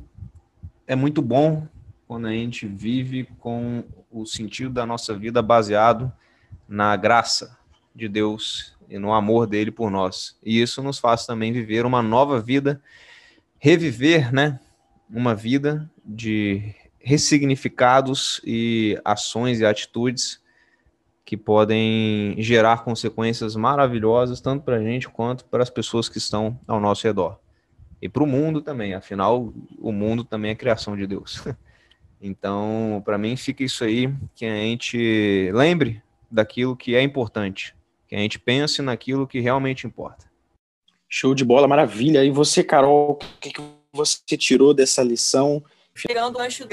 é 0.86 0.96
muito 0.96 1.22
bom 1.22 1.66
quando 2.06 2.26
a 2.26 2.32
gente 2.32 2.66
vive 2.66 3.28
com 3.38 3.84
o 4.10 4.26
sentido 4.26 4.70
da 4.70 4.84
nossa 4.84 5.16
vida 5.16 5.40
baseado 5.40 6.12
na 6.66 6.96
graça 6.96 7.56
de 7.94 8.08
Deus 8.08 8.77
e 8.88 8.98
no 8.98 9.12
amor 9.12 9.46
dele 9.46 9.70
por 9.70 9.90
nós. 9.90 10.38
E 10.42 10.60
isso 10.60 10.82
nos 10.82 10.98
faz 10.98 11.26
também 11.26 11.52
viver 11.52 11.84
uma 11.84 12.02
nova 12.02 12.40
vida, 12.40 12.80
reviver, 13.58 14.32
né? 14.32 14.58
Uma 15.10 15.34
vida 15.34 15.90
de 16.04 16.74
ressignificados 16.98 18.40
e 18.44 19.00
ações 19.04 19.60
e 19.60 19.66
atitudes 19.66 20.42
que 21.24 21.36
podem 21.36 22.34
gerar 22.38 22.84
consequências 22.84 23.54
maravilhosas, 23.54 24.40
tanto 24.40 24.64
para 24.64 24.76
a 24.76 24.82
gente 24.82 25.08
quanto 25.08 25.44
para 25.44 25.62
as 25.62 25.68
pessoas 25.68 26.08
que 26.08 26.18
estão 26.18 26.58
ao 26.66 26.80
nosso 26.80 27.06
redor. 27.06 27.38
E 28.00 28.08
para 28.08 28.22
o 28.22 28.26
mundo 28.26 28.62
também, 28.62 28.94
afinal, 28.94 29.52
o 29.78 29.92
mundo 29.92 30.24
também 30.24 30.52
é 30.52 30.54
criação 30.54 30.96
de 30.96 31.06
Deus. 31.06 31.42
Então, 32.20 33.00
para 33.04 33.16
mim, 33.16 33.36
fica 33.36 33.62
isso 33.62 33.84
aí, 33.84 34.12
que 34.34 34.44
a 34.44 34.52
gente 34.52 35.52
lembre 35.54 36.02
daquilo 36.28 36.76
que 36.76 36.96
é 36.96 37.00
importante, 37.00 37.76
que 38.08 38.16
a 38.16 38.18
gente 38.18 38.38
pense 38.38 38.80
naquilo 38.80 39.26
que 39.26 39.38
realmente 39.38 39.86
importa. 39.86 40.26
Show 41.08 41.34
de 41.34 41.44
bola, 41.44 41.68
maravilha. 41.68 42.24
E 42.24 42.30
você, 42.30 42.64
Carol, 42.64 43.12
o 43.12 43.38
que, 43.38 43.52
que 43.52 43.62
você 43.92 44.36
tirou 44.36 44.74
dessa 44.74 45.02
lição? 45.02 45.62
Pegando 46.06 46.38
o 46.38 46.40
ancho 46.40 46.66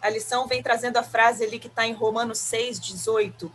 a 0.00 0.10
lição 0.10 0.46
vem 0.46 0.62
trazendo 0.62 0.98
a 0.98 1.02
frase 1.02 1.44
ali 1.44 1.58
que 1.58 1.66
está 1.66 1.86
em 1.86 1.92
Romanos 1.92 2.38
6, 2.38 2.78
18. 2.78 3.52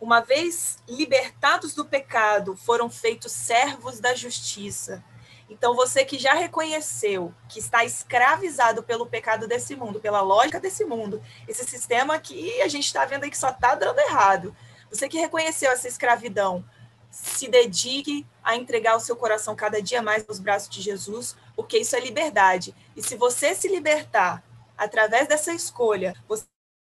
Uma 0.00 0.20
vez 0.20 0.78
libertados 0.88 1.74
do 1.74 1.84
pecado, 1.84 2.56
foram 2.56 2.88
feitos 2.88 3.32
servos 3.32 3.98
da 3.98 4.14
justiça. 4.14 5.02
Então, 5.48 5.74
você 5.74 6.04
que 6.04 6.16
já 6.16 6.32
reconheceu 6.32 7.34
que 7.48 7.58
está 7.58 7.84
escravizado 7.84 8.84
pelo 8.84 9.04
pecado 9.04 9.48
desse 9.48 9.74
mundo, 9.74 9.98
pela 9.98 10.20
lógica 10.20 10.60
desse 10.60 10.84
mundo, 10.84 11.20
esse 11.48 11.64
sistema 11.64 12.20
que 12.20 12.62
a 12.62 12.68
gente 12.68 12.84
está 12.84 13.04
vendo 13.04 13.24
aí 13.24 13.30
que 13.30 13.36
só 13.36 13.50
está 13.50 13.74
dando 13.74 13.98
errado, 13.98 14.54
você 14.90 15.08
que 15.08 15.18
reconheceu 15.18 15.70
essa 15.70 15.88
escravidão, 15.88 16.64
se 17.10 17.48
dedique 17.48 18.26
a 18.42 18.56
entregar 18.56 18.96
o 18.96 19.00
seu 19.00 19.16
coração 19.16 19.54
cada 19.56 19.82
dia 19.82 20.02
mais 20.02 20.26
nos 20.26 20.38
braços 20.38 20.68
de 20.68 20.80
Jesus, 20.80 21.36
porque 21.56 21.78
isso 21.78 21.96
é 21.96 22.00
liberdade. 22.00 22.74
E 22.96 23.02
se 23.02 23.16
você 23.16 23.54
se 23.54 23.68
libertar 23.68 24.42
através 24.76 25.26
dessa 25.28 25.52
escolha, 25.52 26.14
você 26.28 26.44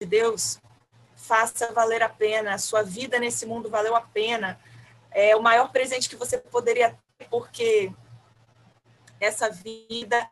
de 0.02 0.08
Deus, 0.08 0.60
faça 1.16 1.72
valer 1.72 2.02
a 2.02 2.10
pena, 2.10 2.54
a 2.54 2.58
sua 2.58 2.82
vida 2.82 3.20
nesse 3.20 3.46
mundo 3.46 3.70
valeu 3.70 3.96
a 3.96 4.02
pena. 4.02 4.60
É 5.12 5.36
o 5.36 5.42
maior 5.42 5.72
presente 5.72 6.10
que 6.10 6.16
você 6.16 6.38
poderia 6.38 6.98
ter, 7.18 7.28
porque 7.30 7.92
essa 9.20 9.50
vida 9.50 10.28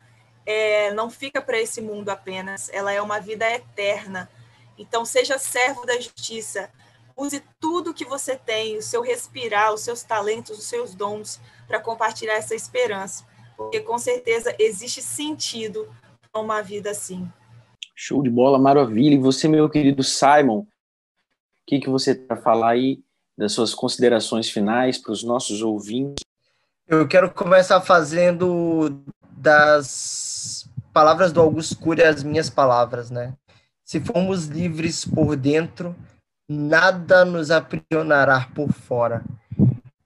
é, 0.45 0.91
não 0.93 1.09
fica 1.09 1.41
para 1.41 1.59
esse 1.59 1.79
mundo 1.79 2.09
apenas, 2.09 2.69
ela 2.73 2.91
é 2.91 3.01
uma 3.01 3.19
vida 3.19 3.49
eterna. 3.49 4.29
Então, 4.77 5.05
seja 5.05 5.37
servo 5.37 5.85
da 5.85 5.99
justiça, 5.99 6.71
use 7.19 7.43
tudo 7.59 7.93
que 7.93 8.05
você 8.05 8.35
tem, 8.35 8.77
o 8.77 8.81
seu 8.81 9.01
respirar, 9.01 9.73
os 9.73 9.81
seus 9.81 10.03
talentos, 10.03 10.57
os 10.57 10.65
seus 10.65 10.95
dons, 10.95 11.39
para 11.67 11.79
compartilhar 11.79 12.35
essa 12.35 12.55
esperança, 12.55 13.25
porque 13.57 13.81
com 13.81 13.97
certeza 13.97 14.55
existe 14.57 15.01
sentido 15.01 15.87
para 16.31 16.41
uma 16.41 16.61
vida 16.61 16.89
assim. 16.91 17.29
Show 17.95 18.23
de 18.23 18.29
bola, 18.29 18.57
maravilha. 18.57 19.15
E 19.15 19.19
você, 19.19 19.47
meu 19.47 19.69
querido 19.69 20.03
Simon, 20.03 20.59
o 20.59 20.67
que, 21.67 21.79
que 21.79 21.89
você 21.89 22.15
para 22.15 22.37
falar 22.37 22.69
aí 22.71 23.03
das 23.37 23.51
suas 23.51 23.73
considerações 23.73 24.49
finais 24.49 24.97
para 24.97 25.11
os 25.11 25.23
nossos 25.23 25.61
ouvintes? 25.61 26.23
Eu 26.87 27.07
quero 27.07 27.29
começar 27.31 27.81
fazendo 27.81 29.03
das 29.31 30.67
palavras 30.93 31.31
do 31.31 31.39
Augusto 31.39 31.77
Cury 31.77 32.03
as 32.03 32.23
minhas 32.23 32.49
palavras, 32.49 33.11
né? 33.11 33.35
Se 33.83 33.99
formos 33.99 34.45
livres 34.45 35.05
por 35.05 35.35
dentro, 35.35 35.95
nada 36.49 37.23
nos 37.23 37.51
aprisionará 37.51 38.49
por 38.55 38.73
fora. 38.73 39.23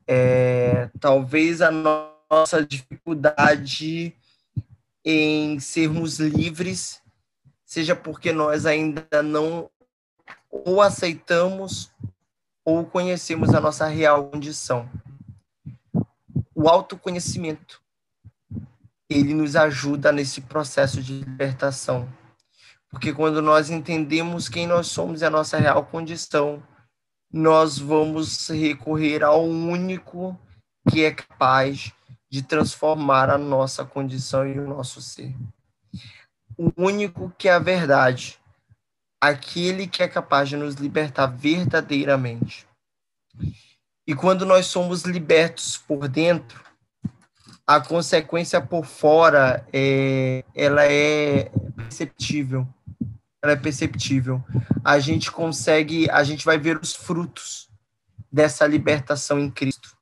É, 0.06 0.90
talvez 1.00 1.62
a 1.62 1.72
nossa 1.72 2.64
dificuldade 2.66 4.14
em 5.06 5.60
sermos 5.60 6.20
livres 6.20 7.02
seja 7.66 7.96
porque 7.96 8.34
nós 8.34 8.66
ainda 8.66 9.24
não 9.24 9.70
ou 10.52 10.82
aceitamos 10.82 11.90
ou 12.66 12.86
conhecemos 12.86 13.54
a 13.54 13.62
nossa 13.62 13.88
real 13.88 14.30
condição 14.30 14.90
o 16.64 16.70
autoconhecimento. 16.70 17.82
Ele 19.10 19.34
nos 19.34 19.56
ajuda 19.56 20.12
nesse 20.12 20.42
processo 20.42 21.02
de 21.02 21.14
libertação. 21.14 22.08
Porque 22.94 23.12
quando 23.12 23.42
nós 23.42 23.72
entendemos 23.72 24.48
quem 24.48 24.68
nós 24.68 24.86
somos 24.86 25.22
e 25.22 25.26
a 25.26 25.30
nossa 25.30 25.58
real 25.58 25.84
condição, 25.84 26.62
nós 27.32 27.80
vamos 27.80 28.48
recorrer 28.50 29.24
ao 29.24 29.44
único 29.44 30.40
que 30.88 31.04
é 31.04 31.12
capaz 31.12 31.92
de 32.30 32.44
transformar 32.44 33.32
a 33.32 33.38
nossa 33.38 33.84
condição 33.84 34.48
e 34.48 34.60
o 34.60 34.68
nosso 34.68 35.02
ser. 35.02 35.36
O 36.56 36.72
único 36.78 37.34
que 37.36 37.50
é 37.50 37.54
a 37.54 37.60
verdade, 37.60 38.40
aquele 39.20 39.88
que 39.88 40.04
é 40.04 40.08
capaz 40.08 40.48
de 40.48 40.56
nos 40.56 40.76
libertar 40.76 41.26
verdadeiramente. 41.26 42.68
E 44.06 44.14
quando 44.14 44.46
nós 44.46 44.68
somos 44.68 45.02
libertos 45.02 45.78
por 45.80 46.08
dentro, 46.08 46.64
a 47.66 47.82
consequência 47.82 48.62
por 48.62 48.86
fora 48.86 49.66
é, 49.74 50.46
ela 50.54 50.86
é 50.86 51.50
perceptível. 51.76 52.68
É 53.44 53.56
perceptível. 53.56 54.42
A 54.84 55.00
gente 55.00 55.30
consegue, 55.30 56.10
a 56.10 56.24
gente 56.24 56.46
vai 56.46 56.58
ver 56.58 56.80
os 56.82 56.96
frutos 56.96 57.70
dessa 58.32 58.66
libertação 58.66 59.40
em 59.40 59.52
Cristo. 59.52 59.96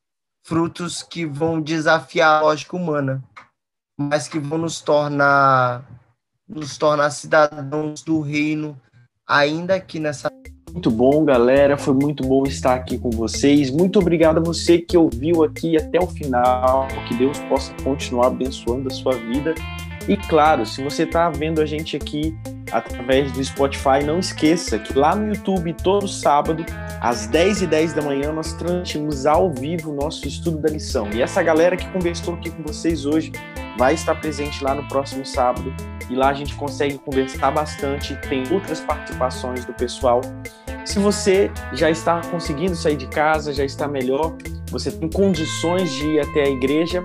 Frutos 0.44 1.02
que 1.02 1.26
vão 1.26 1.60
desafiar 1.60 2.38
a 2.38 2.42
lógica 2.42 2.76
humana, 2.76 3.24
mas 4.00 4.28
que 4.28 4.40
vão 4.40 4.60
nos 4.60 4.80
tornar 4.80 5.84
nos 6.48 6.78
tornar 6.78 7.10
cidadãos 7.12 8.04
do 8.04 8.20
reino 8.20 8.80
ainda 9.26 9.76
aqui 9.76 10.00
nessa 10.00 10.30
muito 10.74 10.90
bom, 10.90 11.26
galera. 11.26 11.78
Foi 11.78 11.94
muito 11.94 12.24
bom 12.26 12.44
estar 12.44 12.74
aqui 12.76 12.98
com 12.98 13.10
vocês. 13.10 13.70
Muito 13.70 14.00
obrigado 14.00 14.38
a 14.38 14.42
você 14.42 14.78
que 14.78 14.98
ouviu 14.98 15.44
aqui 15.44 15.76
até 15.76 16.00
o 16.00 16.08
final. 16.08 16.88
Que 17.08 17.14
Deus 17.16 17.38
possa 17.50 17.74
continuar 17.84 18.28
abençoando 18.28 18.88
a 18.88 18.92
sua 18.92 19.14
vida. 19.14 19.54
E 20.08 20.16
claro, 20.16 20.66
se 20.66 20.82
você 20.82 21.04
está 21.04 21.30
vendo 21.30 21.62
a 21.62 21.66
gente 21.66 21.98
aqui 21.98 22.34
através 22.72 23.32
do 23.32 23.44
Spotify, 23.44 24.04
não 24.06 24.20
esqueça 24.20 24.80
que 24.80 24.98
lá 24.98 25.16
no 25.16 25.28
YouTube, 25.28 25.74
todo 25.74 26.08
sábado, 26.08 26.66
às 27.00 27.28
10h10 27.28 27.82
10 27.82 27.94
da 27.94 28.02
manhã, 28.02 28.32
nós 28.32 28.54
transmitimos 28.54 29.26
ao 29.26 29.52
vivo 29.52 29.92
o 29.92 29.96
nosso 29.96 30.28
estudo 30.28 30.60
da 30.60 30.70
lição. 30.70 31.10
E 31.14 31.22
essa 31.22 31.42
galera 31.42 31.76
que 31.76 31.88
conversou 31.90 32.36
aqui 32.36 32.50
com 32.52 32.62
vocês 32.64 33.06
hoje 33.06 33.32
vai 33.78 33.96
estar 33.96 34.16
presente 34.16 34.64
lá 34.64 34.76
no 34.76 34.88
próximo 34.88 35.26
sábado. 35.26 35.74
E 36.10 36.16
lá 36.16 36.30
a 36.30 36.34
gente 36.34 36.54
consegue 36.56 36.98
conversar 37.00 37.52
bastante, 37.52 38.16
tem 38.30 38.44
outras 38.52 38.82
participações 38.82 39.66
do 39.66 39.74
pessoal. 39.74 40.22
Se 40.86 41.00
você 41.00 41.50
já 41.74 41.90
está 41.90 42.22
conseguindo 42.30 42.76
sair 42.76 42.98
de 42.98 43.08
casa, 43.08 43.54
já 43.54 43.64
está 43.64 43.88
melhor, 43.88 44.36
você 44.70 44.92
tem 44.92 45.10
condições 45.10 45.92
de 45.92 46.06
ir 46.06 46.20
até 46.20 46.44
a 46.44 46.50
igreja, 46.50 47.04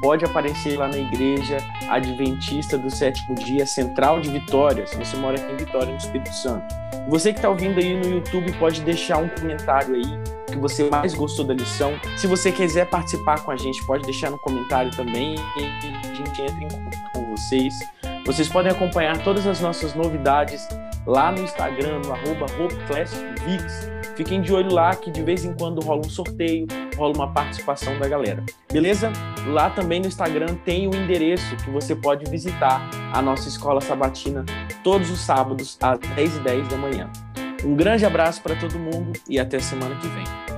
pode 0.00 0.24
aparecer 0.24 0.78
lá 0.78 0.88
na 0.88 0.98
igreja 0.98 1.58
Adventista 1.88 2.78
do 2.78 2.90
Sétimo 2.90 3.34
Dia 3.34 3.66
Central 3.66 4.20
de 4.20 4.30
Vitória, 4.30 4.86
se 4.86 4.96
você 4.96 5.16
mora 5.16 5.40
aqui 5.40 5.52
em 5.52 5.56
Vitória, 5.56 5.90
no 5.90 5.96
Espírito 5.96 6.34
Santo. 6.34 6.66
Você 7.08 7.32
que 7.32 7.38
está 7.38 7.48
ouvindo 7.48 7.78
aí 7.78 7.98
no 7.98 8.08
YouTube 8.08 8.52
pode 8.58 8.82
deixar 8.82 9.18
um 9.18 9.28
comentário 9.28 9.94
aí 9.94 10.38
que 10.46 10.58
você 10.58 10.90
mais 10.90 11.14
gostou 11.14 11.44
da 11.44 11.54
lição. 11.54 11.92
Se 12.16 12.26
você 12.26 12.52
quiser 12.52 12.88
participar 12.88 13.42
com 13.42 13.50
a 13.50 13.56
gente, 13.56 13.84
pode 13.86 14.04
deixar 14.04 14.30
no 14.30 14.38
comentário 14.38 14.90
também 14.90 15.34
e 15.34 16.08
a 16.08 16.14
gente 16.14 16.42
entra 16.42 16.64
em 16.64 16.68
contato 16.68 17.12
com 17.14 17.30
vocês. 17.36 17.78
Vocês 18.26 18.48
podem 18.48 18.72
acompanhar 18.72 19.22
todas 19.22 19.46
as 19.46 19.60
nossas 19.60 19.94
novidades 19.94 20.68
lá 21.06 21.32
no 21.32 21.40
Instagram, 21.40 22.00
no 22.04 22.12
arroba. 22.12 22.46
Fiquem 24.18 24.42
de 24.42 24.52
olho 24.52 24.74
lá 24.74 24.96
que 24.96 25.12
de 25.12 25.22
vez 25.22 25.44
em 25.44 25.54
quando 25.54 25.80
rola 25.80 26.00
um 26.00 26.10
sorteio, 26.10 26.66
rola 26.96 27.14
uma 27.14 27.32
participação 27.32 27.96
da 28.00 28.08
galera. 28.08 28.44
Beleza? 28.72 29.12
Lá 29.46 29.70
também 29.70 30.00
no 30.00 30.08
Instagram 30.08 30.56
tem 30.64 30.88
o 30.88 30.90
endereço 30.92 31.54
que 31.58 31.70
você 31.70 31.94
pode 31.94 32.28
visitar 32.28 32.90
a 33.14 33.22
nossa 33.22 33.48
escola 33.48 33.80
sabatina 33.80 34.44
todos 34.82 35.08
os 35.08 35.20
sábados 35.20 35.78
às 35.80 36.00
10h10 36.00 36.66
da 36.66 36.76
manhã. 36.76 37.08
Um 37.64 37.76
grande 37.76 38.04
abraço 38.04 38.42
para 38.42 38.56
todo 38.56 38.76
mundo 38.76 39.12
e 39.28 39.38
até 39.38 39.60
semana 39.60 39.94
que 39.94 40.08
vem. 40.08 40.57